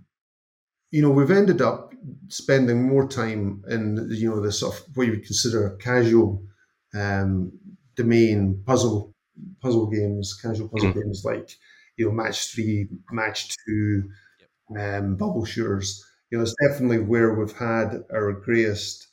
you 0.97 1.03
know, 1.03 1.11
we've 1.11 1.31
ended 1.31 1.61
up 1.61 1.93
spending 2.29 2.89
more 2.89 3.07
time 3.07 3.63
in, 3.69 4.09
you 4.11 4.31
know, 4.31 4.41
the 4.41 4.51
sort 4.51 4.75
of 4.75 4.83
what 4.95 5.07
you 5.07 5.13
would 5.13 5.27
consider 5.27 5.77
casual 5.77 6.43
um, 6.95 7.53
domain 7.97 8.63
puzzle 8.65 9.13
puzzle 9.61 9.89
games, 9.89 10.33
casual 10.41 10.71
puzzle 10.71 10.89
mm-hmm. 10.89 11.01
games 11.01 11.23
like, 11.23 11.51
you 11.99 12.07
know, 12.07 12.13
Match 12.13 12.51
Three, 12.51 12.89
Match 13.13 13.55
Two, 13.67 14.09
um, 14.75 15.17
Bubble 15.17 15.45
Shooters. 15.45 16.03
You 16.31 16.39
know, 16.39 16.45
it's 16.45 16.55
definitely 16.67 17.01
where 17.01 17.35
we've 17.35 17.53
had 17.53 18.03
our 18.11 18.33
greatest 18.33 19.07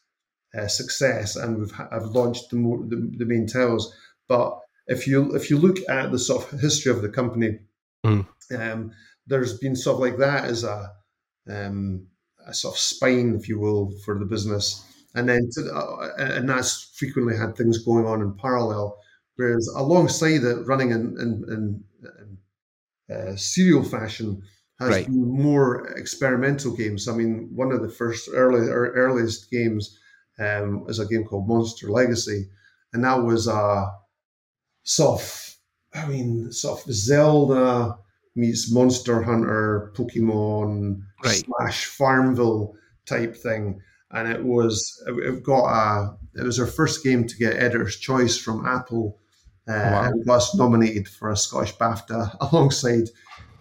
uh, 0.57 0.69
success, 0.69 1.35
and 1.35 1.59
we've 1.59 1.71
ha- 1.71 1.89
have 1.91 2.15
launched 2.15 2.49
the, 2.49 2.55
more, 2.55 2.77
the 2.77 3.11
the 3.17 3.25
main 3.25 3.45
titles. 3.45 3.93
But 4.29 4.57
if 4.87 5.05
you 5.05 5.35
if 5.35 5.49
you 5.49 5.57
look 5.57 5.79
at 5.89 6.13
the 6.13 6.19
sort 6.19 6.53
of 6.53 6.61
history 6.61 6.93
of 6.93 7.01
the 7.01 7.09
company, 7.09 7.59
mm. 8.05 8.25
um, 8.57 8.91
there's 9.27 9.57
been 9.57 9.75
stuff 9.75 9.99
like 9.99 10.17
that 10.19 10.45
as 10.45 10.63
a 10.63 10.93
um, 11.49 12.07
a 12.47 12.53
sort 12.53 12.75
of 12.75 12.79
spine, 12.79 13.35
if 13.35 13.47
you 13.47 13.59
will, 13.59 13.93
for 14.05 14.19
the 14.19 14.25
business. 14.25 14.85
And 15.15 15.29
then, 15.29 15.49
to, 15.53 15.75
uh, 15.75 16.09
and 16.17 16.49
that's 16.49 16.95
frequently 16.97 17.37
had 17.37 17.55
things 17.55 17.83
going 17.83 18.05
on 18.05 18.21
in 18.21 18.35
parallel. 18.35 18.97
Whereas 19.35 19.67
alongside 19.75 20.43
it, 20.43 20.67
running 20.67 20.91
in, 20.91 21.15
in, 21.19 21.43
in, 21.49 21.83
uh, 23.13 23.35
serial 23.35 23.83
fashion 23.83 24.41
has 24.79 24.89
right. 24.89 25.05
been 25.05 25.27
more 25.27 25.87
experimental 25.97 26.75
games. 26.75 27.07
I 27.07 27.15
mean, 27.15 27.49
one 27.53 27.71
of 27.71 27.81
the 27.81 27.89
first 27.89 28.29
early 28.33 28.67
or 28.67 28.91
earliest 28.91 29.51
games 29.51 29.97
um, 30.39 30.85
is 30.87 30.99
a 30.99 31.05
game 31.05 31.23
called 31.25 31.47
Monster 31.47 31.89
Legacy, 31.89 32.49
and 32.91 33.03
that 33.03 33.21
was 33.21 33.47
a 33.47 33.91
sort 34.83 35.21
of, 35.21 35.55
I 35.93 36.07
mean, 36.07 36.51
sort 36.51 36.85
of 36.85 36.93
Zelda 36.93 37.95
meets 38.35 38.71
Monster 38.71 39.21
Hunter, 39.21 39.93
Pokemon 39.95 41.01
right. 41.23 41.43
slash 41.45 41.85
Farmville 41.85 42.75
type 43.05 43.35
thing. 43.35 43.81
And 44.11 44.31
it 44.31 44.43
was 44.43 45.03
it 45.07 45.43
got 45.43 45.65
a 45.65 46.17
it 46.35 46.43
was 46.43 46.59
our 46.59 46.67
first 46.67 47.03
game 47.03 47.25
to 47.25 47.37
get 47.37 47.57
Editor's 47.57 47.97
Choice 47.97 48.37
from 48.37 48.65
Apple, 48.65 49.19
uh, 49.67 49.71
wow. 49.73 50.03
and 50.03 50.25
was 50.25 50.53
nominated 50.55 51.07
for 51.07 51.31
a 51.31 51.37
Scottish 51.37 51.75
BAFTA 51.77 52.37
alongside 52.51 53.09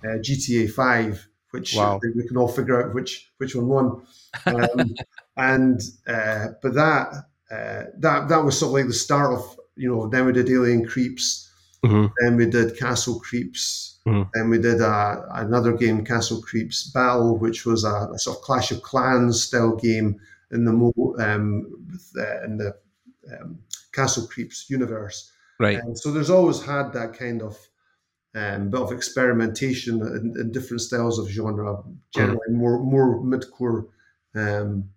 uh, 0.05 0.19
GTA 0.19 0.71
Five, 0.71 1.27
which 1.53 1.75
wow. 1.75 2.01
we 2.03 2.27
can 2.27 2.37
all 2.37 2.49
figure 2.49 2.83
out 2.83 2.95
which 2.95 3.33
which 3.39 3.55
one 3.55 3.69
won. 3.69 4.07
Um, 4.47 4.95
and 5.37 5.81
uh, 6.07 6.49
but 6.63 6.75
that 6.75 7.09
uh, 7.51 7.85
that 7.99 8.29
that 8.29 8.45
was 8.45 8.59
sort 8.59 8.71
of 8.71 8.75
like 8.75 8.87
the 8.87 8.93
start 8.93 9.33
of 9.33 9.59
you 9.77 9.89
know 9.89 10.09
then 10.09 10.27
we 10.27 10.33
did 10.33 10.51
Alien 10.51 10.87
Creeps, 10.87 11.42
mm-hmm. 11.85 12.07
then 12.21 12.37
we 12.37 12.47
did 12.47 12.79
Castle 12.79 13.21
Creeps, 13.21 13.93
Mm. 14.07 14.29
And 14.35 14.51
we 14.51 14.59
did 14.59 14.81
a, 14.81 15.27
another 15.33 15.73
game, 15.73 16.05
Castle 16.05 16.43
Creeps 16.43 16.91
Battle, 16.91 17.39
which 17.39 17.65
was 17.65 17.85
a, 17.85 18.09
a, 18.13 18.19
sort 18.19 18.39
of 18.39 18.43
Clash 18.43 18.73
of 18.73 18.83
Clans 18.83 19.45
style 19.45 19.77
game 19.77 20.21
in 20.51 20.65
the 20.65 20.73
um, 21.25 21.87
with, 21.91 22.13
uh, 22.19 22.45
in 22.45 22.57
the 22.57 22.75
um, 23.33 23.59
Castle 23.93 24.27
Creeps 24.27 24.69
universe. 24.69 25.31
Right. 25.61 25.79
And 25.79 25.97
so 25.97 26.11
there's 26.11 26.31
always 26.31 26.61
had 26.65 26.93
that 26.95 27.17
kind 27.17 27.43
of 27.43 27.57
um, 28.35 28.71
bit 28.71 28.81
of 28.81 28.91
experimentation 28.91 30.01
in, 30.01 30.35
in, 30.41 30.51
different 30.51 30.81
styles 30.81 31.19
of 31.19 31.29
genre, 31.29 31.83
generally 32.13 32.39
mm. 32.51 32.55
more 32.55 32.83
more 32.83 33.23
mid-core. 33.23 33.87
Um, 34.35 34.89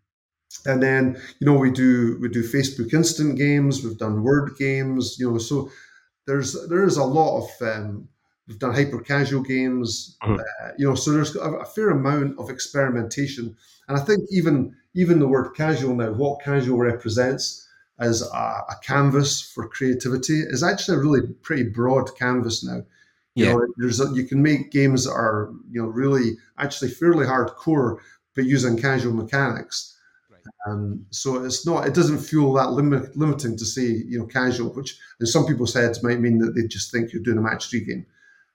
and 0.66 0.82
then 0.82 1.22
you 1.40 1.46
know 1.46 1.60
we 1.60 1.70
do 1.70 2.18
we 2.22 2.30
do 2.30 2.42
Facebook 2.42 2.94
instant 2.94 3.38
games, 3.38 3.84
we've 3.84 3.98
done 3.98 4.24
word 4.24 4.54
games, 4.58 5.18
you 5.20 5.30
know. 5.30 5.38
So 5.38 5.70
there's 6.26 6.68
there 6.68 6.84
is 6.84 6.98
a 6.98 7.04
lot 7.04 7.44
of 7.44 7.68
um, 7.68 8.10
We've 8.48 8.60
done 8.60 8.76
hyper 8.76 9.00
casual 9.00 9.42
games, 9.42 10.18
mm-hmm. 10.22 10.36
uh, 10.36 10.72
you 10.78 10.88
know. 10.88 10.96
So 10.96 11.12
there's 11.12 11.36
a, 11.36 11.40
a, 11.40 11.66
fair 11.66 11.90
amount 11.90 12.38
of 12.38 12.52
experimentation, 12.52 13.56
and 13.88 13.98
I 13.98 14.02
think 14.02 14.28
even 14.30 14.76
even 14.94 15.18
the 15.18 15.28
word 15.28 15.56
casual 15.56 15.96
now, 15.96 16.12
what 16.12 16.44
casual 16.44 16.78
represents 16.78 17.68
as 17.98 18.22
a, 18.22 18.26
a 18.36 18.76
canvas 18.84 19.42
for 19.42 19.68
creativity, 19.68 20.42
is 20.42 20.62
actually 20.62 20.98
a 20.98 21.02
really 21.02 21.22
pretty 21.42 21.64
broad 21.64 22.16
canvas 22.20 22.64
now. 22.64 22.84
You 23.34 23.46
yeah. 23.46 23.54
know, 23.54 23.68
there's 23.78 24.00
a, 24.00 24.14
you 24.14 24.26
can 24.26 24.44
make 24.44 24.72
games 24.72 25.06
that 25.06 25.14
are 25.14 25.52
you 25.72 25.82
know 25.82 25.88
really 25.88 26.38
actually 26.60 26.92
fairly 26.92 27.26
hardcore, 27.26 27.98
but 28.36 28.46
using 28.46 28.78
casual 28.78 29.14
mechanics. 29.14 29.95
Um, 30.68 31.06
so 31.10 31.44
it's 31.44 31.66
not, 31.66 31.88
it 31.88 31.94
doesn't 31.94 32.20
feel 32.20 32.54
that 32.54 32.72
limit, 32.72 33.16
limiting 33.16 33.58
to 33.58 33.66
say, 33.66 33.84
you 33.84 34.20
know, 34.20 34.26
casual, 34.26 34.74
which 34.74 34.98
in 35.20 35.26
some 35.26 35.46
people's 35.46 35.74
heads 35.74 36.04
might 36.04 36.20
mean 36.20 36.40
that 36.40 36.56
they 36.56 36.68
just 36.68 36.92
think 36.92 37.12
you're 37.12 37.24
doing 37.24 37.38
a 37.38 37.42
match 37.42 37.70
three 37.70 37.84
game. 37.86 38.06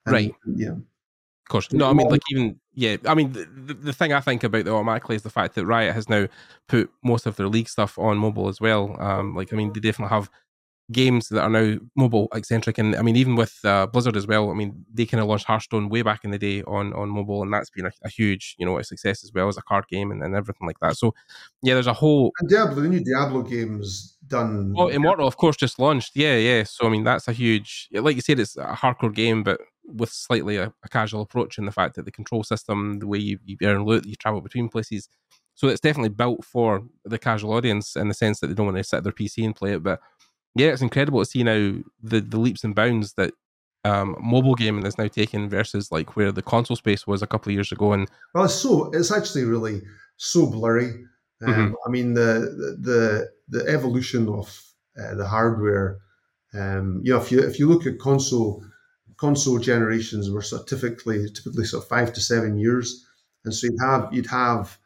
And, 0.07 0.14
right. 0.14 0.34
Yeah. 0.47 0.70
Of 0.70 1.53
course. 1.53 1.72
No, 1.72 1.91
I 1.91 1.93
mean, 1.93 2.09
like 2.09 2.22
even 2.30 2.61
yeah. 2.74 2.97
I 3.07 3.14
mean, 3.14 3.32
the, 3.32 3.45
the, 3.45 3.74
the 3.74 3.93
thing 3.93 4.12
I 4.12 4.20
think 4.20 4.45
about 4.45 4.64
the 4.64 4.72
automatically 4.72 5.16
is 5.16 5.22
the 5.22 5.30
fact 5.30 5.57
that 5.57 5.66
Riot 5.66 5.95
has 5.95 6.09
now 6.09 6.28
put 6.68 6.91
most 7.03 7.26
of 7.26 7.34
their 7.34 7.49
league 7.49 7.68
stuff 7.68 7.99
on 7.99 8.18
mobile 8.18 8.49
as 8.49 8.61
well. 8.61 8.97
Um, 9.01 9.34
like 9.34 9.53
I 9.53 9.57
mean, 9.57 9.72
they 9.72 9.80
definitely 9.80 10.14
have 10.14 10.30
games 10.93 11.28
that 11.28 11.43
are 11.43 11.51
now 11.51 11.76
mobile 11.97 12.28
eccentric, 12.34 12.78
and 12.78 12.97
I 12.97 13.03
mean, 13.03 13.16
even 13.16 13.36
with 13.36 13.59
uh, 13.64 13.86
Blizzard 13.86 14.16
as 14.16 14.26
well. 14.26 14.51
I 14.51 14.55
mean, 14.55 14.84
they 14.93 15.07
kind 15.07 15.20
of 15.20 15.28
launched 15.28 15.47
Hearthstone 15.47 15.88
way 15.88 16.03
back 16.03 16.24
in 16.24 16.30
the 16.30 16.38
day 16.38 16.62
on 16.62 16.93
on 16.95 17.09
mobile, 17.09 17.43
and 17.43 17.53
that's 17.53 17.70
been 17.70 17.86
a, 17.86 17.93
a 18.05 18.09
huge 18.09 18.57
you 18.59 18.66
know 18.66 18.78
a 18.78 18.84
success 18.84 19.24
as 19.24 19.32
well 19.32 19.49
as 19.49 19.57
a 19.57 19.62
card 19.62 19.86
game 19.88 20.11
and, 20.11 20.22
and 20.22 20.34
everything 20.34 20.66
like 20.66 20.78
that. 20.80 20.97
So 20.97 21.14
yeah, 21.62 21.74
there's 21.74 21.86
a 21.86 21.93
whole 21.93 22.32
and 22.41 22.49
Diablo, 22.49 22.82
the 22.82 22.88
new 22.88 23.05
Diablo 23.05 23.43
games 23.43 24.16
done. 24.26 24.72
Well, 24.76 24.88
Immortal, 24.88 25.26
of 25.26 25.36
course, 25.36 25.57
just 25.57 25.78
launched. 25.78 26.12
Yeah, 26.14 26.36
yeah. 26.36 26.64
So 26.64 26.86
I 26.86 26.91
mean, 26.91 27.05
that's 27.05 27.28
a 27.28 27.32
huge, 27.32 27.88
like 27.93 28.16
you 28.16 28.22
said, 28.22 28.41
it's 28.41 28.57
a 28.57 28.74
hardcore 28.74 29.14
game, 29.14 29.43
but 29.43 29.61
with 29.84 30.11
slightly 30.11 30.57
a, 30.57 30.72
a, 30.84 30.88
casual 30.88 31.22
approach 31.22 31.59
in 31.59 31.64
the 31.64 31.72
fact 31.72 31.97
that 31.97 32.05
the 32.05 32.12
control 32.12 32.45
system, 32.45 33.01
the 33.01 33.07
way 33.07 33.18
you, 33.18 33.38
you 33.45 33.57
earn 33.62 33.84
loot, 33.84 34.07
you 34.07 34.14
travel 34.14 34.41
between 34.41 34.68
places. 34.68 35.09
So 35.55 35.68
it's 35.68 35.80
definitely 35.80 36.11
built 36.11 36.45
for 36.45 36.84
the 37.05 37.18
casual 37.18 37.53
audience 37.53 37.97
in 37.97 38.09
the 38.09 38.14
sense 38.14 38.41
that 38.41 38.47
they 38.47 38.55
don't 38.55 38.66
want 38.66 38.78
to 38.78 38.84
sit 38.84 39.03
their 39.03 39.12
PC 39.12 39.45
and 39.45 39.55
play 39.55 39.72
it. 39.72 39.82
But 39.82 40.01
yeah, 40.55 40.68
it's 40.68 40.82
incredible 40.82 41.20
to 41.20 41.26
see 41.26 41.42
now 41.42 41.74
the, 42.03 42.20
the 42.20 42.38
leaps 42.38 42.64
and 42.64 42.74
bounds 42.74 43.14
that 43.14 43.32
um, 43.84 44.16
mobile 44.20 44.55
gaming 44.55 44.84
is 44.84 44.98
now 44.98 45.07
taken 45.09 45.48
versus 45.48 45.90
like 45.90 46.16
where 46.16 46.32
the 46.32 46.42
console 46.42 46.76
space 46.76 47.07
was 47.07 47.22
a 47.22 47.26
couple 47.26 47.51
of 47.51 47.55
years 47.55 47.72
ago. 47.72 47.92
And 47.92 48.09
well, 48.34 48.44
it's 48.44 48.55
so 48.55 48.90
it's 48.90 49.11
actually 49.11 49.44
really 49.44 49.82
so 50.16 50.46
blurry. 50.46 51.05
Um, 51.42 51.55
Mhm. 51.55 51.74
I 51.86 51.90
mean, 51.90 52.14
the 52.14 52.76
the 52.80 53.30
the 53.48 53.66
evolution 53.68 54.28
of 54.28 54.62
uh, 55.01 55.14
the 55.14 55.26
hardware. 55.26 55.98
Um, 56.53 57.01
you 57.05 57.12
know, 57.12 57.20
if 57.20 57.30
you 57.32 57.40
if 57.40 57.59
you 57.59 57.68
look 57.68 57.86
at 57.86 57.98
console 57.98 58.62
console 59.16 59.59
generations, 59.59 60.30
were 60.30 60.42
sort 60.42 60.62
of 60.62 60.68
typically 60.68 61.30
typically 61.30 61.64
sort 61.64 61.82
of 61.82 61.88
five 61.88 62.12
to 62.12 62.20
seven 62.20 62.59
years, 62.59 63.07
and 63.44 63.55
so 63.55 63.68
you'd 63.68 63.80
have 63.80 64.09
you'd 64.12 64.26
have 64.26 64.76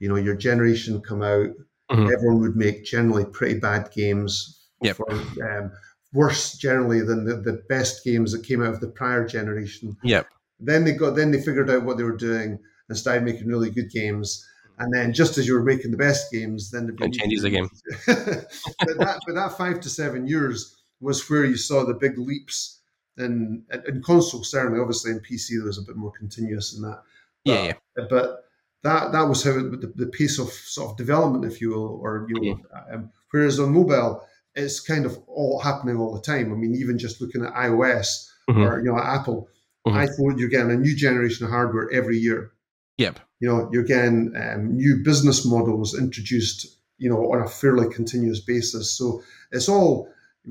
you 0.00 0.08
know 0.08 0.16
your 0.16 0.34
generation 0.34 1.00
come 1.00 1.22
out. 1.22 1.50
Mhm. 1.92 2.12
Everyone 2.12 2.40
would 2.40 2.56
make 2.56 2.84
generally 2.84 3.24
pretty 3.24 3.60
bad 3.60 3.90
games. 3.92 4.61
Yep. 4.82 4.96
For, 4.96 5.12
um, 5.12 5.72
worse 6.12 6.54
generally 6.54 7.00
than 7.00 7.24
the, 7.24 7.36
the 7.36 7.62
best 7.68 8.04
games 8.04 8.32
that 8.32 8.44
came 8.44 8.62
out 8.62 8.74
of 8.74 8.80
the 8.80 8.88
prior 8.88 9.26
generation 9.26 9.96
yep, 10.02 10.26
then 10.62 10.84
they 10.84 10.92
got 10.92 11.16
then 11.16 11.30
they 11.30 11.40
figured 11.40 11.70
out 11.70 11.84
what 11.84 11.96
they 11.96 12.04
were 12.04 12.16
doing 12.16 12.58
and 12.88 12.98
started 12.98 13.24
making 13.24 13.48
really 13.48 13.70
good 13.70 13.90
games. 13.90 14.46
And 14.78 14.92
then 14.92 15.12
just 15.12 15.38
as 15.38 15.46
you 15.46 15.54
were 15.54 15.62
making 15.62 15.90
the 15.90 15.96
best 15.96 16.32
games, 16.32 16.70
then 16.70 16.86
the 16.86 17.04
It 17.04 17.12
changes 17.12 17.44
again. 17.44 17.68
but 18.06 18.98
that 18.98 19.20
but 19.26 19.34
that 19.34 19.56
five 19.56 19.80
to 19.80 19.88
seven 19.88 20.26
years 20.26 20.82
was 21.00 21.28
where 21.28 21.44
you 21.44 21.56
saw 21.56 21.84
the 21.84 21.94
big 21.94 22.18
leaps 22.18 22.80
in 23.18 23.64
in 23.86 24.02
console 24.02 24.44
certainly. 24.44 24.80
Obviously 24.80 25.12
in 25.12 25.20
PC 25.20 25.58
there 25.58 25.66
was 25.66 25.78
a 25.78 25.82
bit 25.82 25.96
more 25.96 26.12
continuous 26.12 26.74
in 26.76 26.82
that. 26.82 27.02
yeah, 27.44 27.64
yeah, 27.64 27.72
But, 27.96 28.08
but 28.08 28.44
that 28.82 29.12
that 29.12 29.28
was 29.28 29.42
how 29.44 29.58
it, 29.58 29.80
the, 29.80 29.92
the 29.94 30.06
pace 30.06 30.38
of 30.38 30.48
sort 30.50 30.90
of 30.90 30.96
development, 30.96 31.44
if 31.44 31.60
you 31.60 31.70
will, 31.70 32.00
or 32.02 32.26
you 32.28 32.40
know, 32.40 32.60
um, 32.92 33.10
whereas 33.30 33.60
on 33.60 33.72
mobile 33.72 34.24
it's 34.54 34.80
kind 34.80 35.06
of 35.06 35.18
all 35.26 35.58
happening 35.60 35.96
all 35.96 36.14
the 36.14 36.20
time. 36.20 36.52
I 36.52 36.56
mean, 36.56 36.74
even 36.74 36.98
just 36.98 37.20
looking 37.20 37.44
at 37.44 37.54
iOS 37.54 38.28
Mhm. 38.50 38.66
or 38.66 38.78
you 38.80 38.86
know 38.92 38.98
Apple, 38.98 39.48
Mhm. 39.86 40.06
iPhone, 40.06 40.38
you're 40.38 40.48
getting 40.48 40.70
a 40.72 40.76
new 40.76 40.94
generation 40.94 41.44
of 41.46 41.50
hardware 41.52 41.90
every 41.92 42.18
year. 42.18 42.52
yep, 42.98 43.18
You 43.40 43.48
know, 43.48 43.68
you're 43.72 43.82
getting 43.82 44.32
um, 44.36 44.76
new 44.76 45.02
business 45.02 45.44
models 45.46 45.98
introduced, 45.98 46.78
you 46.98 47.08
know, 47.08 47.32
on 47.32 47.40
a 47.40 47.48
fairly 47.48 47.92
continuous 47.92 48.38
basis. 48.40 48.92
So 48.92 49.22
it's 49.50 49.68
all 49.68 50.08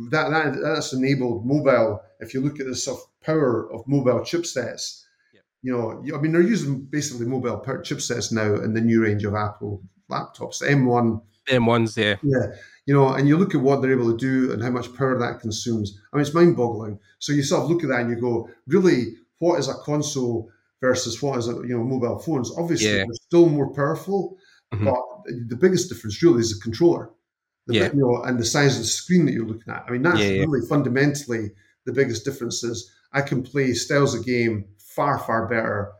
that, 0.09 0.29
that 0.31 0.59
that's 0.61 0.91
enabled 0.91 1.45
mobile. 1.45 2.01
If 2.19 2.33
you 2.33 2.41
look 2.41 2.59
at 2.59 2.65
the 2.65 2.75
sort 2.75 2.99
of 2.99 3.05
power 3.25 3.71
of 3.71 3.87
mobile 3.87 4.19
chipsets, 4.21 5.03
Yep. 5.33 5.43
you 5.61 5.71
know, 5.71 6.01
you- 6.03 6.15
I 6.15 6.19
mean, 6.21 6.31
they're 6.33 6.41
using 6.41 6.81
basically 6.81 7.25
mobile 7.27 7.61
chipsets 7.65 8.31
now 8.33 8.55
in 8.55 8.73
the 8.73 8.81
new 8.81 9.01
range 9.03 9.23
of 9.23 9.35
Apple 9.35 9.81
laptops. 10.09 10.59
The 10.59 10.71
M1 10.71 11.21
M1s, 11.47 11.95
yeah, 11.97 12.15
yeah, 12.23 12.47
you 12.85 12.93
know, 12.93 13.09
and 13.09 13.27
you 13.27 13.37
look 13.37 13.53
at 13.55 13.61
what 13.61 13.81
they're 13.81 13.91
able 13.91 14.11
to 14.11 14.17
do 14.17 14.51
and 14.51 14.61
how 14.61 14.69
much 14.71 14.93
power 14.95 15.17
that 15.17 15.39
consumes. 15.39 15.99
I 16.11 16.17
mean, 16.17 16.25
it's 16.25 16.33
mind-boggling. 16.33 16.99
So 17.19 17.31
you 17.33 17.43
sort 17.43 17.63
of 17.63 17.69
look 17.69 17.83
at 17.83 17.89
that 17.89 18.01
and 18.01 18.09
you 18.09 18.19
go, 18.19 18.49
really, 18.67 19.15
what 19.39 19.59
is 19.59 19.67
a 19.69 19.75
console 19.75 20.49
versus 20.81 21.21
what 21.21 21.37
is 21.39 21.47
a 21.47 21.53
you 21.53 21.77
know 21.77 21.83
mobile 21.83 22.19
phones? 22.19 22.51
Obviously, 22.57 22.89
Yeah. 22.89 23.03
they're 23.05 23.13
still 23.13 23.47
more 23.49 23.71
powerful, 23.73 24.37
Mhm. 24.73 24.85
but 24.85 25.47
the 25.49 25.55
biggest 25.55 25.89
difference 25.89 26.21
really 26.23 26.39
is 26.39 26.53
the 26.55 26.61
controller. 26.61 27.11
The, 27.67 27.75
Yeah. 27.75 27.93
You 27.93 27.99
know, 27.99 28.23
and 28.23 28.39
the 28.39 28.45
size 28.45 28.75
of 28.77 28.81
the 28.81 28.87
screen 28.87 29.25
that 29.25 29.33
you're 29.33 29.45
looking 29.45 29.71
at. 29.71 29.85
I 29.87 29.91
mean, 29.91 30.01
that's 30.01 30.19
Yeah, 30.19 30.29
yeah. 30.29 30.41
really 30.45 30.65
fundamentally 30.67 31.51
the 31.85 31.93
biggest 31.93 32.25
difference. 32.25 32.63
Is 32.63 32.89
I 33.13 33.21
can 33.21 33.43
play 33.43 33.73
styles 33.73 34.15
of 34.15 34.25
game 34.25 34.65
far 34.79 35.19
far 35.19 35.47
better 35.47 35.91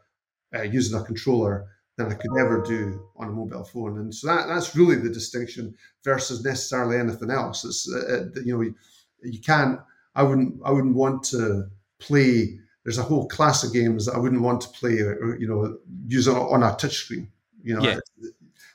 uh, 0.56 0.64
using 0.64 1.00
a 1.00 1.04
controller 1.04 1.66
than 2.04 2.12
I 2.12 2.16
could 2.16 2.32
ever 2.40 2.62
do 2.62 3.02
on 3.18 3.30
a 3.30 3.32
mobile 3.32 3.64
phone. 3.64 4.00
And 4.00 4.14
so 4.14 4.28
that, 4.28 4.48
that's 4.48 4.76
really 4.76 4.96
the 4.96 5.10
distinction 5.10 5.76
versus 6.04 6.44
necessarily 6.44 6.98
anything 6.98 7.32
else. 7.32 7.64
It's 7.66 7.92
uh, 7.92 8.26
uh, 8.38 8.42
you 8.44 8.56
know 8.56 8.62
you, 8.62 8.76
you 9.24 9.40
can't. 9.40 9.80
I 10.16 10.24
wouldn't. 10.24 10.60
I 10.66 10.72
wouldn't 10.72 10.96
want 10.96 11.24
to 11.26 11.66
play. 12.00 12.60
There's 12.84 12.98
a 12.98 13.04
whole 13.04 13.28
class 13.28 13.64
of 13.64 13.74
games 13.74 14.06
that 14.06 14.16
I 14.16 14.18
wouldn't 14.18 14.42
want 14.42 14.62
to 14.62 14.70
play. 14.70 15.00
Or, 15.00 15.14
or, 15.16 15.40
you 15.40 15.48
know, 15.48 15.78
use 16.08 16.28
on, 16.28 16.36
on 16.36 16.64
a 16.64 16.76
touchscreen. 16.76 17.28
You 17.64 17.76
know, 17.76 17.82
Yeah. 17.84 18.00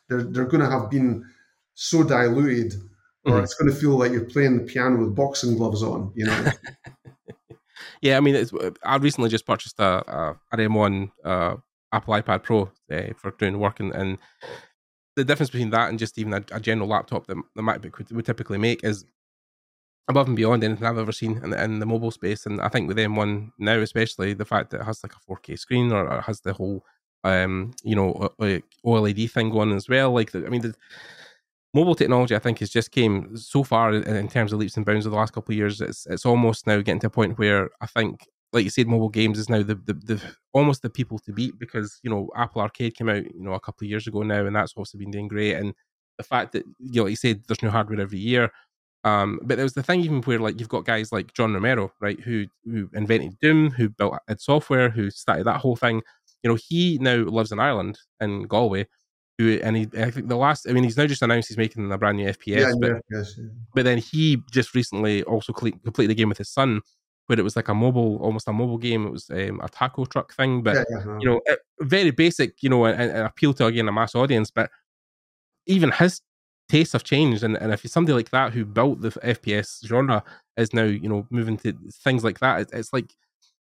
they're 0.08 0.22
they're 0.22 0.44
going 0.46 0.62
to 0.62 0.70
have 0.70 0.90
been 0.90 1.24
so 1.74 2.04
diluted, 2.04 2.74
or 3.24 3.32
Mhm. 3.32 3.42
it's 3.42 3.54
going 3.54 3.70
to 3.70 3.76
feel 3.76 3.98
like 3.98 4.12
you're 4.12 4.24
playing 4.24 4.58
the 4.58 4.64
piano 4.64 5.04
with 5.04 5.14
boxing 5.16 5.56
gloves 5.56 5.82
on. 5.82 6.12
You 6.14 6.26
know. 6.26 6.44
yeah. 8.00 8.16
I 8.16 8.20
mean, 8.20 8.34
it's, 8.36 8.52
I 8.84 8.96
recently 8.96 9.28
just 9.28 9.46
purchased 9.46 9.78
a, 9.80 9.84
a 9.84 10.40
an 10.52 10.58
M1 10.60 11.10
uh, 11.24 11.56
Apple 11.96 12.14
iPad 12.14 12.42
Pro 12.42 12.70
uh, 12.92 13.14
for 13.16 13.30
doing 13.32 13.58
work, 13.58 13.80
and, 13.80 13.92
and 13.92 14.18
the 15.16 15.24
difference 15.24 15.50
between 15.50 15.70
that 15.70 15.88
and 15.88 15.98
just 15.98 16.18
even 16.18 16.34
a, 16.34 16.44
a 16.52 16.60
general 16.60 16.88
laptop 16.88 17.26
that 17.26 17.36
the 17.54 17.62
MacBook 17.62 17.98
would, 17.98 18.10
would 18.12 18.26
typically 18.26 18.58
make 18.58 18.84
is 18.84 19.04
above 20.08 20.28
and 20.28 20.36
beyond 20.36 20.62
anything 20.62 20.86
I've 20.86 20.98
ever 20.98 21.12
seen 21.12 21.38
in, 21.42 21.52
in 21.52 21.78
the 21.80 21.86
mobile 21.86 22.10
space. 22.10 22.46
And 22.46 22.60
I 22.60 22.68
think 22.68 22.86
with 22.86 22.96
M1 22.96 23.50
now, 23.58 23.78
especially 23.78 24.34
the 24.34 24.44
fact 24.44 24.70
that 24.70 24.82
it 24.82 24.84
has 24.84 25.02
like 25.02 25.12
a 25.14 25.32
4K 25.32 25.58
screen 25.58 25.90
or, 25.92 26.20
has 26.20 26.40
the 26.40 26.52
whole, 26.52 26.84
um, 27.24 27.72
you 27.82 27.96
know, 27.96 28.30
OLED 28.84 29.30
thing 29.30 29.50
going 29.50 29.72
as 29.72 29.88
well. 29.88 30.12
Like, 30.12 30.30
the, 30.30 30.46
I 30.46 30.48
mean, 30.48 30.62
the 30.62 30.74
mobile 31.74 31.94
technology, 31.94 32.36
I 32.36 32.38
think, 32.38 32.60
has 32.60 32.70
just 32.70 32.92
came 32.92 33.36
so 33.36 33.64
far 33.64 33.92
in, 33.92 34.04
in 34.04 34.28
terms 34.28 34.52
of 34.52 34.60
leaps 34.60 34.76
and 34.76 34.86
bounds 34.86 35.06
over 35.06 35.14
the 35.14 35.20
last 35.20 35.32
couple 35.32 35.52
of 35.52 35.56
years. 35.56 35.80
It's 35.80 36.06
it's 36.06 36.26
almost 36.26 36.66
now 36.66 36.76
getting 36.78 37.00
to 37.00 37.08
a 37.08 37.10
point 37.10 37.38
where 37.38 37.70
I 37.80 37.86
think, 37.86 38.28
like 38.56 38.64
you 38.64 38.70
said, 38.70 38.88
mobile 38.88 39.10
games 39.10 39.38
is 39.38 39.50
now 39.50 39.62
the 39.62 39.74
the, 39.74 39.92
the 39.92 40.22
almost 40.54 40.80
the 40.80 40.88
people 40.88 41.18
to 41.20 41.32
beat 41.32 41.58
because 41.58 42.00
you 42.02 42.10
know 42.10 42.30
Apple 42.34 42.62
Arcade 42.62 42.96
came 42.96 43.10
out 43.10 43.22
you 43.22 43.42
know 43.42 43.52
a 43.52 43.60
couple 43.60 43.84
of 43.84 43.90
years 43.90 44.06
ago 44.06 44.22
now, 44.22 44.46
and 44.46 44.56
that's 44.56 44.72
also 44.76 44.96
been 44.96 45.10
doing 45.10 45.28
great. 45.28 45.54
And 45.54 45.74
the 46.16 46.24
fact 46.24 46.52
that 46.52 46.64
you 46.80 47.00
know, 47.00 47.02
like 47.02 47.10
you 47.10 47.16
said, 47.16 47.42
there's 47.46 47.62
new 47.62 47.68
hardware 47.68 48.00
every 48.00 48.18
year. 48.18 48.50
Um, 49.04 49.38
but 49.42 49.56
there 49.56 49.64
was 49.64 49.74
the 49.74 49.82
thing 49.82 50.00
even 50.00 50.22
where 50.22 50.38
like 50.38 50.58
you've 50.58 50.70
got 50.70 50.86
guys 50.86 51.12
like 51.12 51.34
John 51.34 51.52
Romero, 51.52 51.92
right, 52.00 52.18
who 52.18 52.46
who 52.64 52.88
invented 52.94 53.38
Doom, 53.40 53.70
who 53.70 53.90
built 53.90 54.18
id 54.28 54.40
Software, 54.40 54.88
who 54.88 55.10
started 55.10 55.44
that 55.44 55.60
whole 55.60 55.76
thing. 55.76 56.02
You 56.42 56.50
know, 56.50 56.56
he 56.56 56.96
now 56.98 57.16
lives 57.16 57.52
in 57.52 57.60
Ireland 57.60 57.98
in 58.20 58.44
Galway. 58.44 58.86
Who 59.38 59.60
and 59.62 59.76
he, 59.76 59.88
I 59.98 60.10
think 60.10 60.28
the 60.28 60.36
last, 60.36 60.66
I 60.66 60.72
mean, 60.72 60.82
he's 60.82 60.96
now 60.96 61.06
just 61.06 61.20
announced 61.20 61.48
he's 61.48 61.58
making 61.58 61.92
a 61.92 61.98
brand 61.98 62.16
new 62.16 62.26
FPS, 62.26 62.80
but 62.80 62.88
yeah, 62.88 62.98
yes, 63.10 63.34
yeah. 63.36 63.48
but 63.74 63.84
then 63.84 63.98
he 63.98 64.42
just 64.50 64.74
recently 64.74 65.22
also 65.24 65.52
completed 65.52 66.08
the 66.08 66.14
game 66.14 66.30
with 66.30 66.38
his 66.38 66.48
son, 66.48 66.80
where 67.26 67.38
it 67.38 67.42
was 67.42 67.56
like 67.56 67.68
a 67.68 67.74
mobile, 67.74 68.18
almost 68.18 68.48
a 68.48 68.52
mobile 68.52 68.78
game. 68.78 69.06
It 69.06 69.10
was 69.12 69.28
um, 69.30 69.60
a 69.62 69.68
taco 69.68 70.04
truck 70.04 70.32
thing, 70.34 70.62
but 70.62 70.76
yeah, 70.76 70.84
yeah, 70.90 71.04
no. 71.04 71.18
you 71.20 71.28
know, 71.28 71.40
uh, 71.50 71.56
very 71.80 72.10
basic, 72.10 72.62
you 72.62 72.68
know, 72.68 72.84
and, 72.84 73.00
and 73.10 73.26
appeal 73.26 73.52
to 73.54 73.66
again 73.66 73.88
a 73.88 73.92
mass 73.92 74.14
audience. 74.14 74.50
But 74.50 74.70
even 75.66 75.90
his 75.92 76.20
tastes 76.68 76.92
have 76.92 77.04
changed, 77.04 77.42
and, 77.42 77.56
and 77.56 77.72
if 77.72 77.84
you're 77.84 77.88
somebody 77.90 78.14
like 78.14 78.30
that 78.30 78.52
who 78.52 78.64
built 78.64 79.00
the 79.00 79.10
FPS 79.22 79.86
genre 79.86 80.22
is 80.56 80.72
now, 80.72 80.84
you 80.84 81.08
know, 81.08 81.26
moving 81.30 81.56
to 81.58 81.72
things 82.04 82.24
like 82.24 82.38
that, 82.40 82.60
it's, 82.60 82.72
it's 82.72 82.92
like, 82.92 83.12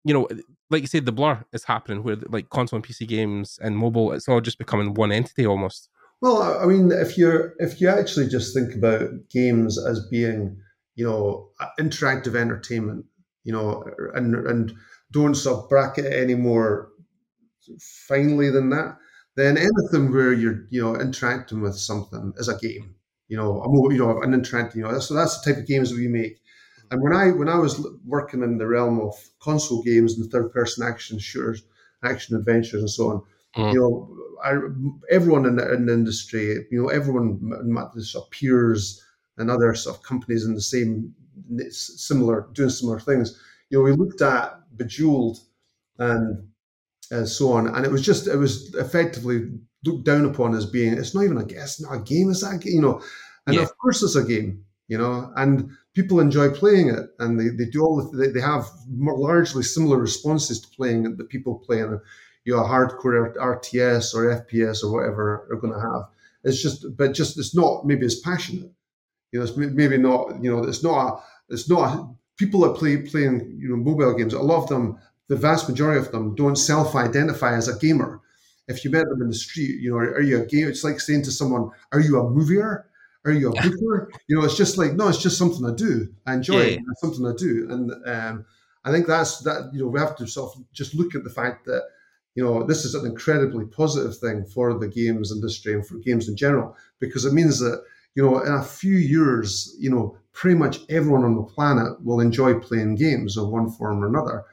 you 0.05 0.13
know, 0.15 0.29
like 0.71 0.83
you 0.83 0.89
said, 0.89 1.07
the 1.07 1.13
blur 1.13 1.45
is 1.53 1.65
happening 1.65 2.03
where 2.03 2.17
like 2.29 2.51
console 2.51 2.77
and 2.77 2.85
PC 2.85 3.07
games 3.07 3.59
and 3.63 3.77
mobile, 3.77 4.13
it's 4.13 4.29
all 4.29 4.41
just 4.41 4.59
becoming 4.59 4.95
one 4.95 5.13
entity 5.13 5.47
almost. 5.47 5.89
Well, 6.21 6.41
I- 6.43 6.63
I 6.65 6.67
mean, 6.67 6.91
if 6.93 7.19
you're 7.19 7.55
if 7.59 7.81
you 7.81 7.89
actually 7.89 8.29
just 8.29 8.55
think 8.55 8.75
about 8.75 9.11
games 9.31 9.79
as 9.85 10.07
being, 10.11 10.57
you 10.95 11.05
know, 11.07 11.51
interactive 11.79 12.35
entertainment, 12.37 13.05
you 13.45 13.53
know, 13.53 13.85
and 14.15 14.35
and 14.35 14.73
don't 15.11 15.35
sort 15.35 15.65
of 15.65 15.69
bracket 15.69 16.13
any 16.13 16.35
more 16.35 16.91
finely 17.81 18.51
than 18.51 18.71
that, 18.71 18.97
then 19.37 19.57
anything 19.57 20.13
where 20.13 20.33
you're, 20.33 20.67
you 20.71 20.81
know, 20.81 20.99
interacting 20.99 21.61
with 21.61 21.77
something 21.77 22.33
is 22.37 22.49
a 22.49 22.59
game. 22.59 22.95
You 23.29 23.37
know, 23.37 23.63
I'm, 23.63 23.73
you 23.93 23.99
know, 23.99 24.21
an 24.23 24.35
interacting. 24.35 24.81
You 24.83 24.89
know, 24.89 24.99
so 24.99 25.15
that's 25.15 25.41
the 25.41 25.53
type 25.53 25.63
of 25.63 25.69
games 25.69 25.91
that 25.91 25.97
we 25.97 26.09
make. 26.09 26.41
And 26.91 27.01
when 27.03 27.15
I 27.15 27.31
when 27.31 27.49
I 27.49 27.57
was 27.59 27.87
working 28.05 28.43
in 28.43 28.59
the 28.59 28.67
realm 28.67 29.01
of 29.01 29.15
console 29.41 29.83
games 29.83 30.19
and 30.19 30.31
third 30.31 30.53
person 30.53 30.87
action 30.87 31.19
shooters, 31.19 31.63
action 32.05 32.37
adventures, 32.37 32.81
and 32.81 32.91
so 32.91 33.11
on, 33.11 33.23
Mm. 33.57 33.73
you 33.73 33.79
know, 33.79 34.17
I, 34.43 34.59
everyone 35.15 35.45
in 35.45 35.57
the, 35.57 35.75
in 35.75 35.85
the 35.85 35.93
industry, 35.93 36.67
you 36.71 36.83
know, 36.83 36.89
everyone, 36.89 37.39
m- 37.43 37.77
m- 37.77 37.91
the 37.95 38.03
sort 38.03 38.25
of 38.25 38.31
peers 38.31 39.05
and 39.37 39.51
other 39.51 39.75
sort 39.75 39.97
of 39.97 40.03
companies 40.03 40.47
in 40.47 40.55
the 40.55 40.61
same 40.63 41.15
similar 41.71 42.49
doing 42.53 42.71
similar 42.71 43.01
things. 43.01 43.39
You 43.71 43.79
know, 43.79 43.85
we 43.85 43.93
looked 43.93 44.23
at 44.23 44.61
Bejeweled 44.77 45.39
and 45.99 46.49
uh, 47.11 47.25
so 47.25 47.53
on, 47.53 47.69
and 47.69 47.85
it 47.85 47.93
was 47.93 48.03
just 48.03 48.27
it 48.27 48.37
was 48.37 48.75
effectively 48.75 49.51
looked 49.85 50.05
down 50.05 50.25
upon 50.25 50.55
as 50.55 50.67
being 50.67 50.95
it's 50.95 51.15
not 51.15 51.25
even 51.25 51.39
a 51.39 51.45
guess, 51.45 51.81
not 51.81 51.95
a 51.95 52.01
game, 52.01 52.31
is 52.31 52.41
that 52.41 52.65
you 52.65 52.81
know? 52.81 53.03
And 53.47 53.57
Yeah. 53.57 53.63
of 53.63 53.77
course, 53.79 54.03
it's 54.03 54.17
a 54.17 54.25
game, 54.25 54.65
you 54.89 54.97
know, 54.99 55.33
and 55.37 55.71
people 55.95 56.21
enjoy 56.21 56.51
playing 56.51 56.89
it, 56.89 57.11
and 57.19 57.39
they, 57.39 57.49
they 57.49 57.71
do 57.71 57.83
all 57.83 57.97
the, 58.11 58.17
they, 58.17 58.29
they 58.33 58.41
have 58.41 58.67
more, 58.89 59.19
largely 59.19 59.63
similar 59.63 59.99
responses 59.99 60.61
to 60.61 60.69
playing 60.77 61.07
it 61.07 61.19
that 61.19 61.29
people 61.29 61.59
play 61.59 61.81
in 61.81 62.01
you 62.45 62.55
know 62.55 62.65
a 62.65 62.69
hardcore 62.69 63.35
RTS 63.37 64.15
or 64.15 64.45
FPS 64.47 64.83
or 64.83 64.93
whatever 64.93 65.47
are 65.51 65.57
going 65.57 65.73
to 65.73 65.81
have. 65.81 66.09
It's 66.45 66.61
just, 66.61 66.85
but 66.97 67.13
just 67.15 67.39
it's 67.39 67.55
not 67.55 67.87
maybe 67.87 68.07
as 68.07 68.19
passionate. 68.21 68.73
You 69.33 69.39
know, 69.41 69.45
it's 69.47 69.57
maybe 69.57 69.99
not. 69.99 70.43
You 70.43 70.57
know, 70.57 70.65
it's 70.65 70.83
not. 70.83 70.99
A, 71.07 71.23
it's 71.55 71.69
not. 71.69 71.99
A, 71.99 72.09
people 72.37 72.61
that 72.61 72.77
play 72.77 72.97
playing 72.99 73.59
you 73.61 73.69
know 73.71 73.77
mobile 73.77 74.15
games. 74.15 74.35
A 74.35 74.41
lot 74.41 74.63
of 74.63 74.69
them, 74.69 74.99
the 75.29 75.37
vast 75.37 75.69
majority 75.69 76.01
of 76.01 76.13
them, 76.13 76.35
don't 76.35 76.57
self-identify 76.57 77.55
as 77.57 77.69
a 77.69 77.79
gamer. 77.79 78.21
If 78.69 78.85
you 78.85 78.91
met 78.91 79.09
them 79.09 79.21
in 79.23 79.29
the 79.29 79.35
street, 79.35 79.81
you 79.81 79.91
know, 79.91 79.97
are, 79.97 80.15
are 80.15 80.21
you 80.23 80.43
a 80.43 80.47
game? 80.47 80.69
It's 80.69 80.85
like 80.85 81.01
saying 81.01 81.23
to 81.25 81.33
someone, 81.33 81.71
"Are 81.93 82.01
you 82.01 82.19
a 82.21 82.29
movier? 82.31 82.87
Are 83.25 83.33
you 83.33 83.51
a 83.51 83.57
booker?" 83.57 84.11
you 84.29 84.37
know, 84.39 84.45
it's 84.45 84.57
just 84.57 84.79
like 84.79 84.93
no, 84.95 85.09
it's 85.09 85.23
just 85.23 85.39
something 85.39 85.65
I 85.67 85.75
do. 85.75 86.15
I 86.27 86.35
enjoy 86.35 86.61
Yeah, 86.61 86.63
it. 86.63 86.81
It's 86.91 87.01
something 87.01 87.27
I 87.27 87.33
do, 87.37 87.67
and 87.71 87.93
um, 88.07 88.45
I 88.85 88.91
think 88.93 89.07
that's 89.07 89.41
that. 89.41 89.71
You 89.73 89.81
know, 89.83 89.89
we 89.89 89.99
have 90.01 90.17
to 90.17 90.27
sort 90.27 90.57
of 90.57 90.73
just 90.73 90.95
look 90.95 91.15
at 91.15 91.25
the 91.25 91.31
fact 91.31 91.65
that 91.67 91.83
you 92.35 92.45
know 92.45 92.65
this 92.65 92.85
is 92.85 92.95
an 92.95 93.07
incredibly 93.07 93.67
positive 93.67 94.17
thing 94.17 94.45
for 94.45 94.79
the 94.79 94.89
games 94.89 95.33
industry 95.33 95.75
and 95.75 95.87
for 95.87 95.99
games 95.99 96.29
in 96.29 96.37
general 96.37 96.77
because 97.01 97.25
it 97.25 97.33
means 97.33 97.59
that 97.59 97.83
you 98.15 98.23
know 98.23 98.41
in 98.41 98.53
a 98.53 98.63
few 98.63 98.97
years, 98.97 99.75
you 99.79 99.91
know, 99.91 100.17
pretty 100.33 100.59
much 100.59 100.81
everyone 100.89 101.25
on 101.25 101.37
the 101.37 101.43
planet 101.43 102.05
will 102.05 102.21
enjoy 102.21 102.59
playing 102.59 102.97
games 102.97 103.37
of 103.37 103.49
one 103.49 103.71
form 103.71 104.03
or 104.03 104.09
another, 104.09 104.45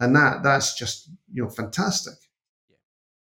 and 0.00 0.14
that 0.16 0.42
that's 0.42 0.78
just 0.78 1.10
you 1.32 1.42
know 1.42 1.48
fantastic. 1.48 2.14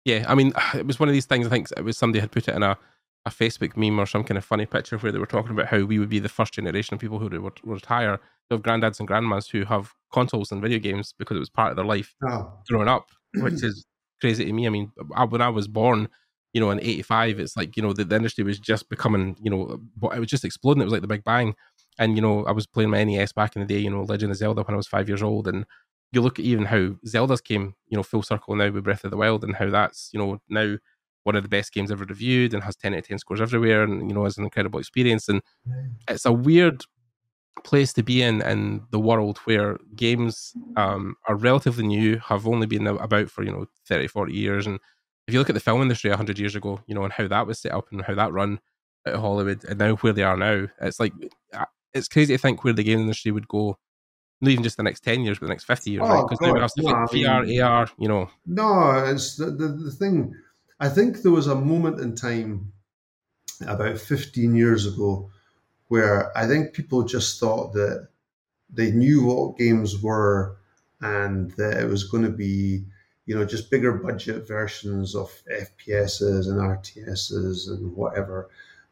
Yeah, 0.05 0.25
I 0.27 0.35
mean, 0.35 0.53
it 0.73 0.85
was 0.85 0.99
one 0.99 1.09
of 1.09 1.13
these 1.13 1.25
things. 1.25 1.47
I 1.47 1.49
think 1.49 1.69
it 1.75 1.83
was 1.83 1.97
somebody 1.97 2.19
had 2.19 2.31
put 2.31 2.47
it 2.47 2.55
in 2.55 2.63
a 2.63 2.77
a 3.25 3.29
Facebook 3.29 3.77
meme 3.77 3.99
or 3.99 4.05
some 4.05 4.23
kind 4.23 4.37
of 4.37 4.43
funny 4.43 4.65
picture 4.65 4.97
where 4.97 5.11
they 5.11 5.19
were 5.19 5.25
talking 5.25 5.51
about 5.51 5.67
how 5.67 5.83
we 5.83 5.97
would 5.97 6.09
be 6.09 6.19
the 6.19 6.29
first 6.29 6.53
generation 6.53 6.93
of 6.93 6.99
people 6.99 7.19
who 7.19 7.41
would 7.41 7.59
retire 7.63 8.19
of 8.51 8.61
granddads 8.61 8.99
and 8.99 9.07
grandmas 9.07 9.47
who 9.47 9.63
have 9.63 9.93
consoles 10.11 10.51
and 10.51 10.61
video 10.61 10.77
games 10.77 11.13
because 11.17 11.37
it 11.37 11.39
was 11.39 11.49
part 11.49 11.71
of 11.71 11.75
their 11.75 11.85
life 11.85 12.15
oh. 12.27 12.51
growing 12.67 12.87
up, 12.87 13.09
which 13.35 13.53
is 13.63 13.85
crazy 14.19 14.45
to 14.45 14.53
me. 14.53 14.67
I 14.67 14.69
mean, 14.69 14.91
when 15.29 15.41
I 15.41 15.49
was 15.49 15.67
born, 15.67 16.09
you 16.53 16.61
know, 16.61 16.71
in 16.71 16.79
85, 16.79 17.39
it's 17.39 17.57
like, 17.57 17.75
you 17.75 17.83
know, 17.83 17.93
the, 17.93 18.05
the 18.05 18.15
industry 18.15 18.43
was 18.43 18.59
just 18.59 18.89
becoming, 18.89 19.35
you 19.41 19.49
know, 19.49 19.81
it 20.13 20.19
was 20.19 20.29
just 20.29 20.45
exploding. 20.45 20.81
It 20.81 20.85
was 20.85 20.93
like 20.93 21.01
the 21.01 21.07
Big 21.07 21.23
Bang. 21.23 21.55
And, 21.99 22.15
you 22.15 22.21
know, 22.21 22.45
I 22.45 22.51
was 22.51 22.67
playing 22.67 22.91
my 22.91 23.03
NES 23.03 23.33
back 23.33 23.55
in 23.55 23.61
the 23.61 23.67
day, 23.67 23.79
you 23.79 23.89
know, 23.89 24.03
Legend 24.03 24.31
of 24.31 24.37
Zelda 24.37 24.61
when 24.63 24.73
I 24.73 24.77
was 24.77 24.87
five 24.87 25.07
years 25.07 25.23
old. 25.23 25.47
And 25.47 25.65
you 26.11 26.21
look 26.21 26.39
at 26.39 26.45
even 26.45 26.65
how 26.65 26.95
Zelda's 27.07 27.41
came, 27.41 27.75
you 27.87 27.97
know, 27.97 28.03
full 28.03 28.23
circle 28.23 28.55
now 28.55 28.69
with 28.69 28.83
Breath 28.83 29.03
of 29.03 29.11
the 29.11 29.17
Wild 29.17 29.43
and 29.43 29.55
how 29.55 29.69
that's, 29.69 30.09
you 30.13 30.19
know, 30.19 30.39
now 30.47 30.77
one 31.23 31.35
of 31.35 31.43
the 31.43 31.49
best 31.49 31.73
games 31.73 31.91
ever 31.91 32.05
reviewed 32.05 32.53
and 32.53 32.63
has 32.63 32.75
10 32.75 32.93
out 32.93 32.99
of 32.99 33.07
10 33.07 33.17
scores 33.19 33.41
everywhere 33.41 33.83
and 33.83 34.09
you 34.09 34.13
know 34.15 34.25
is 34.25 34.37
an 34.37 34.43
incredible 34.43 34.79
experience 34.79 35.29
and 35.29 35.41
it's 36.09 36.25
a 36.25 36.31
weird 36.31 36.83
place 37.63 37.93
to 37.93 38.03
be 38.03 38.21
in 38.21 38.41
in 38.41 38.81
the 38.91 38.99
world 38.99 39.37
where 39.45 39.77
games 39.95 40.53
um, 40.75 41.15
are 41.27 41.35
relatively 41.35 41.85
new 41.85 42.17
have 42.17 42.47
only 42.47 42.67
been 42.67 42.87
about 42.87 43.29
for 43.29 43.43
you 43.43 43.51
know 43.51 43.65
30 43.87 44.07
40 44.07 44.33
years 44.33 44.67
and 44.67 44.79
if 45.27 45.33
you 45.33 45.39
look 45.39 45.49
at 45.49 45.53
the 45.53 45.59
film 45.59 45.81
industry 45.81 46.09
100 46.09 46.39
years 46.39 46.55
ago 46.55 46.81
you 46.87 46.95
know 46.95 47.03
and 47.03 47.13
how 47.13 47.27
that 47.27 47.47
was 47.47 47.59
set 47.59 47.71
up 47.71 47.87
and 47.91 48.03
how 48.03 48.15
that 48.15 48.31
run 48.31 48.59
at 49.05 49.15
hollywood 49.15 49.63
and 49.65 49.79
now 49.79 49.95
where 49.95 50.13
they 50.13 50.23
are 50.23 50.37
now 50.37 50.67
it's 50.81 50.99
like 50.99 51.13
uh, 51.53 51.65
it's 51.93 52.07
crazy 52.07 52.33
to 52.33 52.37
think 52.37 52.63
where 52.63 52.73
the 52.73 52.83
game 52.83 52.99
industry 52.99 53.31
would 53.31 53.47
go 53.47 53.77
not 54.41 54.51
even 54.51 54.63
just 54.63 54.77
the 54.77 54.83
next 54.83 55.01
10 55.01 55.21
years 55.21 55.39
but 55.39 55.47
the 55.47 55.53
next 55.53 55.65
50 55.65 55.91
years 55.91 56.03
oh, 56.05 56.09
right 56.09 56.23
because 56.27 56.41
now 56.41 56.53
we 56.53 56.59
have 56.59 56.71
stuff 56.71 56.85
like 56.85 56.95
vr 56.95 57.45
mean, 57.45 57.61
ar 57.61 57.87
you 57.97 58.07
know. 58.07 58.29
No 58.45 59.05
it's 59.05 59.37
the, 59.37 59.45
the, 59.45 59.67
the 59.67 59.91
thing 59.91 60.33
I 60.79 60.89
think 60.89 61.21
there 61.21 61.31
was 61.31 61.47
a 61.47 61.55
moment 61.55 62.01
in 62.01 62.15
time 62.15 62.73
about 63.65 63.97
15 63.97 64.55
years 64.55 64.85
ago 64.85 65.29
where 65.87 66.35
I 66.37 66.47
think 66.47 66.73
people 66.73 67.03
just 67.03 67.39
thought 67.39 67.73
that 67.73 68.07
they 68.69 68.91
knew 68.91 69.23
what 69.23 69.57
games 69.57 70.01
were 70.01 70.57
and 71.01 71.51
that 71.51 71.79
it 71.79 71.87
was 71.87 72.05
going 72.05 72.23
to 72.23 72.31
be, 72.31 72.85
you 73.25 73.35
know, 73.35 73.45
just 73.45 73.71
bigger 73.71 73.93
budget 73.93 74.47
versions 74.47 75.15
of 75.15 75.31
FPSs 75.49 76.47
and 76.47 76.59
RTSs 76.59 77.69
and 77.69 77.95
whatever. 77.95 78.49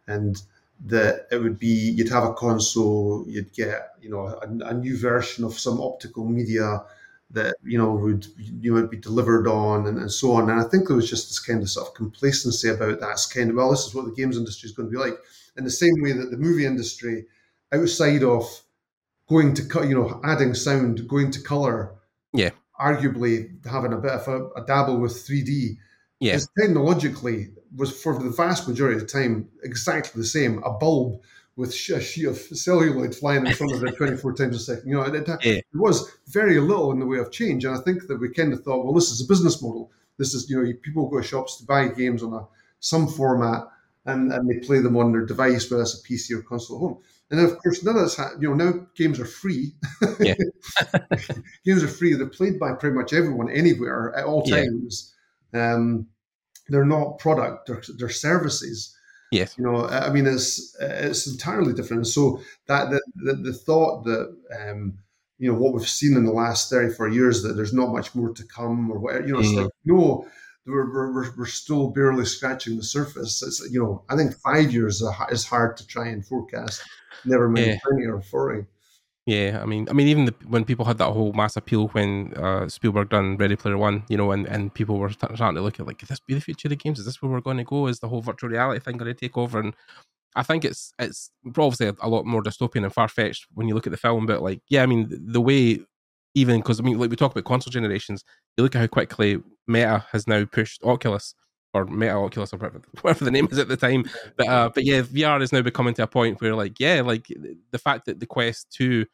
And 0.07 0.41
that 0.85 1.27
it 1.31 1.37
would 1.37 1.59
be, 1.59 1.67
you'd 1.67 2.09
have 2.09 2.23
a 2.23 2.33
console, 2.33 3.23
you'd 3.27 3.53
get, 3.53 3.93
you 4.01 4.09
know, 4.09 4.27
a, 4.27 4.69
a 4.69 4.73
new 4.73 4.97
version 4.97 5.43
of 5.43 5.59
some 5.59 5.79
optical 5.79 6.25
media 6.25 6.83
that 7.33 7.55
you 7.63 7.77
know 7.77 7.91
would 7.93 8.27
you 8.37 8.73
would 8.73 8.89
be 8.89 8.97
delivered 8.97 9.47
on 9.47 9.87
and, 9.87 9.97
and 9.97 10.11
so 10.11 10.33
on. 10.33 10.49
And 10.49 10.59
I 10.59 10.63
think 10.63 10.87
there 10.87 10.95
was 10.95 11.09
just 11.09 11.29
this 11.29 11.39
kind 11.39 11.61
of 11.61 11.69
sort 11.69 11.87
of 11.87 11.93
complacency 11.93 12.69
about 12.69 12.99
that. 12.99 13.11
It's 13.11 13.25
kind 13.25 13.49
of 13.49 13.55
well, 13.55 13.71
this 13.71 13.85
is 13.85 13.95
what 13.95 14.05
the 14.05 14.11
games 14.11 14.37
industry 14.37 14.67
is 14.67 14.75
going 14.75 14.89
to 14.89 14.91
be 14.91 15.01
like. 15.01 15.17
In 15.57 15.63
the 15.63 15.71
same 15.71 16.01
way 16.01 16.13
that 16.13 16.31
the 16.31 16.37
movie 16.37 16.65
industry, 16.65 17.25
outside 17.73 18.23
of 18.23 18.61
going 19.27 19.53
to 19.55 19.65
cut, 19.65 19.87
you 19.87 19.95
know, 19.95 20.21
adding 20.23 20.53
sound, 20.53 21.07
going 21.07 21.31
to 21.31 21.41
color, 21.41 21.93
arguably 22.81 23.65
having 23.65 23.93
a 23.93 23.97
bit 23.97 24.11
of 24.11 24.27
a, 24.27 24.47
a 24.61 24.65
dabble 24.65 24.99
with 24.99 25.13
3D, 25.13 25.77
yeah, 26.19 26.35
is 26.35 26.47
technologically 26.59 27.49
was 27.75 28.01
for 28.01 28.17
the 28.21 28.29
vast 28.29 28.67
majority 28.67 28.95
of 28.95 29.01
the 29.01 29.07
time 29.07 29.47
exactly 29.63 30.21
the 30.21 30.27
same. 30.27 30.61
A 30.63 30.71
bulb 30.71 31.21
with 31.55 31.69
a 31.69 32.01
sheet 32.01 32.25
of 32.25 32.37
celluloid 32.37 33.15
flying 33.15 33.45
in 33.45 33.53
front 33.53 33.73
of 33.73 33.83
it 33.83 33.95
24 33.95 34.33
times 34.33 34.55
a 34.55 34.59
second. 34.59 34.89
You 34.89 34.95
know, 34.95 35.03
it, 35.03 35.27
yeah. 35.43 35.53
it, 35.53 35.65
was 35.73 36.09
very 36.27 36.59
little 36.59 36.91
in 36.91 36.99
the 36.99 37.05
way 37.05 37.19
of 37.19 37.31
change. 37.31 37.65
And 37.65 37.75
I 37.75 37.79
think 37.81 38.07
that 38.07 38.19
we 38.19 38.29
kind 38.29 38.53
of 38.53 38.63
thought, 38.63 38.83
well, 38.83 38.93
this 38.93 39.11
is 39.11 39.21
a 39.21 39.27
business 39.27 39.61
model. 39.61 39.91
This 40.17 40.33
is, 40.33 40.49
you 40.49 40.61
know, 40.61 40.73
people 40.81 41.09
go 41.09 41.21
to 41.21 41.27
shops 41.27 41.57
to 41.57 41.65
buy 41.65 41.87
games 41.87 42.23
on 42.23 42.33
a 42.33 42.47
some 42.79 43.07
format 43.07 43.67
and, 44.05 44.31
and 44.33 44.49
they 44.49 44.65
play 44.65 44.79
them 44.79 44.97
on 44.97 45.11
their 45.11 45.25
device, 45.25 45.69
whether 45.69 45.83
it's 45.83 46.03
a 46.03 46.07
PC 46.07 46.37
or 46.37 46.41
console 46.41 46.77
at 46.77 46.79
home. 46.79 46.97
And 47.31 47.39
of 47.39 47.57
course, 47.59 47.81
none 47.83 47.97
of 47.97 48.13
ha- 48.13 48.33
you 48.39 48.53
know, 48.53 48.65
now 48.65 48.87
games 48.95 49.19
are 49.19 49.25
free. 49.25 49.73
Yeah. 50.19 50.35
games 51.65 51.81
are 51.81 51.87
free. 51.87 52.13
They're 52.13 52.27
played 52.27 52.59
by 52.59 52.73
pretty 52.73 52.95
much 52.95 53.13
everyone 53.13 53.49
anywhere 53.49 54.13
at 54.15 54.25
all 54.25 54.43
times. 54.43 55.13
Yeah. 55.53 55.73
Um, 55.73 56.07
they're 56.67 56.85
not 56.85 57.19
product, 57.19 57.67
they're, 57.67 57.81
they're 57.97 58.09
services. 58.09 58.95
Yes. 59.31 59.57
You 59.57 59.63
know, 59.63 59.87
I 59.87 60.09
mean, 60.09 60.27
it's 60.27 60.75
it's 60.81 61.25
entirely 61.25 61.73
different. 61.73 62.05
So 62.07 62.41
that 62.67 62.89
the, 62.89 63.01
the, 63.15 63.33
the 63.35 63.53
thought 63.53 64.03
that 64.03 64.35
um, 64.59 64.99
you 65.37 65.51
know 65.51 65.57
what 65.57 65.73
we've 65.73 65.87
seen 65.87 66.17
in 66.17 66.25
the 66.25 66.33
last 66.33 66.69
thirty 66.69 66.93
four 66.93 67.07
years 67.07 67.41
that 67.43 67.53
there's 67.53 67.73
not 67.73 67.93
much 67.93 68.13
more 68.13 68.33
to 68.33 68.43
come 68.43 68.91
or 68.91 68.99
whatever. 68.99 69.25
You 69.25 69.33
know, 69.33 69.39
it's 69.39 69.49
mm. 69.49 69.63
like 69.63 69.71
no, 69.85 70.27
we're, 70.65 71.13
we're 71.13 71.35
we're 71.37 71.45
still 71.45 71.89
barely 71.89 72.25
scratching 72.25 72.77
the 72.77 72.83
surface. 72.83 73.41
It's 73.41 73.67
you 73.71 73.81
know, 73.81 74.03
I 74.09 74.15
think 74.15 74.35
five 74.35 74.71
years 74.71 75.01
is 75.31 75.45
hard 75.45 75.77
to 75.77 75.87
try 75.87 76.07
and 76.07 76.25
forecast. 76.25 76.83
Never 77.25 77.49
mind 77.49 77.67
yeah. 77.67 77.77
twenty 77.79 78.05
or 78.05 78.21
forty. 78.21 78.65
Yeah, 79.27 79.59
I 79.61 79.65
mean, 79.65 79.87
I 79.87 79.93
mean, 79.93 80.07
even 80.07 80.25
the, 80.25 80.33
when 80.47 80.65
people 80.65 80.83
had 80.83 80.97
that 80.97 81.11
whole 81.11 81.31
mass 81.33 81.55
appeal 81.55 81.89
when 81.89 82.33
uh, 82.35 82.67
Spielberg 82.67 83.09
done 83.09 83.37
Ready 83.37 83.55
Player 83.55 83.77
One, 83.77 84.03
you 84.09 84.17
know, 84.17 84.31
and, 84.31 84.47
and 84.47 84.73
people 84.73 84.97
were 84.97 85.11
starting 85.11 85.37
to 85.37 85.61
look 85.61 85.79
at 85.79 85.85
like, 85.85 85.99
could 85.99 86.07
this 86.07 86.19
be 86.19 86.33
the 86.33 86.41
future 86.41 86.67
of 86.67 86.77
games? 86.79 86.97
Is 86.97 87.05
this 87.05 87.21
where 87.21 87.31
we're 87.31 87.39
going 87.39 87.57
to 87.57 87.63
go? 87.63 87.85
Is 87.85 87.99
the 87.99 88.09
whole 88.09 88.21
virtual 88.21 88.49
reality 88.49 88.79
thing 88.83 88.97
going 88.97 89.13
to 89.13 89.19
take 89.19 89.37
over? 89.37 89.59
And 89.59 89.75
I 90.35 90.41
think 90.41 90.65
it's 90.65 90.93
it's 90.97 91.29
obviously 91.45 91.91
a 92.01 92.09
lot 92.09 92.25
more 92.25 92.41
dystopian 92.41 92.83
and 92.83 92.93
far 92.93 93.07
fetched 93.07 93.45
when 93.53 93.67
you 93.67 93.75
look 93.75 93.85
at 93.85 93.91
the 93.91 93.97
film. 93.97 94.25
But 94.25 94.41
like, 94.41 94.63
yeah, 94.69 94.81
I 94.81 94.87
mean, 94.87 95.07
the 95.11 95.41
way 95.41 95.81
even 96.35 96.59
because 96.59 96.79
I 96.79 96.83
mean, 96.83 96.97
like 96.97 97.09
we 97.09 97.15
talk 97.15 97.31
about 97.31 97.45
console 97.45 97.71
generations, 97.71 98.23
you 98.57 98.63
look 98.63 98.75
at 98.75 98.79
how 98.79 98.87
quickly 98.87 99.41
Meta 99.67 100.05
has 100.11 100.27
now 100.27 100.45
pushed 100.45 100.83
Oculus 100.83 101.35
or 101.73 101.85
Meta 101.85 102.13
Oculus 102.13 102.53
or 102.53 102.57
whatever, 102.57 102.81
whatever 103.01 103.25
the 103.25 103.31
name 103.31 103.47
is 103.51 103.57
at 103.57 103.67
the 103.67 103.77
time. 103.77 104.05
But 104.37 104.47
uh, 104.47 104.69
but 104.73 104.85
yeah, 104.85 105.01
VR 105.01 105.41
is 105.41 105.51
now 105.51 105.61
becoming 105.61 105.93
to 105.95 106.03
a 106.03 106.07
point 106.07 106.41
where 106.41 106.55
like 106.55 106.79
yeah, 106.79 107.01
like 107.01 107.27
the 107.71 107.79
fact 107.79 108.05
that 108.05 108.19
the 108.19 108.25
Quest 108.25 108.71
Two 108.71 109.05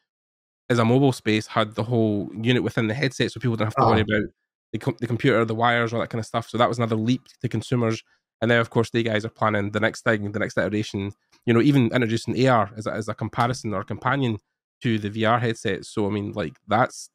as 0.70 0.80
a 0.80 0.86
mobile 0.86 1.14
space 1.14 1.48
had 1.48 1.76
the 1.76 1.84
whole 1.84 2.30
unit 2.42 2.64
within 2.64 2.88
the 2.88 2.94
headset, 2.94 3.32
so 3.32 3.40
people 3.40 3.56
didn't 3.56 3.68
have 3.68 3.76
to 3.76 3.82
uh-huh. 3.82 3.92
worry 3.92 4.02
about 4.02 4.30
the, 4.74 4.80
com- 4.80 4.98
the 5.00 5.08
computer, 5.08 5.44
the 5.46 5.56
wires, 5.56 5.94
all 5.94 6.00
that 6.02 6.10
kind 6.10 6.20
of 6.20 6.26
stuff. 6.26 6.50
So 6.50 6.58
that 6.58 6.68
was 6.68 6.78
another 6.78 6.96
leap 6.96 7.22
to 7.42 7.48
consumers. 7.48 8.04
And 8.42 8.50
now, 8.50 8.60
of 8.60 8.70
course, 8.70 8.90
they 8.92 9.02
guys 9.02 9.26
are 9.26 9.30
planning 9.30 9.72
the 9.72 9.80
next 9.80 10.04
thing, 10.04 10.32
the 10.32 10.40
next 10.40 10.58
iteration. 10.58 11.12
You 11.46 11.54
know, 11.54 11.62
even 11.62 11.90
introducing 11.94 12.48
AR 12.48 12.72
as 12.76 12.86
a, 12.86 12.92
as 12.92 13.08
a 13.08 13.14
comparison 13.14 13.74
or 13.74 13.84
companion 13.84 14.38
to 14.84 15.00
the 15.00 15.10
VR 15.10 15.40
headset. 15.40 15.86
So 15.86 16.08
I 16.08 16.10
mean, 16.10 16.32
like 16.34 16.56
that's 16.68 17.10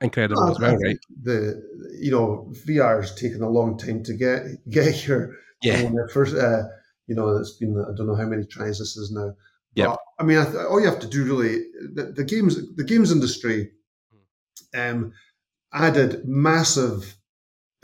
incredible 0.00 0.50
as 0.50 0.58
well, 0.58 0.76
right? 0.76 0.98
The 1.22 1.62
you 1.98 2.10
know 2.10 2.52
VR 2.66 3.00
has 3.00 3.14
taken 3.14 3.42
a 3.42 3.48
long 3.48 3.78
time 3.78 4.02
to 4.04 4.14
get 4.14 4.42
get 4.70 4.94
here. 4.94 5.36
Yeah. 5.62 5.90
First, 6.12 6.34
uh, 6.34 6.64
you 7.06 7.14
know, 7.14 7.36
it's 7.36 7.52
been 7.52 7.78
I 7.78 7.94
don't 7.96 8.06
know 8.06 8.16
how 8.16 8.26
many 8.26 8.44
tries 8.44 8.78
this 8.78 8.96
is 8.96 9.12
now. 9.12 9.34
Yeah. 9.74 9.96
I 10.18 10.24
mean, 10.24 10.38
I 10.38 10.44
th- 10.44 10.56
all 10.56 10.80
you 10.80 10.86
have 10.86 11.00
to 11.00 11.06
do 11.06 11.24
really 11.24 11.64
the, 11.94 12.12
the 12.14 12.24
games 12.24 12.56
the 12.74 12.84
games 12.84 13.10
industry 13.10 13.70
um, 14.74 15.12
added 15.72 16.22
massive 16.26 17.16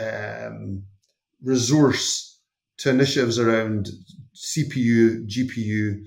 um, 0.00 0.84
resource 1.42 2.40
to 2.78 2.90
initiatives 2.90 3.38
around 3.38 3.88
CPU, 4.34 5.26
GPU, 5.26 6.04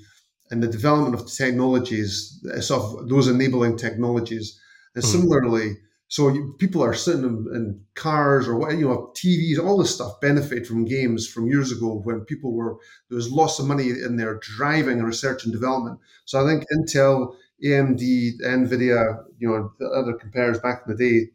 and 0.51 0.61
the 0.61 0.67
development 0.67 1.15
of 1.15 1.31
technologies, 1.31 2.45
sort 2.59 2.83
of 2.83 3.09
those 3.09 3.27
enabling 3.27 3.77
technologies. 3.77 4.59
And 4.93 5.03
mm. 5.03 5.07
similarly, 5.07 5.77
so 6.11 6.27
you, 6.27 6.53
people 6.59 6.83
are 6.83 6.93
sitting 6.93 7.23
in, 7.23 7.47
in, 7.55 7.81
cars 7.95 8.45
or 8.45 8.57
what 8.57 8.73
you 8.73 8.85
know, 8.87 9.13
TVs, 9.15 9.63
all 9.63 9.77
this 9.77 9.95
stuff 9.95 10.19
benefit 10.19 10.67
from 10.67 10.83
games 10.83 11.25
from 11.25 11.47
years 11.47 11.71
ago 11.71 12.01
when 12.03 12.25
people 12.25 12.51
were 12.53 12.75
there 13.09 13.15
was 13.15 13.31
lots 13.31 13.59
of 13.59 13.65
money 13.65 13.89
in 13.89 14.17
there 14.17 14.37
driving 14.39 15.01
research 15.01 15.45
and 15.45 15.53
development. 15.53 15.99
So 16.25 16.43
I 16.43 16.49
think 16.49 16.65
Intel, 16.75 17.33
AMD, 17.63 18.41
Nvidia, 18.41 19.23
you 19.39 19.47
know, 19.47 19.71
the 19.79 19.87
other 19.87 20.13
competitors 20.13 20.59
back 20.59 20.83
in 20.85 20.95
the 20.95 21.09
day, 21.09 21.31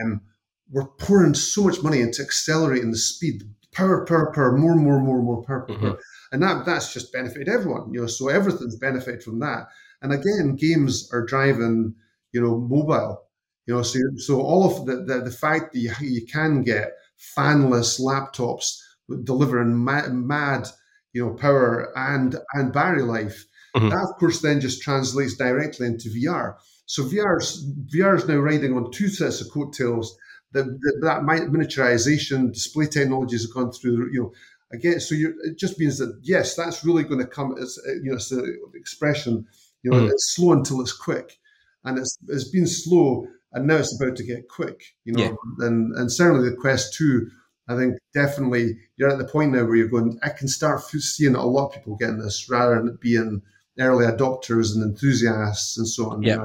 um, 0.00 0.22
were 0.70 0.86
pouring 0.86 1.34
so 1.34 1.64
much 1.64 1.82
money 1.82 2.00
into 2.00 2.22
accelerating 2.22 2.92
the 2.92 2.96
speed, 2.96 3.42
power, 3.72 4.06
power, 4.06 4.32
power, 4.32 4.56
more, 4.56 4.74
more, 4.74 5.00
more, 5.00 5.20
more 5.20 5.42
power, 5.42 5.66
mm-hmm. 5.68 5.92
And 6.32 6.42
that 6.42 6.64
that's 6.64 6.92
just 6.92 7.12
benefited 7.12 7.48
everyone. 7.48 7.92
You 7.92 8.02
know, 8.02 8.06
so 8.06 8.28
everything's 8.28 8.76
benefited 8.76 9.22
from 9.22 9.40
that. 9.40 9.68
And 10.02 10.12
again, 10.12 10.56
games 10.56 11.10
are 11.12 11.24
driving, 11.24 11.94
you 12.32 12.40
know, 12.40 12.58
mobile 12.58 13.24
you 13.66 13.74
know, 13.74 13.82
so, 13.82 13.98
so 14.16 14.40
all 14.40 14.64
of 14.66 14.86
the, 14.86 14.96
the, 14.96 15.20
the 15.22 15.30
fact 15.30 15.72
that 15.72 15.78
you, 15.78 15.92
you 16.00 16.26
can 16.26 16.62
get 16.62 16.92
fanless 17.36 18.00
laptops 18.00 18.78
delivering 19.24 19.82
mad, 19.82 20.12
mad 20.12 20.68
you 21.12 21.24
know, 21.24 21.32
power 21.32 21.92
and 21.96 22.36
and 22.54 22.72
battery 22.72 23.02
life, 23.02 23.46
mm-hmm. 23.76 23.88
that 23.88 24.08
of 24.10 24.18
course 24.18 24.42
then 24.42 24.60
just 24.60 24.82
translates 24.82 25.36
directly 25.36 25.86
into 25.86 26.08
VR. 26.08 26.56
So 26.86 27.04
VR's 27.04 27.64
VR 27.94 28.16
is 28.16 28.28
now 28.28 28.36
riding 28.36 28.76
on 28.76 28.90
two 28.90 29.08
sets 29.08 29.40
of 29.40 29.50
coattails. 29.50 30.16
That 30.52 30.64
that, 30.64 30.98
that 31.02 31.22
miniaturization, 31.22 32.52
display 32.52 32.86
technologies 32.86 33.42
have 33.42 33.54
gone 33.54 33.72
through. 33.72 34.12
You 34.12 34.22
know, 34.22 34.32
again, 34.74 35.00
so 35.00 35.14
it 35.16 35.58
just 35.58 35.78
means 35.78 35.98
that 35.98 36.18
yes, 36.22 36.54
that's 36.54 36.84
really 36.84 37.04
going 37.04 37.20
to 37.20 37.26
come 37.26 37.56
as 37.60 37.78
you 37.86 38.10
know, 38.10 38.14
it's 38.14 38.28
the 38.28 38.58
expression. 38.74 39.46
You 39.82 39.90
know, 39.90 39.98
mm. 39.98 40.10
it's 40.10 40.34
slow 40.34 40.52
until 40.52 40.80
it's 40.80 40.92
quick, 40.92 41.38
and 41.84 41.98
it's 41.98 42.18
it's 42.28 42.50
been 42.50 42.66
slow, 42.66 43.26
and 43.52 43.66
now 43.66 43.76
it's 43.76 43.98
about 44.00 44.16
to 44.16 44.24
get 44.24 44.48
quick. 44.48 44.82
You 45.04 45.14
know, 45.14 45.22
yeah. 45.22 45.66
and 45.66 45.94
and 45.96 46.12
certainly 46.12 46.48
the 46.48 46.56
Quest 46.56 46.94
Two. 46.94 47.30
I 47.66 47.76
think 47.76 47.96
definitely 48.12 48.76
you're 48.98 49.08
at 49.08 49.16
the 49.16 49.24
point 49.24 49.52
now 49.52 49.64
where 49.64 49.76
you're 49.76 49.88
going. 49.88 50.18
I 50.22 50.28
can 50.28 50.48
start 50.48 50.82
seeing 50.82 51.34
a 51.34 51.46
lot 51.46 51.68
of 51.68 51.72
people 51.72 51.96
getting 51.96 52.18
this 52.18 52.50
rather 52.50 52.74
than 52.74 52.98
being 53.00 53.40
early 53.78 54.04
adopters 54.04 54.74
and 54.74 54.82
enthusiasts 54.82 55.78
and 55.78 55.88
so 55.88 56.10
on. 56.10 56.22
Yeah. 56.22 56.44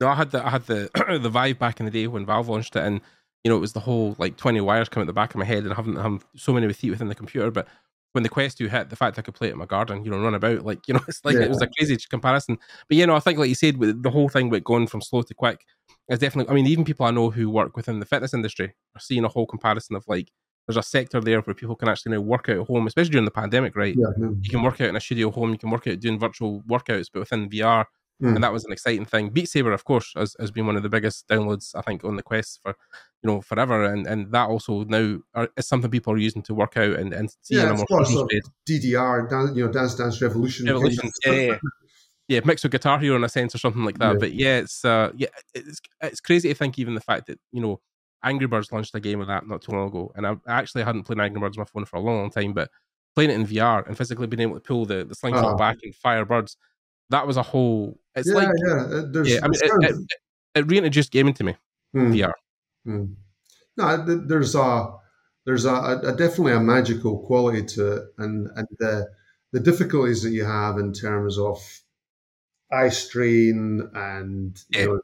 No, 0.00 0.08
I 0.08 0.14
had 0.14 0.30
the 0.30 0.46
I 0.46 0.50
had 0.50 0.66
the 0.66 0.90
the 1.20 1.28
Vive 1.28 1.58
back 1.58 1.80
in 1.80 1.86
the 1.86 1.92
day 1.92 2.06
when 2.06 2.26
Valve 2.26 2.48
launched 2.48 2.76
it, 2.76 2.84
and 2.84 3.00
you 3.46 3.50
know 3.50 3.56
it 3.56 3.60
was 3.60 3.74
the 3.74 3.78
whole 3.78 4.16
like 4.18 4.36
twenty 4.36 4.60
wires 4.60 4.88
coming 4.88 5.04
at 5.04 5.06
the 5.06 5.12
back 5.12 5.32
of 5.32 5.38
my 5.38 5.44
head, 5.44 5.62
and 5.62 5.72
having, 5.72 5.94
haven't 5.94 6.24
so 6.34 6.52
many 6.52 6.72
feet 6.72 6.90
within 6.90 7.06
the 7.06 7.14
computer. 7.14 7.48
But 7.52 7.68
when 8.10 8.24
the 8.24 8.28
Quest 8.28 8.58
2 8.58 8.66
hit, 8.66 8.90
the 8.90 8.96
fact 8.96 9.20
I 9.20 9.22
could 9.22 9.34
play 9.34 9.48
it 9.48 9.52
in 9.52 9.58
my 9.58 9.66
garden, 9.66 10.04
you 10.04 10.10
know, 10.10 10.18
run 10.18 10.34
about, 10.34 10.64
like 10.64 10.88
you 10.88 10.94
know, 10.94 11.00
it's 11.08 11.24
like 11.24 11.36
yeah. 11.36 11.42
it 11.42 11.48
was 11.48 11.62
a 11.62 11.68
crazy 11.68 11.96
comparison. 12.10 12.58
But 12.88 12.96
you 12.96 13.06
know, 13.06 13.14
I 13.14 13.20
think 13.20 13.38
like 13.38 13.48
you 13.48 13.54
said, 13.54 13.76
with 13.76 14.02
the 14.02 14.10
whole 14.10 14.28
thing 14.28 14.48
with 14.48 14.64
going 14.64 14.88
from 14.88 15.00
slow 15.00 15.22
to 15.22 15.34
quick 15.34 15.64
is 16.08 16.18
definitely. 16.18 16.50
I 16.50 16.56
mean, 16.56 16.66
even 16.66 16.84
people 16.84 17.06
I 17.06 17.12
know 17.12 17.30
who 17.30 17.48
work 17.48 17.76
within 17.76 18.00
the 18.00 18.06
fitness 18.06 18.34
industry 18.34 18.74
are 18.96 19.00
seeing 19.00 19.24
a 19.24 19.28
whole 19.28 19.46
comparison 19.46 19.94
of 19.94 20.04
like 20.08 20.32
there's 20.66 20.76
a 20.76 20.82
sector 20.82 21.20
there 21.20 21.40
where 21.42 21.54
people 21.54 21.76
can 21.76 21.88
actually 21.88 22.12
now 22.16 22.20
work 22.20 22.48
out 22.48 22.58
at 22.58 22.66
home, 22.66 22.88
especially 22.88 23.12
during 23.12 23.24
the 23.24 23.30
pandemic, 23.30 23.76
right? 23.76 23.94
Yeah, 23.96 24.08
You 24.18 24.50
can 24.50 24.62
work 24.62 24.80
out 24.80 24.88
in 24.88 24.96
a 24.96 25.00
studio 25.00 25.30
home, 25.30 25.52
you 25.52 25.58
can 25.58 25.70
work 25.70 25.86
out 25.86 26.00
doing 26.00 26.18
virtual 26.18 26.62
workouts, 26.62 27.06
but 27.12 27.20
within 27.20 27.48
VR. 27.48 27.84
Mm. 28.22 28.36
And 28.36 28.44
that 28.44 28.52
was 28.52 28.64
an 28.64 28.72
exciting 28.72 29.04
thing. 29.04 29.28
Beat 29.28 29.48
Saber, 29.48 29.72
of 29.72 29.84
course, 29.84 30.12
has, 30.16 30.34
has 30.40 30.50
been 30.50 30.66
one 30.66 30.76
of 30.76 30.82
the 30.82 30.88
biggest 30.88 31.28
downloads 31.28 31.74
I 31.74 31.82
think 31.82 32.02
on 32.02 32.16
the 32.16 32.22
Quest 32.22 32.60
for 32.62 32.74
you 33.22 33.30
know 33.30 33.42
forever, 33.42 33.84
and 33.84 34.06
and 34.06 34.32
that 34.32 34.48
also 34.48 34.84
now 34.84 35.18
are, 35.34 35.50
is 35.56 35.68
something 35.68 35.90
people 35.90 36.14
are 36.14 36.18
using 36.18 36.42
to 36.42 36.54
work 36.54 36.78
out 36.78 36.94
and 36.94 37.12
and 37.12 37.30
see 37.42 37.56
yeah, 37.56 37.64
in 37.64 37.68
a 37.72 37.84
more 37.90 38.04
so 38.06 38.26
DDR, 38.68 39.28
dance, 39.28 39.54
you 39.54 39.66
know, 39.66 39.72
Dance 39.72 39.96
Dance 39.96 40.22
Revolution, 40.22 40.66
Revolution, 40.66 41.10
yeah, 41.26 41.32
yeah, 41.32 41.58
yeah, 42.28 42.40
mixed 42.44 42.64
with 42.64 42.72
Guitar 42.72 42.98
Hero 42.98 43.16
in 43.16 43.24
a 43.24 43.28
sense 43.28 43.54
or 43.54 43.58
something 43.58 43.84
like 43.84 43.98
that. 43.98 44.14
Yeah. 44.14 44.18
But 44.18 44.32
yeah, 44.32 44.58
it's 44.58 44.82
uh, 44.82 45.12
yeah, 45.14 45.28
it's 45.54 45.80
it's 46.00 46.20
crazy 46.20 46.48
to 46.48 46.54
think 46.54 46.78
even 46.78 46.94
the 46.94 47.00
fact 47.02 47.26
that 47.26 47.38
you 47.52 47.60
know 47.60 47.80
Angry 48.24 48.46
Birds 48.46 48.72
launched 48.72 48.94
a 48.94 49.00
game 49.00 49.20
of 49.20 49.26
that 49.26 49.46
not 49.46 49.60
too 49.60 49.72
long 49.72 49.88
ago, 49.88 50.10
and 50.16 50.26
I 50.26 50.36
actually 50.48 50.84
hadn't 50.84 51.04
played 51.04 51.20
Angry 51.20 51.40
Birds 51.40 51.58
on 51.58 51.62
my 51.62 51.66
phone 51.66 51.84
for 51.84 51.96
a 51.96 52.00
long, 52.00 52.16
long 52.16 52.30
time, 52.30 52.54
but 52.54 52.70
playing 53.14 53.30
it 53.30 53.34
in 53.34 53.46
VR 53.46 53.86
and 53.86 53.96
physically 53.96 54.26
being 54.26 54.40
able 54.40 54.54
to 54.54 54.60
pull 54.60 54.84
the, 54.84 55.04
the 55.04 55.14
slingshot 55.14 55.44
uh-huh. 55.44 55.56
back 55.56 55.78
and 55.82 55.94
fire 55.94 56.24
birds, 56.24 56.56
that 57.10 57.26
was 57.26 57.36
a 57.36 57.42
whole. 57.42 57.98
It's 58.14 58.28
yeah, 58.28 58.34
like 58.34 58.48
yeah, 58.66 59.02
There's, 59.10 59.30
yeah. 59.32 59.40
I 59.42 59.48
mean, 59.48 59.60
it, 59.62 59.90
it, 59.90 59.96
it, 60.54 60.70
reintroduced 60.70 61.12
gaming 61.12 61.34
to 61.34 61.44
me. 61.44 61.56
Hmm. 61.92 62.12
VR. 62.12 62.32
Hmm. 62.84 63.04
No, 63.76 64.04
there's 64.04 64.54
a 64.54 64.94
there's 65.44 65.64
a, 65.64 65.74
a, 65.74 66.12
definitely 66.16 66.52
a 66.52 66.60
magical 66.60 67.18
quality 67.26 67.64
to 67.64 67.92
it, 67.92 68.02
and 68.18 68.48
and 68.56 68.66
the 68.78 69.08
the 69.52 69.60
difficulties 69.60 70.22
that 70.22 70.30
you 70.30 70.44
have 70.44 70.78
in 70.78 70.92
terms 70.92 71.38
of 71.38 71.58
eye 72.72 72.88
strain 72.88 73.88
and 73.94 74.60
you 74.70 74.86
know, 74.86 75.00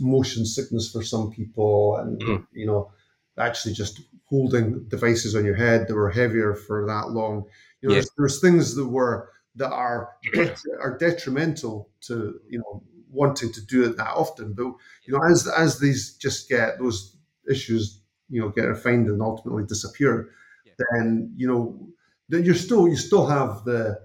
motion 0.00 0.44
sickness 0.44 0.90
for 0.90 1.02
some 1.02 1.30
people, 1.30 1.96
and 1.96 2.20
mm. 2.20 2.46
you 2.52 2.66
know, 2.66 2.90
actually 3.38 3.74
just 3.74 4.00
holding 4.26 4.86
devices 4.88 5.34
on 5.34 5.44
your 5.44 5.54
head 5.54 5.86
that 5.86 5.94
were 5.94 6.10
heavier 6.10 6.54
for 6.54 6.86
that 6.86 7.10
long. 7.10 7.44
You 7.80 7.88
know, 7.88 7.94
yeah. 7.94 8.00
there's, 8.00 8.10
there's, 8.18 8.40
things 8.40 8.74
that 8.74 8.88
were 8.88 9.30
that 9.56 9.72
are 9.72 10.10
are 10.80 10.96
detrimental 10.98 11.90
to 12.02 12.40
you 12.48 12.58
know 12.58 12.82
wanting 13.10 13.52
to 13.52 13.64
do 13.66 13.84
it 13.84 13.96
that 13.96 14.14
often. 14.14 14.52
But 14.52 14.66
you 15.06 15.14
know, 15.14 15.20
as 15.30 15.48
as 15.48 15.78
these 15.78 16.14
just 16.16 16.48
get 16.48 16.78
those 16.78 17.16
issues, 17.50 18.02
you 18.28 18.40
know, 18.40 18.50
get 18.50 18.62
refined 18.62 19.08
and 19.08 19.22
ultimately 19.22 19.64
disappear, 19.64 20.30
yeah. 20.64 20.72
then 20.90 21.32
you 21.36 21.46
know, 21.46 21.88
then 22.28 22.44
you're 22.44 22.54
still 22.54 22.88
you 22.88 22.96
still 22.96 23.26
have 23.26 23.64
the 23.64 23.98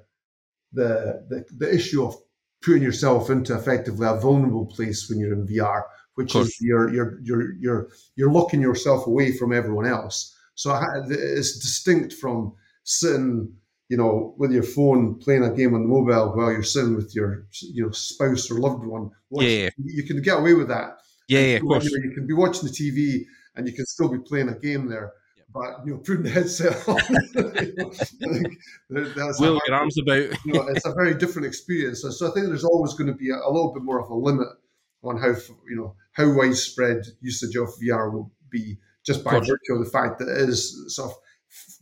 the 0.74 1.26
the, 1.30 1.45
the 1.58 1.74
issue 1.74 2.06
of 2.06 2.16
putting 2.64 2.84
yourself 2.84 3.30
into 3.30 3.56
effectively 3.56 4.08
a 4.08 4.16
vulnerable 4.16 4.66
place 4.66 5.10
when 5.10 5.20
you're 5.20 5.34
in 5.34 5.47
VR, 5.47 5.84
which 6.16 6.36
is 6.36 6.58
you're 6.62 6.93
you're 6.93 7.20
you're 7.24 7.54
you're 7.56 7.89
you're 8.16 8.32
locking 8.32 8.62
yourself 8.62 9.08
away 9.08 9.32
from 9.36 9.54
everyone 9.54 9.86
else. 9.86 10.36
So 10.56 10.80
it's 11.10 11.58
distinct 11.60 12.14
from 12.14 12.54
sitting, 12.84 13.54
you 13.92 13.98
know, 13.98 14.34
with 14.38 14.54
your 14.54 14.64
phone 14.64 15.16
playing 15.20 15.44
a 15.44 15.54
game 15.54 15.74
on 15.76 15.82
the 15.82 15.88
mobile 15.89 16.32
while 16.34 16.50
you're 16.50 16.64
sitting 16.64 16.96
with 16.96 17.14
your 17.14 17.46
you 17.74 17.84
know 17.84 17.92
spouse 17.92 18.50
or 18.50 18.58
loved 18.58 18.86
one. 18.86 19.12
yeah, 19.32 19.70
you 19.84 20.04
can 20.04 20.22
get 20.22 20.39
away 20.39 20.54
with 20.54 20.70
that. 20.70 21.00
Yeah, 21.28 21.42
yeah, 21.42 21.56
of 21.58 21.64
course. 21.64 21.84
You 21.84 22.14
can 22.16 22.26
be 22.26 22.34
watching 22.34 22.70
the 22.70 22.74
TV 22.74 23.26
and 23.58 23.68
you 23.68 23.74
can 23.74 23.86
still 23.86 24.08
be 24.08 24.20
playing 24.20 24.48
a 24.48 24.58
game 24.58 24.88
there 24.88 25.12
but 25.54 25.86
you 25.86 25.92
know, 25.92 25.98
putting 25.98 26.24
the 26.24 26.30
headset 26.30 26.88
on, 26.88 26.96
Will 29.39 29.60
your 29.68 29.76
arms 29.76 29.98
about. 29.98 30.46
you 30.46 30.54
know, 30.54 30.66
it's 30.68 30.86
a 30.86 30.94
very 30.94 31.14
different 31.14 31.46
experience. 31.46 32.02
So 32.02 32.30
I 32.30 32.32
think 32.32 32.46
there's 32.48 32.64
always 32.64 32.94
going 32.94 33.12
to 33.12 33.14
be 33.14 33.32
a, 33.32 33.36
a, 33.36 33.52
little 33.52 33.74
bit 33.74 33.84
more 33.84 34.02
of 34.02 34.10
a 34.10 34.16
limit 34.16 34.48
on 35.04 35.18
how 35.18 35.36
you 35.70 35.76
know 35.76 35.96
how 36.14 36.34
widespread 36.34 37.04
usage 37.20 37.58
of 37.58 37.68
VR 37.84 38.14
will 38.14 38.32
be, 38.50 38.78
just 39.06 39.26
by 39.26 39.39
virtue 39.39 39.74
of 39.74 39.84
the 39.84 39.92
fact 39.92 40.20
that 40.20 40.30
it 40.30 40.50
is 40.50 40.96
sort 40.96 41.12
of 41.12 41.18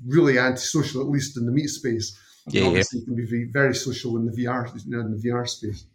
really 0.05 0.39
antisocial, 0.39 1.01
at 1.01 1.07
least 1.07 1.37
in 1.37 1.45
the 1.45 1.51
meat 1.51 1.67
space. 1.67 2.17
Yeah, 2.47 2.65
obviously, 2.65 2.99
yeah. 2.99 3.03
it 3.03 3.05
can 3.05 3.15
be 3.15 3.51
very 3.51 3.75
social 3.75 4.17
in 4.17 4.25
the 4.25 4.31
VR 4.31 4.73
in 4.73 5.11
the 5.11 5.29
VR 5.29 5.47
space. 5.47 5.85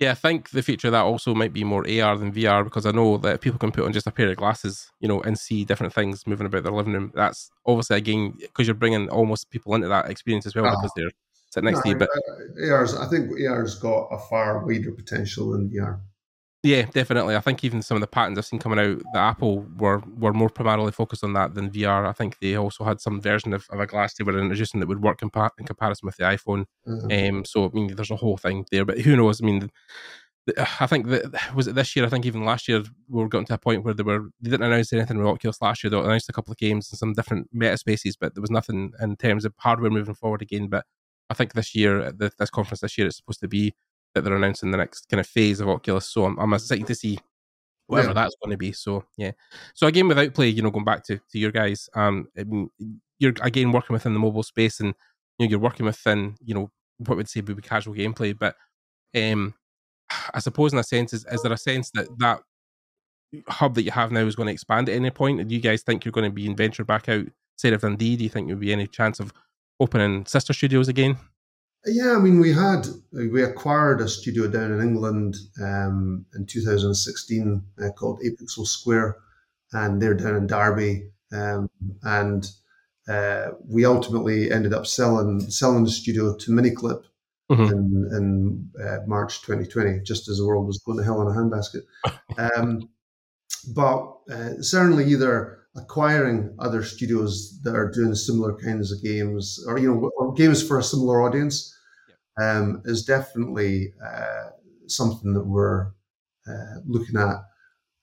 Yeah, 0.00 0.12
I 0.12 0.14
think 0.14 0.48
the 0.48 0.62
future 0.62 0.88
of 0.88 0.92
that 0.92 1.02
also 1.02 1.34
might 1.34 1.52
be 1.52 1.62
more 1.62 1.82
AR 1.86 2.16
than 2.16 2.32
VR 2.32 2.64
because 2.64 2.86
I 2.86 2.90
know 2.90 3.18
that 3.18 3.42
people 3.42 3.58
can 3.58 3.70
put 3.70 3.84
on 3.84 3.92
just 3.92 4.06
a 4.06 4.10
pair 4.10 4.30
of 4.30 4.38
glasses, 4.38 4.90
you 4.98 5.06
know, 5.06 5.20
and 5.20 5.38
see 5.38 5.62
different 5.66 5.92
things 5.92 6.26
moving 6.26 6.46
about 6.46 6.62
their 6.62 6.72
living 6.72 6.94
room. 6.94 7.12
That's 7.14 7.50
obviously 7.66 7.98
again 7.98 8.34
because 8.40 8.66
you're 8.66 8.74
bringing 8.74 9.10
almost 9.10 9.50
people 9.50 9.74
into 9.74 9.88
that 9.88 10.08
experience 10.08 10.46
as 10.46 10.54
well 10.54 10.64
uh, 10.64 10.70
because 10.70 10.92
they're 10.96 11.10
sitting 11.50 11.66
next 11.66 11.78
no, 11.78 11.82
to 11.82 11.88
you. 11.90 11.96
But 11.96 12.08
AR's, 12.70 12.94
I 12.94 13.08
think 13.08 13.30
AR's 13.46 13.78
got 13.78 14.08
a 14.10 14.18
far 14.18 14.64
wider 14.64 14.92
potential 14.92 15.50
than 15.50 15.68
VR. 15.68 16.00
Yeah, 16.62 16.82
definitely. 16.82 17.36
I 17.36 17.40
think 17.40 17.64
even 17.64 17.80
some 17.80 17.96
of 17.96 18.02
the 18.02 18.06
patents 18.06 18.38
I've 18.38 18.44
seen 18.44 18.58
coming 18.58 18.78
out, 18.78 19.02
the 19.14 19.18
Apple 19.18 19.66
were 19.78 20.02
were 20.18 20.34
more 20.34 20.50
primarily 20.50 20.92
focused 20.92 21.24
on 21.24 21.32
that 21.32 21.54
than 21.54 21.70
VR. 21.70 22.06
I 22.06 22.12
think 22.12 22.38
they 22.38 22.54
also 22.54 22.84
had 22.84 23.00
some 23.00 23.18
version 23.18 23.54
of, 23.54 23.66
of 23.70 23.80
a 23.80 23.86
glass 23.86 24.14
they 24.14 24.24
were 24.24 24.38
introducing 24.38 24.80
that 24.80 24.86
would 24.86 25.02
work 25.02 25.22
in, 25.22 25.30
in 25.58 25.64
comparison 25.64 26.06
with 26.06 26.16
the 26.16 26.24
iPhone. 26.24 26.66
Mm-hmm. 26.86 27.36
Um, 27.36 27.44
so 27.46 27.64
I 27.64 27.70
mean, 27.72 27.94
there's 27.94 28.10
a 28.10 28.16
whole 28.16 28.36
thing 28.36 28.66
there, 28.70 28.84
but 28.84 28.98
who 28.98 29.16
knows? 29.16 29.40
I 29.40 29.46
mean, 29.46 29.70
I 30.80 30.86
think 30.86 31.06
that 31.06 31.54
was 31.54 31.66
it 31.66 31.74
this 31.74 31.96
year. 31.96 32.04
I 32.04 32.10
think 32.10 32.26
even 32.26 32.44
last 32.44 32.68
year 32.68 32.82
we 33.08 33.22
were 33.22 33.28
getting 33.28 33.46
to 33.46 33.54
a 33.54 33.58
point 33.58 33.82
where 33.82 33.94
they 33.94 34.02
were 34.02 34.28
they 34.42 34.50
didn't 34.50 34.66
announce 34.66 34.92
anything 34.92 35.16
with 35.16 35.26
Oculus 35.26 35.62
last 35.62 35.82
year. 35.82 35.90
They 35.90 35.98
announced 35.98 36.28
a 36.28 36.32
couple 36.32 36.52
of 36.52 36.58
games 36.58 36.90
and 36.90 36.98
some 36.98 37.14
different 37.14 37.48
meta 37.52 37.78
spaces, 37.78 38.16
but 38.16 38.34
there 38.34 38.42
was 38.42 38.50
nothing 38.50 38.92
in 39.00 39.16
terms 39.16 39.46
of 39.46 39.54
hardware 39.56 39.90
moving 39.90 40.14
forward 40.14 40.42
again. 40.42 40.68
But 40.68 40.84
I 41.30 41.34
think 41.34 41.54
this 41.54 41.74
year, 41.74 42.12
this 42.12 42.50
conference 42.50 42.80
this 42.80 42.98
year, 42.98 43.06
it's 43.06 43.16
supposed 43.16 43.40
to 43.40 43.48
be 43.48 43.74
that 44.14 44.22
they're 44.24 44.36
announcing 44.36 44.70
the 44.70 44.78
next 44.78 45.08
kind 45.08 45.20
of 45.20 45.26
phase 45.26 45.60
of 45.60 45.68
Oculus. 45.68 46.06
So 46.06 46.24
I'm, 46.24 46.38
I'm 46.38 46.52
excited 46.54 46.86
to 46.86 46.94
see 46.94 47.18
whatever 47.86 48.08
yeah. 48.08 48.14
that's 48.14 48.36
going 48.42 48.52
to 48.52 48.56
be. 48.56 48.72
So 48.72 49.04
yeah. 49.16 49.32
So 49.74 49.86
again, 49.86 50.08
with 50.08 50.18
Outplay, 50.18 50.48
you 50.48 50.62
know, 50.62 50.70
going 50.70 50.84
back 50.84 51.04
to, 51.04 51.16
to 51.16 51.38
your 51.38 51.52
guys, 51.52 51.88
um, 51.94 52.28
I 52.38 52.44
mean, 52.44 52.70
you're 53.18 53.34
again 53.42 53.72
working 53.72 53.94
within 53.94 54.14
the 54.14 54.20
mobile 54.20 54.42
space, 54.42 54.80
and 54.80 54.94
you 55.38 55.46
know, 55.46 55.50
you're 55.50 55.58
working 55.58 55.86
within, 55.86 56.36
you 56.44 56.54
know, 56.54 56.70
what 56.98 57.16
would 57.16 57.28
say 57.28 57.40
would 57.40 57.56
be 57.56 57.62
casual 57.62 57.94
gameplay, 57.94 58.36
but 58.38 58.56
um, 59.16 59.54
I 60.34 60.40
suppose 60.40 60.72
in 60.72 60.78
a 60.78 60.84
sense, 60.84 61.12
is, 61.12 61.26
is 61.30 61.42
there 61.42 61.52
a 61.52 61.58
sense 61.58 61.90
that 61.92 62.06
that 62.18 62.40
hub 63.48 63.74
that 63.74 63.82
you 63.82 63.90
have 63.92 64.10
now 64.10 64.26
is 64.26 64.36
going 64.36 64.48
to 64.48 64.52
expand 64.52 64.88
at 64.88 64.96
any 64.96 65.10
point? 65.10 65.46
Do 65.46 65.54
you 65.54 65.60
guys 65.60 65.82
think 65.82 66.04
you're 66.04 66.12
going 66.12 66.30
to 66.30 66.34
be 66.34 66.46
in 66.46 66.56
venture 66.56 66.84
back 66.84 67.08
out, 67.08 67.26
say 67.56 67.72
of 67.72 67.80
Dundee? 67.80 68.16
Do 68.16 68.24
you 68.24 68.30
think 68.30 68.46
there'll 68.46 68.60
be 68.60 68.72
any 68.72 68.86
chance 68.86 69.20
of 69.20 69.32
opening 69.78 70.26
sister 70.26 70.52
studios 70.52 70.88
again? 70.88 71.16
Yeah, 71.86 72.14
I 72.14 72.18
mean, 72.18 72.40
we 72.40 72.52
had 72.52 72.86
we 73.12 73.42
acquired 73.42 74.00
a 74.00 74.08
studio 74.08 74.48
down 74.48 74.72
in 74.72 74.80
England 74.80 75.36
um, 75.62 76.26
in 76.34 76.44
2016 76.44 77.62
uh, 77.82 77.90
called 77.92 78.20
Eight 78.24 78.38
Pixels 78.38 78.66
Square, 78.66 79.16
and 79.72 80.00
they're 80.00 80.14
down 80.14 80.36
in 80.36 80.46
Derby, 80.46 81.10
um, 81.32 81.70
and 82.02 82.50
uh, 83.08 83.52
we 83.66 83.86
ultimately 83.86 84.50
ended 84.50 84.74
up 84.74 84.86
selling 84.86 85.40
selling 85.40 85.84
the 85.84 85.90
studio 85.90 86.36
to 86.36 86.50
Miniclip 86.50 87.02
mm-hmm. 87.50 87.62
in, 87.62 88.10
in 88.12 88.70
uh, 88.86 88.98
March 89.06 89.40
2020, 89.40 90.00
just 90.00 90.28
as 90.28 90.36
the 90.36 90.46
world 90.46 90.66
was 90.66 90.82
going 90.84 90.98
to 90.98 91.04
hell 91.04 91.22
in 91.22 91.28
a 91.28 91.30
handbasket. 91.30 91.82
Um, 92.56 92.88
but 93.74 94.16
uh, 94.30 94.62
certainly, 94.62 95.04
either 95.10 95.59
acquiring 95.82 96.54
other 96.58 96.82
studios 96.82 97.60
that 97.62 97.74
are 97.74 97.90
doing 97.90 98.14
similar 98.14 98.54
kinds 98.56 98.92
of 98.92 99.02
games, 99.02 99.62
or 99.66 99.78
you 99.78 99.92
know, 99.92 100.10
or 100.16 100.32
games 100.34 100.66
for 100.66 100.78
a 100.78 100.82
similar 100.82 101.22
audience, 101.22 101.74
um, 102.40 102.82
is 102.84 103.04
definitely 103.04 103.92
uh, 104.04 104.48
something 104.86 105.34
that 105.34 105.46
we're 105.46 105.88
uh, 106.48 106.76
looking 106.86 107.16
at, 107.16 107.36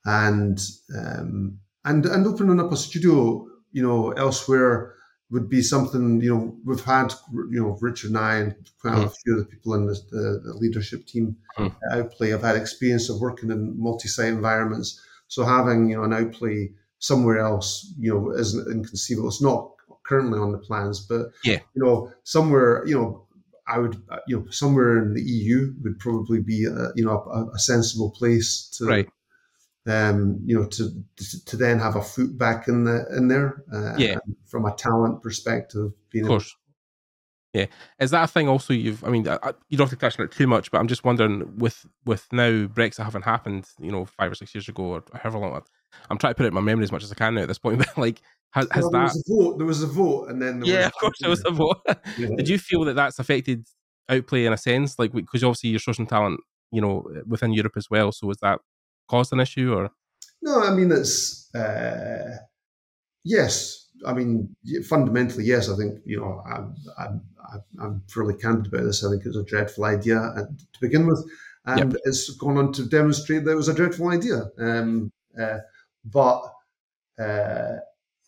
and 0.06 0.60
um, 0.98 1.60
and 1.86 2.06
and 2.06 2.26
opening 2.28 2.60
up 2.60 2.72
a 2.72 2.78
studio, 2.78 3.48
you 3.72 3.84
know, 3.84 4.12
elsewhere 4.12 4.94
would 5.30 5.50
be 5.50 5.62
something 5.62 6.22
you 6.22 6.34
know 6.34 6.56
we've 6.66 6.86
had 6.86 7.14
you 7.52 7.62
know 7.62 7.78
Richard 7.82 8.12
and 8.12 8.18
I 8.18 8.36
and 8.38 8.56
quite 8.82 8.98
a 8.98 9.10
few 9.10 9.34
of 9.34 9.40
the 9.40 9.46
people 9.46 9.74
in 9.74 9.86
the, 9.86 9.94
the, 10.10 10.42
the 10.46 10.54
leadership 10.54 11.06
team 11.06 11.36
Mm. 11.58 11.76
at 11.92 11.98
Outplay 11.98 12.30
have 12.30 12.44
had 12.44 12.56
experience 12.56 13.10
of 13.10 13.20
working 13.20 13.50
in 13.50 13.74
multi-site 13.82 14.28
environments. 14.28 15.02
So 15.28 15.44
having 15.44 15.90
you 15.90 15.98
know 15.98 16.04
an 16.04 16.14
Outplay 16.14 16.72
somewhere 17.00 17.40
else 17.40 17.94
you 18.00 18.14
know 18.14 18.32
isn't 18.32 18.72
inconceivable. 18.72 19.30
It's 19.30 19.42
not 19.42 19.72
currently 20.06 20.40
on 20.40 20.52
the 20.52 20.58
plans, 20.58 21.00
but 21.02 21.28
Yeah. 21.44 21.60
you 21.76 21.84
know 21.84 22.12
somewhere 22.24 22.86
you 22.88 22.96
know 23.00 23.28
I 23.68 23.80
would 23.80 24.02
uh, 24.10 24.20
you 24.28 24.40
know 24.40 24.46
somewhere 24.50 24.98
in 25.04 25.14
the 25.14 25.22
EU 25.22 25.74
would 25.84 26.00
probably 26.00 26.42
be 26.42 26.66
a, 26.66 26.92
you 26.96 27.06
know 27.06 27.20
a, 27.32 27.56
a 27.56 27.60
sensible 27.60 28.12
place 28.12 28.70
to 28.78 28.86
Right. 28.86 29.10
um, 29.88 30.40
you 30.46 30.58
know, 30.60 30.68
to, 30.68 30.90
to 31.18 31.46
to 31.46 31.58
then 31.58 31.80
have 31.80 31.96
a 31.96 32.02
foot 32.02 32.38
back 32.38 32.68
in 32.68 32.84
the 32.84 33.06
in 33.16 33.28
there, 33.28 33.64
uh, 33.74 33.96
Yeah. 33.98 34.18
from 34.46 34.66
a 34.66 34.74
talent 34.76 35.22
perspective, 35.24 35.92
being 36.12 36.26
Of 36.26 36.30
course. 36.30 36.56
Yeah, 37.54 37.68
is 38.00 38.12
that 38.12 38.26
a 38.26 38.28
thing? 38.28 38.50
Also, 38.50 38.74
you've. 38.74 39.04
I 39.04 39.10
mean, 39.10 39.28
I- 39.28 39.54
you 39.70 39.78
don't 39.78 39.90
have 39.90 39.98
to 39.98 40.06
touch 40.06 40.20
on 40.20 40.26
it 40.26 40.32
too 40.32 40.46
much, 40.48 40.70
but 40.70 40.80
I'm 40.80 40.88
just 40.88 41.06
wondering 41.06 41.58
with 41.58 41.86
with 42.06 42.28
now 42.34 42.68
Brexit 42.68 43.04
having 43.04 43.22
happened, 43.22 43.66
you 43.80 43.92
know, 43.92 44.06
five 44.06 44.32
or 44.32 44.36
six 44.36 44.54
years 44.54 44.68
ago 44.70 44.84
or 44.84 45.04
however 45.14 45.40
long. 45.40 45.62
I'm 46.10 46.18
trying 46.18 46.32
to 46.32 46.36
put 46.36 46.46
it 46.46 46.50
in 46.50 46.54
my 46.54 46.62
memory 46.62 46.84
as 46.84 46.92
much 46.92 47.04
as 47.04 47.12
I 47.12 47.16
can 47.16 47.36
now 47.36 47.42
at 47.42 47.48
this 47.48 47.60
point. 47.60 47.78
But 47.86 47.98
like, 47.98 48.22
has, 48.52 48.68
has 48.72 48.84
Well, 48.84 48.92
there 48.92 49.02
that? 49.02 49.14
was 49.14 49.24
a 49.30 49.34
vote. 49.34 49.58
There 49.58 49.68
was 49.68 49.84
a 49.84 49.88
vote, 49.88 50.30
and 50.30 50.42
then 50.42 50.64
Yeah, 50.64 50.78
was, 50.78 50.86
of 50.88 50.94
course, 50.94 51.18
there 51.20 51.30
was 51.30 51.44
a 51.46 51.52
vote. 51.52 51.78
Did 52.38 52.48
you 52.50 52.58
feel 52.58 52.84
that 52.86 52.96
that's 52.96 53.20
affected 53.20 53.66
outplay 54.10 54.46
in 54.46 54.54
a 54.54 54.58
sense? 54.58 54.98
Like, 54.98 55.12
because 55.12 55.44
obviously 55.44 55.70
you're 55.72 55.80
sourcing 55.80 56.08
talent, 56.08 56.40
you 56.72 56.82
know, 56.82 57.06
within 57.26 57.54
Europe 57.54 57.74
as 57.78 57.90
well. 57.90 58.12
So 58.12 58.28
has 58.30 58.38
that 58.42 58.60
caused 59.10 59.34
an 59.34 59.40
issue 59.40 59.74
or? 59.74 59.90
No, 60.42 60.62
I 60.64 60.74
mean 60.74 60.92
it's 60.92 61.54
uh, 61.56 62.38
yes. 63.24 63.86
I 64.06 64.14
mean 64.14 64.56
fundamentally, 64.88 65.44
yes. 65.46 65.70
I 65.70 65.76
think 65.76 66.00
you 66.06 66.20
know 66.20 66.44
I'm 66.46 66.76
I'm, 66.98 67.22
I'm- 67.82 68.04
fairly 68.08 68.36
candid 68.36 68.72
about 68.72 68.84
this. 68.86 69.04
I 69.04 69.10
think 69.10 69.26
it's 69.26 69.36
a 69.36 69.44
dreadful 69.44 69.86
idea 69.86 70.20
uh, 70.20 70.44
to 70.46 70.80
begin 70.80 71.08
with, 71.08 71.26
and 71.66 71.98
it's 72.06 72.30
gone 72.36 72.58
on 72.58 72.72
to 72.74 72.86
demonstrate 72.86 73.46
that 73.46 73.52
it 73.52 73.56
was 73.56 73.68
a 73.70 73.74
dreadful 73.74 74.10
idea. 74.10 74.50
Um, 74.60 75.12
uh, 75.42 75.58
but 76.12 76.42
uh, 77.20 77.78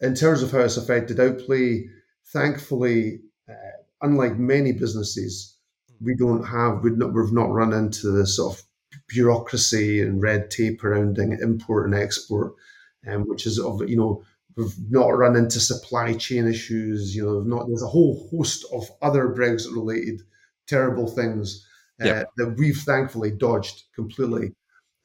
in 0.02 0.16
terms 0.16 0.42
of 0.42 0.52
how 0.52 0.60
it's 0.60 0.78
affected 0.78 1.20
outplay, 1.20 1.86
thankfully, 2.34 3.22
uh, 3.50 3.54
unlike 4.02 4.38
many 4.38 4.72
businesses, 4.72 5.58
we 6.02 6.16
don't 6.16 6.44
have 6.44 6.84
we've 6.84 6.98
not, 6.98 7.14
we've 7.14 7.34
not 7.34 7.52
run 7.52 7.74
into 7.74 8.10
the 8.12 8.26
sort 8.26 8.58
of 8.58 8.64
bureaucracy 9.08 10.02
and 10.02 10.22
red 10.22 10.50
tape 10.50 10.84
around 10.84 11.18
import 11.18 11.86
and 11.86 11.96
export, 11.96 12.54
um, 13.08 13.24
which 13.28 13.46
is 13.46 13.60
of 13.60 13.88
you 13.90 13.98
know 13.98 14.24
we've 14.56 14.76
not 14.90 15.10
run 15.18 15.36
into 15.36 15.60
supply 15.60 16.14
chain 16.14 16.48
issues. 16.48 17.16
You 17.16 17.26
know, 17.26 17.38
we've 17.40 17.48
not 17.48 17.68
there's 17.68 17.84
a 17.84 17.88
whole 17.88 18.28
host 18.32 18.66
of 18.74 18.90
other 19.02 19.30
Brexit 19.30 19.74
related 19.74 20.22
terrible 20.68 21.08
things 21.08 21.66
uh, 22.02 22.06
Yeah. 22.06 22.24
that 22.38 22.56
we've 22.58 22.78
thankfully 22.78 23.32
dodged 23.32 23.84
completely. 23.96 24.54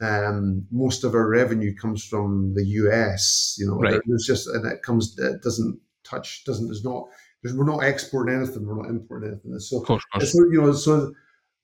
Um, 0.03 0.66
most 0.70 1.05
of 1.05 1.14
our 1.14 1.28
revenue 1.28 1.74
comes 1.76 2.05
from 2.05 2.53
the 2.55 2.64
US. 2.82 3.57
You 3.59 3.66
know, 3.68 3.78
Right. 3.78 4.01
there's 4.07 4.24
just 4.26 4.47
and 4.49 4.66
it 4.66 4.82
comes 4.82 5.16
it 5.18 5.42
doesn't 5.42 5.78
touch 6.05 6.45
doesn't 6.45 6.66
there's 6.66 6.84
not 6.84 7.05
there's, 7.42 7.55
we're 7.57 7.64
not 7.64 7.84
exporting 7.84 8.34
anything. 8.36 8.66
We're 8.66 8.82
not 8.82 8.90
importing 8.90 9.30
anything. 9.32 9.59
So 9.61 9.78
Of 9.80 9.86
course, 9.86 10.05
of 10.14 10.20
course. 10.20 10.32
so 10.32 10.38
you 10.51 10.61
know, 10.62 10.72
so 10.72 11.12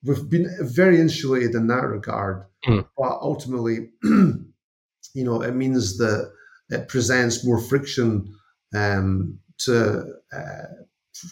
we've 0.05 0.29
been 0.31 0.49
very 0.63 1.01
insulated 1.01 1.55
in 1.55 1.67
that 1.69 1.87
regard. 1.87 2.45
Mm. 2.67 2.87
But 2.97 3.19
ultimately, 3.21 3.91
you 4.03 4.45
know, 5.25 5.43
it 5.43 5.55
means 5.55 5.99
that 5.99 6.31
it 6.69 6.89
presents 6.89 7.45
more 7.45 7.61
friction 7.61 8.33
um, 8.75 9.39
to 9.59 10.05
uh, 10.33 10.67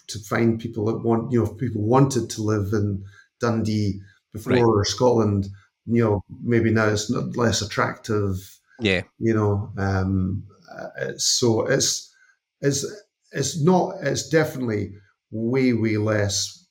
to 0.08 0.18
find 0.18 0.60
people 0.60 0.84
that 0.86 0.98
want, 0.98 1.30
you 1.32 1.38
know, 1.42 1.50
if 1.50 1.56
people 1.58 1.82
wanted 1.82 2.28
to 2.30 2.42
live 2.42 2.72
in 2.72 3.04
Dundee 3.40 4.00
before 4.32 4.52
Right. 4.54 4.62
or 4.62 4.84
Scotland. 4.84 5.48
You 5.90 6.04
know, 6.04 6.24
maybe 6.42 6.70
now 6.70 6.86
it's 6.88 7.10
not 7.10 7.36
less 7.36 7.62
attractive. 7.62 8.36
Yeah, 8.80 9.02
you 9.18 9.34
know 9.34 9.72
um 9.76 10.44
uh, 10.70 10.88
it's, 11.00 11.24
so 11.38 11.66
it's 11.66 12.14
it's 12.60 12.86
it's 13.32 13.62
not 13.62 13.96
it's 14.02 14.28
definitely 14.28 14.92
way 15.30 15.72
way 15.72 15.96
less 15.96 16.66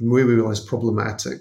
way 0.00 0.24
way 0.24 0.34
less 0.34 0.60
problematic 0.60 1.40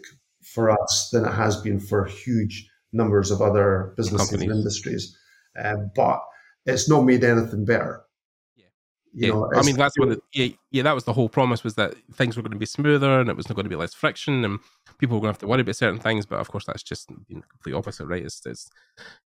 for 0.54 0.70
us 0.70 1.10
than 1.12 1.26
it 1.26 1.34
has 1.34 1.60
been 1.62 1.80
for 1.80 2.06
huge 2.06 2.68
numbers 2.94 3.32
of 3.32 3.42
other 3.42 3.94
businesses 3.98 4.32
and 4.34 4.52
industries. 4.52 5.18
Uh, 5.58 5.76
but 5.96 6.22
it's 6.66 6.90
not 6.90 7.02
made 7.04 7.24
anything 7.24 7.66
better. 7.66 8.02
You 9.14 9.28
yeah. 9.28 9.34
know 9.34 9.50
I 9.56 9.64
mean, 9.64 9.76
that's 9.76 9.98
what. 9.98 10.20
Yeah, 10.34 10.48
yeah, 10.72 10.84
that 10.84 10.96
was 10.96 11.04
the 11.04 11.14
whole 11.14 11.30
promise 11.30 11.64
was 11.64 11.76
that 11.76 11.96
things 12.14 12.38
were 12.38 12.44
going 12.44 12.54
to 12.54 12.58
be 12.58 12.66
smoother 12.66 13.20
and 13.20 13.30
it 13.30 13.36
was 13.36 13.50
not 13.50 13.56
going 13.56 13.66
to 13.66 13.70
be 13.70 13.76
less 13.76 13.94
friction 13.94 14.46
and 14.46 14.60
people 14.98 15.18
were 15.18 15.22
going 15.22 15.34
to 15.34 15.36
have 15.36 15.40
to 15.40 15.48
worry 15.48 15.62
about 15.62 15.76
certain 15.76 16.00
things. 16.00 16.26
But 16.26 16.40
of 16.40 16.50
course, 16.50 16.66
that's 16.66 16.84
just 16.84 17.10
been 17.10 17.40
the 17.42 17.48
complete 17.48 17.74
opposite, 17.74 18.06
right? 18.06 18.24
It's, 18.24 18.46
it's 18.46 18.70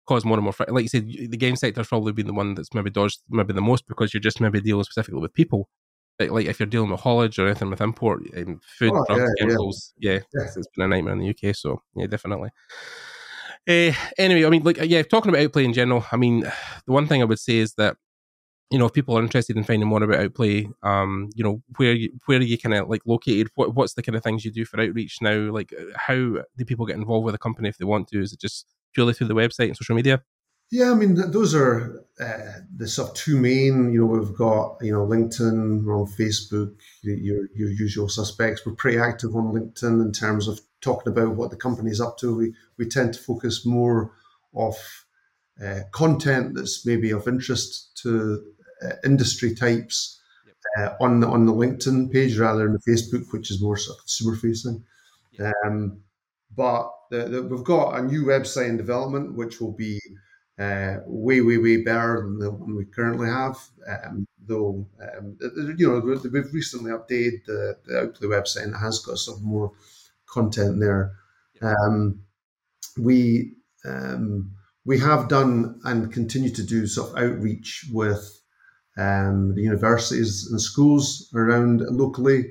caused 0.06 0.26
more 0.26 0.36
and 0.36 0.44
more. 0.44 0.52
Fr- 0.52 0.64
like 0.68 0.82
you 0.82 0.88
said, 0.88 1.06
the 1.06 1.36
game 1.36 1.56
sector's 1.56 1.88
probably 1.88 2.12
been 2.12 2.26
the 2.26 2.34
one 2.34 2.54
that's 2.54 2.74
maybe 2.74 2.90
dodged 2.90 3.20
maybe 3.28 3.52
the 3.52 3.60
most 3.60 3.86
because 3.86 4.12
you're 4.12 4.20
just 4.20 4.40
maybe 4.40 4.60
dealing 4.60 4.84
specifically 4.84 5.20
with 5.20 5.34
people. 5.34 5.68
Like, 6.18 6.30
like 6.30 6.46
if 6.46 6.58
you're 6.58 6.66
dealing 6.66 6.90
with 6.90 7.00
haulage 7.00 7.38
or 7.38 7.46
anything 7.46 7.70
with 7.70 7.80
import, 7.80 8.22
um, 8.36 8.60
food, 8.78 8.92
Oh, 8.92 9.04
drugs, 9.06 9.20
yeah, 9.20 9.26
yeah. 9.26 9.32
chemicals, 9.38 9.94
yeah, 9.98 10.12
Yeah. 10.12 10.44
It's, 10.44 10.56
it's 10.56 10.68
been 10.74 10.86
a 10.86 10.88
nightmare 10.88 11.12
in 11.12 11.20
the 11.20 11.28
UK. 11.30 11.54
So 11.54 11.82
yeah, 11.94 12.06
definitely. 12.06 12.50
Uh, 13.68 13.92
anyway, 14.16 14.46
I 14.46 14.50
mean, 14.50 14.62
like, 14.62 14.78
yeah, 14.82 15.02
talking 15.02 15.28
about 15.28 15.42
outplay 15.42 15.64
in 15.64 15.72
general, 15.72 16.06
I 16.12 16.16
mean, 16.16 16.40
the 16.86 16.92
one 16.92 17.06
thing 17.06 17.20
I 17.20 17.26
would 17.26 17.38
say 17.38 17.56
is 17.56 17.74
that 17.74 17.96
you 18.70 18.78
know, 18.78 18.86
if 18.86 18.92
people 18.92 19.16
are 19.16 19.22
interested 19.22 19.56
in 19.56 19.64
finding 19.64 19.88
more 19.88 20.02
about 20.02 20.20
outplay, 20.20 20.68
um, 20.82 21.30
you 21.34 21.44
know, 21.44 21.62
where 21.76 21.92
you, 21.92 22.10
where 22.26 22.38
are 22.38 22.42
you 22.42 22.58
kind 22.58 22.74
of 22.74 22.88
like 22.88 23.02
located? 23.06 23.48
What 23.54 23.74
what's 23.74 23.94
the 23.94 24.02
kind 24.02 24.16
of 24.16 24.24
things 24.24 24.44
you 24.44 24.50
do 24.50 24.64
for 24.64 24.80
outreach 24.80 25.18
now? 25.20 25.52
Like, 25.52 25.72
uh, 25.72 25.84
how 25.94 26.14
do 26.14 26.64
people 26.66 26.86
get 26.86 26.96
involved 26.96 27.24
with 27.24 27.34
the 27.34 27.38
company 27.38 27.68
if 27.68 27.78
they 27.78 27.84
want 27.84 28.08
to? 28.08 28.20
Is 28.20 28.32
it 28.32 28.40
just 28.40 28.66
purely 28.92 29.14
through 29.14 29.28
the 29.28 29.34
website 29.34 29.68
and 29.68 29.76
social 29.76 29.94
media? 29.94 30.22
Yeah, 30.72 30.90
I 30.90 30.94
mean 30.94 31.14
those 31.14 31.54
are 31.54 32.02
uh, 32.20 32.60
the 32.74 32.88
sort 32.88 33.10
of 33.10 33.14
two 33.14 33.38
main. 33.38 33.92
You 33.92 34.00
know, 34.00 34.06
we've 34.06 34.36
got 34.36 34.78
you 34.80 34.92
know 34.92 35.06
LinkedIn, 35.06 35.84
we're 35.84 36.00
on 36.00 36.06
Facebook, 36.06 36.74
your 37.02 37.46
your 37.54 37.70
usual 37.70 38.08
suspects. 38.08 38.66
We're 38.66 38.74
pretty 38.74 38.98
active 38.98 39.36
on 39.36 39.52
LinkedIn 39.52 40.02
in 40.02 40.10
terms 40.10 40.48
of 40.48 40.60
talking 40.80 41.12
about 41.12 41.36
what 41.36 41.50
the 41.50 41.56
company's 41.56 42.00
up 42.00 42.18
to. 42.18 42.36
We 42.36 42.54
we 42.78 42.88
tend 42.88 43.14
to 43.14 43.20
focus 43.20 43.64
more 43.64 44.10
off 44.52 45.06
uh, 45.64 45.80
content 45.92 46.54
that's 46.54 46.84
maybe 46.84 47.12
of 47.12 47.28
interest 47.28 47.96
to 48.02 48.42
industry 49.04 49.54
types 49.54 50.20
uh, 50.78 50.90
on 51.00 51.20
the, 51.20 51.26
on 51.28 51.46
the 51.46 51.52
LinkedIn 51.52 52.12
page 52.12 52.38
rather 52.38 52.64
than 52.64 52.72
the 52.74 52.90
Facebook, 52.92 53.32
which 53.32 53.50
is 53.50 53.62
more 53.62 53.76
sort 53.76 53.98
of 53.98 54.02
consumer 54.04 54.36
facing. 54.36 54.84
Um, 55.64 56.00
but 56.54 56.90
the, 57.10 57.24
the, 57.28 57.42
we've 57.42 57.64
got 57.64 57.98
a 57.98 58.02
new 58.02 58.24
website 58.24 58.68
in 58.68 58.76
development, 58.76 59.34
which 59.34 59.60
will 59.60 59.72
be 59.72 60.00
uh, 60.58 60.98
way, 61.06 61.40
way, 61.42 61.58
way 61.58 61.82
better 61.82 62.22
than 62.22 62.38
the 62.38 62.50
one 62.50 62.74
we 62.76 62.84
currently 62.86 63.28
have. 63.28 63.58
Um, 63.86 64.26
though, 64.46 64.86
um, 65.18 65.36
you 65.76 65.88
know, 65.88 66.00
we- 66.00 66.30
we've 66.30 66.52
recently 66.52 66.90
updated 66.90 67.44
the, 67.46 67.76
the 67.84 68.00
Outplay 68.00 68.28
website 68.28 68.64
and 68.64 68.74
it 68.74 68.78
has 68.78 69.00
got 69.00 69.18
some 69.18 69.42
more 69.42 69.72
content 70.26 70.80
there. 70.80 71.12
Um, 71.60 72.20
we 72.98 73.54
um, 73.84 74.52
we 74.84 74.98
have 74.98 75.28
done 75.28 75.80
and 75.84 76.12
continue 76.12 76.50
to 76.50 76.62
do 76.62 76.86
sort 76.86 77.10
of 77.10 77.16
outreach 77.16 77.86
with 77.92 78.40
um, 78.96 79.54
the 79.54 79.62
universities 79.62 80.48
and 80.50 80.60
schools 80.60 81.30
around 81.34 81.80
locally. 81.90 82.50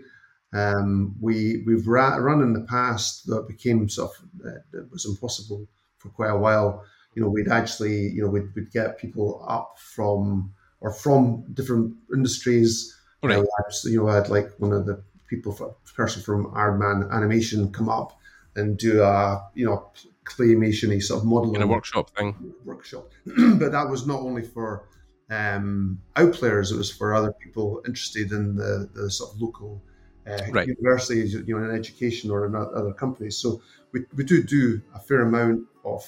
Um, 0.54 1.16
we 1.20 1.64
we've 1.66 1.88
ra- 1.88 2.16
run 2.18 2.42
in 2.42 2.54
the 2.54 2.62
past 2.62 3.26
that 3.28 3.48
became 3.48 3.90
sort 3.90 4.12
of 4.12 4.46
uh, 4.46 4.80
it 4.80 4.92
was 4.92 5.06
impossible 5.06 5.68
for 5.98 6.10
quite 6.10 6.30
a 6.30 6.38
while. 6.38 6.84
You 7.16 7.24
know, 7.24 7.30
we'd 7.30 7.50
actually 7.50 8.10
you 8.10 8.24
know 8.24 8.30
we'd, 8.30 8.54
we'd 8.56 8.72
get 8.72 8.98
people 8.98 9.46
up 9.48 9.78
from 9.80 10.54
or 10.82 10.92
from 10.92 11.46
different 11.54 11.96
industries. 12.14 12.96
Right. 13.24 13.38
Uh, 13.40 13.44
you 13.86 14.04
know, 14.04 14.10
I 14.10 14.16
had 14.16 14.30
like 14.30 14.52
one 14.60 14.72
of 14.72 14.86
the 14.86 15.02
people, 15.28 15.78
person 15.96 16.22
from 16.22 16.46
Aardman 16.52 17.12
Animation, 17.12 17.72
come 17.72 17.90
up 17.90 18.18
and 18.56 18.78
do 18.78 19.02
a 19.02 19.50
you 19.56 19.66
know 19.66 19.90
claymation 20.26 21.02
sort 21.02 21.20
of 21.22 21.26
modeling 21.26 21.56
In 21.56 21.62
a 21.62 21.68
workshop 21.68 22.10
thing. 22.12 22.54
workshop. 22.64 23.12
but 23.26 23.72
that 23.72 23.90
was 23.90 24.08
not 24.08 24.22
only 24.22 24.44
for 24.44 24.84
um, 25.30 26.00
outplayers; 26.16 26.72
it 26.72 26.78
was 26.78 26.92
for 26.92 27.14
other 27.14 27.34
people 27.34 27.82
interested 27.86 28.32
in 28.32 28.56
the, 28.56 28.90
the 28.94 29.10
sort 29.10 29.34
of 29.34 29.42
local 29.42 29.82
uh, 30.28 30.40
Right. 30.52 30.68
universities, 30.68 31.34
you 31.34 31.58
know, 31.58 31.64
in 31.64 31.76
education 31.76 32.32
or 32.32 32.46
in 32.46 32.56
other 32.56 32.94
companies. 32.94 33.38
So 33.38 33.62
we, 33.92 34.06
we 34.16 34.24
do 34.24 34.42
do 34.42 34.82
a 34.96 35.00
fair 35.00 35.22
amount 35.22 35.68
of, 35.84 36.04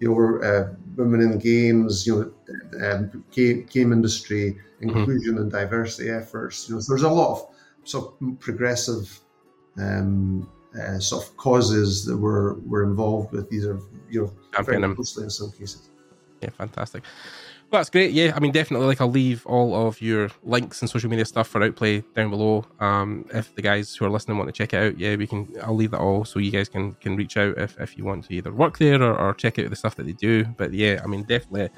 you 0.00 0.08
know, 0.08 0.42
uh, 0.42 0.74
women 0.96 1.20
in 1.20 1.38
games, 1.38 2.06
you 2.06 2.32
know, 2.80 2.86
um, 2.86 3.24
game, 3.30 3.66
game 3.70 3.92
industry 3.92 4.58
inclusion 4.80 5.38
and 5.38 5.50
diversity 5.50 6.10
efforts. 6.10 6.68
You 6.68 6.74
know, 6.74 6.80
so 6.80 6.92
there's 6.92 7.04
a 7.04 7.08
lot 7.08 7.32
of 7.32 7.54
sort 7.84 8.14
of 8.20 8.40
progressive. 8.40 9.20
Um, 9.76 10.48
uh, 10.80 10.98
sort 10.98 11.24
of 11.24 11.36
causes 11.36 12.04
that 12.04 12.16
we're 12.16 12.54
we're 12.60 12.82
involved 12.82 13.32
with. 13.32 13.48
These 13.48 13.66
are 13.66 13.78
you 14.10 14.22
know 14.22 14.62
very 14.62 14.94
closely 14.94 15.24
in 15.24 15.30
some 15.30 15.52
cases. 15.52 15.90
Yeah, 16.40 16.50
fantastic. 16.50 17.04
That's 17.78 17.90
great. 17.90 18.12
Yeah, 18.12 18.32
I 18.34 18.40
mean, 18.40 18.52
definitely. 18.52 18.86
Like, 18.86 19.00
I'll 19.00 19.10
leave 19.10 19.44
all 19.46 19.88
of 19.88 20.00
your 20.00 20.30
links 20.42 20.80
and 20.80 20.88
social 20.88 21.10
media 21.10 21.24
stuff 21.24 21.48
for 21.48 21.62
Outplay 21.62 22.02
down 22.14 22.30
below. 22.30 22.64
Um, 22.80 23.26
if 23.32 23.54
the 23.54 23.62
guys 23.62 23.94
who 23.94 24.04
are 24.04 24.10
listening 24.10 24.38
want 24.38 24.48
to 24.48 24.52
check 24.52 24.72
it 24.72 24.76
out, 24.76 24.98
yeah, 24.98 25.16
we 25.16 25.26
can. 25.26 25.48
I'll 25.62 25.74
leave 25.74 25.90
that 25.90 26.00
all 26.00 26.24
so 26.24 26.38
you 26.38 26.50
guys 26.50 26.68
can 26.68 26.92
can 26.94 27.16
reach 27.16 27.36
out 27.36 27.58
if, 27.58 27.78
if 27.80 27.98
you 27.98 28.04
want 28.04 28.24
to 28.26 28.34
either 28.34 28.52
work 28.52 28.78
there 28.78 29.02
or, 29.02 29.18
or 29.18 29.34
check 29.34 29.58
out 29.58 29.70
the 29.70 29.76
stuff 29.76 29.96
that 29.96 30.06
they 30.06 30.12
do. 30.12 30.44
But 30.44 30.72
yeah, 30.72 31.00
I 31.02 31.06
mean, 31.06 31.24
definitely, 31.24 31.70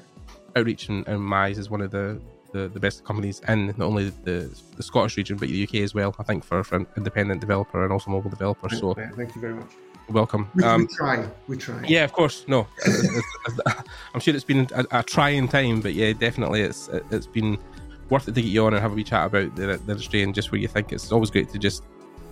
Outreach 0.55 0.89
and, 0.89 1.07
and 1.07 1.19
Mize 1.19 1.57
is 1.57 1.69
one 1.69 1.81
of 1.81 1.91
the, 1.91 2.21
the, 2.53 2.67
the 2.67 2.79
best 2.79 3.03
companies 3.03 3.41
in 3.47 3.67
not 3.77 3.81
only 3.81 4.09
the 4.23 4.55
the 4.75 4.83
Scottish 4.83 5.17
region 5.17 5.37
but 5.37 5.49
the 5.49 5.63
UK 5.63 5.75
as 5.75 5.93
well. 5.93 6.15
I 6.19 6.23
think 6.23 6.43
for, 6.43 6.63
for 6.63 6.75
an 6.75 6.87
independent 6.95 7.41
developer 7.41 7.83
and 7.83 7.91
also 7.91 8.11
mobile 8.11 8.29
developer. 8.29 8.69
So 8.69 8.93
thank 8.93 9.35
you 9.35 9.41
very 9.41 9.55
much. 9.55 9.71
Welcome. 10.09 10.49
We, 10.55 10.63
Um, 10.63 10.81
we 10.81 10.87
try. 10.87 11.29
We 11.47 11.57
try. 11.57 11.83
yeah, 11.87 12.03
of 12.03 12.13
course. 12.13 12.45
No, 12.47 12.67
I'm 14.13 14.19
sure 14.19 14.35
it's 14.35 14.43
been 14.43 14.67
a, 14.73 14.85
a 14.91 15.03
trying 15.03 15.47
time, 15.47 15.81
but 15.81 15.93
yeah, 15.93 16.13
definitely 16.13 16.61
it's 16.61 16.89
it's 17.11 17.27
been 17.27 17.57
worth 18.09 18.27
it 18.27 18.35
to 18.35 18.41
get 18.41 18.49
you 18.49 18.65
on 18.65 18.73
and 18.73 18.81
have 18.81 18.91
a 18.93 18.95
wee 18.95 19.03
chat 19.03 19.25
about 19.25 19.55
the, 19.55 19.65
the 19.85 19.91
industry 19.91 20.23
and 20.23 20.33
just 20.33 20.51
where 20.51 20.61
you 20.61 20.67
think 20.67 20.93
it's 20.93 21.11
always 21.11 21.29
great 21.29 21.49
to 21.49 21.59
just 21.59 21.83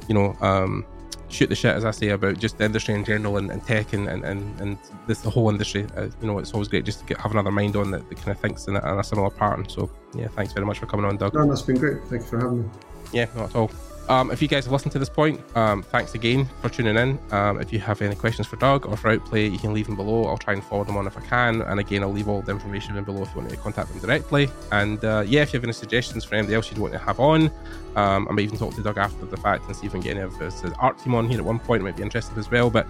you 0.07 0.15
know 0.15 0.33
um, 0.39 0.85
shoot 1.27 1.47
the 1.49 1.55
shit 1.55 1.75
as 1.75 1.83
I 1.83 1.91
say 1.91 2.09
about 2.09 2.39
just 2.39 2.57
the 2.57 2.63
industry 2.65 2.93
in 2.93 3.03
general 3.03 3.37
and, 3.37 3.51
and 3.51 3.61
tech 3.65 3.91
and 3.93 4.07
and, 4.07 4.23
and, 4.23 4.61
and 4.61 4.77
this 5.07 5.19
the 5.21 5.29
whole 5.29 5.49
industry. 5.49 5.85
Uh, 5.97 6.07
you 6.21 6.27
know, 6.27 6.39
it's 6.39 6.53
always 6.53 6.67
great 6.67 6.85
just 6.85 6.99
to 6.99 7.05
get, 7.05 7.17
have 7.19 7.31
another 7.31 7.51
mind 7.51 7.75
on 7.75 7.91
that, 7.91 8.07
that 8.07 8.15
kind 8.17 8.29
of 8.29 8.39
thinks 8.39 8.67
in 8.67 8.75
a, 8.75 8.91
in 8.93 8.99
a 8.99 9.03
similar 9.03 9.29
pattern. 9.29 9.67
So 9.67 9.89
yeah, 10.13 10.27
thanks 10.29 10.53
very 10.53 10.65
much 10.65 10.79
for 10.79 10.85
coming 10.85 11.05
on, 11.05 11.17
Doug. 11.17 11.33
No, 11.33 11.45
that's 11.47 11.61
been 11.61 11.77
great. 11.77 12.01
Thank 12.05 12.21
you 12.21 12.27
for 12.27 12.39
having 12.39 12.63
me. 12.63 12.69
Yeah, 13.11 13.27
not 13.35 13.49
at 13.49 13.55
all. 13.55 13.71
Um, 14.07 14.29
if 14.29 14.41
you 14.41 14.47
guys 14.47 14.65
have 14.65 14.71
listened 14.71 14.91
to 14.91 14.99
this 14.99 15.09
point, 15.09 15.41
um, 15.55 15.81
thanks 15.81 16.13
again 16.13 16.47
for 16.61 16.69
tuning 16.69 16.95
in. 16.95 17.19
Um, 17.31 17.59
if 17.59 17.73
you 17.73 17.79
have 17.79 18.01
any 18.01 18.15
questions 18.15 18.47
for 18.47 18.55
Doug 18.57 18.85
or 18.85 18.95
for 18.95 19.09
Outplay, 19.09 19.47
you 19.47 19.57
can 19.57 19.73
leave 19.73 19.87
them 19.87 19.95
below. 19.95 20.25
I'll 20.25 20.37
try 20.37 20.53
and 20.53 20.63
forward 20.63 20.87
them 20.87 20.97
on 20.97 21.07
if 21.07 21.17
I 21.17 21.21
can. 21.21 21.61
And 21.61 21.79
again, 21.79 22.03
I'll 22.03 22.11
leave 22.11 22.27
all 22.27 22.41
the 22.41 22.51
information 22.51 22.97
in 22.97 23.03
below 23.03 23.23
if 23.23 23.29
you 23.33 23.41
want 23.41 23.49
to 23.49 23.57
contact 23.57 23.89
them 23.89 23.99
directly. 23.99 24.49
And 24.71 25.03
uh, 25.03 25.23
yeah, 25.25 25.41
if 25.41 25.53
you 25.53 25.57
have 25.57 25.63
any 25.63 25.73
suggestions 25.73 26.23
for 26.23 26.35
anybody 26.35 26.55
else 26.55 26.69
you'd 26.69 26.79
want 26.79 26.93
to 26.93 26.99
have 26.99 27.19
on, 27.19 27.51
um, 27.95 28.27
I 28.29 28.33
might 28.33 28.41
even 28.41 28.59
talk 28.59 28.75
to 28.75 28.83
Doug 28.83 28.97
after 28.97 29.25
the 29.25 29.37
fact 29.37 29.65
and 29.65 29.75
see 29.75 29.87
if 29.87 29.93
we 29.93 29.99
can 29.99 30.07
get 30.07 30.17
any 30.17 30.21
of 30.21 30.35
his, 30.35 30.63
art 30.79 30.99
team 30.99 31.15
on 31.15 31.27
here 31.27 31.39
at 31.39 31.45
one 31.45 31.59
point. 31.59 31.81
It 31.81 31.85
might 31.85 31.97
be 31.97 32.03
interesting 32.03 32.37
as 32.37 32.51
well. 32.51 32.69
But 32.69 32.85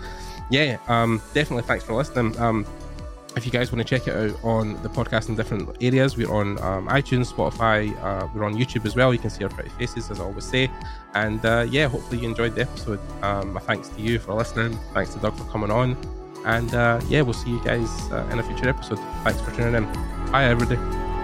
yeah, 0.50 0.78
um, 0.88 1.22
definitely 1.34 1.64
thanks 1.64 1.86
for 1.86 1.94
listening. 1.94 2.38
If 3.36 3.46
you 3.46 3.52
guys 3.52 3.72
want 3.72 3.86
to 3.86 3.98
check 3.98 4.08
it 4.08 4.16
out 4.16 4.44
on 4.44 4.82
the 4.82 4.90
podcast 4.90 5.28
in 5.28 5.36
different 5.36 5.70
areas, 5.82 6.16
we're 6.16 6.32
on 6.32 6.58
um, 6.62 6.88
iTunes, 6.88 7.34
Spotify, 7.34 7.94
uh, 8.02 8.28
we're 8.34 8.46
on 8.46 8.56
YouTube 8.56 8.86
as 8.86 8.96
well. 8.96 9.14
You 9.14 9.20
can 9.20 9.30
see 9.30 9.44
our 9.44 9.50
pretty 9.50 9.70
faces, 9.72 10.10
as 10.10 10.22
I 10.22 10.24
always 10.24 10.46
say. 10.46 10.72
And 11.16 11.46
uh, 11.46 11.66
yeah, 11.70 11.88
hopefully 11.90 12.22
you 12.22 12.30
enjoyed 12.30 12.56
the 12.56 12.62
episode. 12.62 13.00
Um, 13.22 13.54
my 13.54 13.60
thanks 13.60 13.90
to 13.90 14.02
you 14.02 14.20
for 14.20 14.34
listening. 14.34 14.80
Thanks 14.94 15.14
to 15.16 15.20
Doug 15.20 15.38
for 15.38 15.44
coming 15.46 15.70
on. 15.70 15.98
And 16.46 16.74
uh, 16.74 17.02
yeah, 17.10 17.22
we'll 17.22 17.34
see 17.34 17.50
you 17.50 17.64
guys 17.64 17.90
uh, 18.12 18.28
in 18.32 18.40
a 18.40 18.44
future 18.44 18.70
episode. 18.70 19.00
Thanks 19.24 19.42
for 19.42 19.52
tuning 19.52 19.76
in. 19.76 20.32
Bye, 20.32 20.46
everybody. 20.46 21.15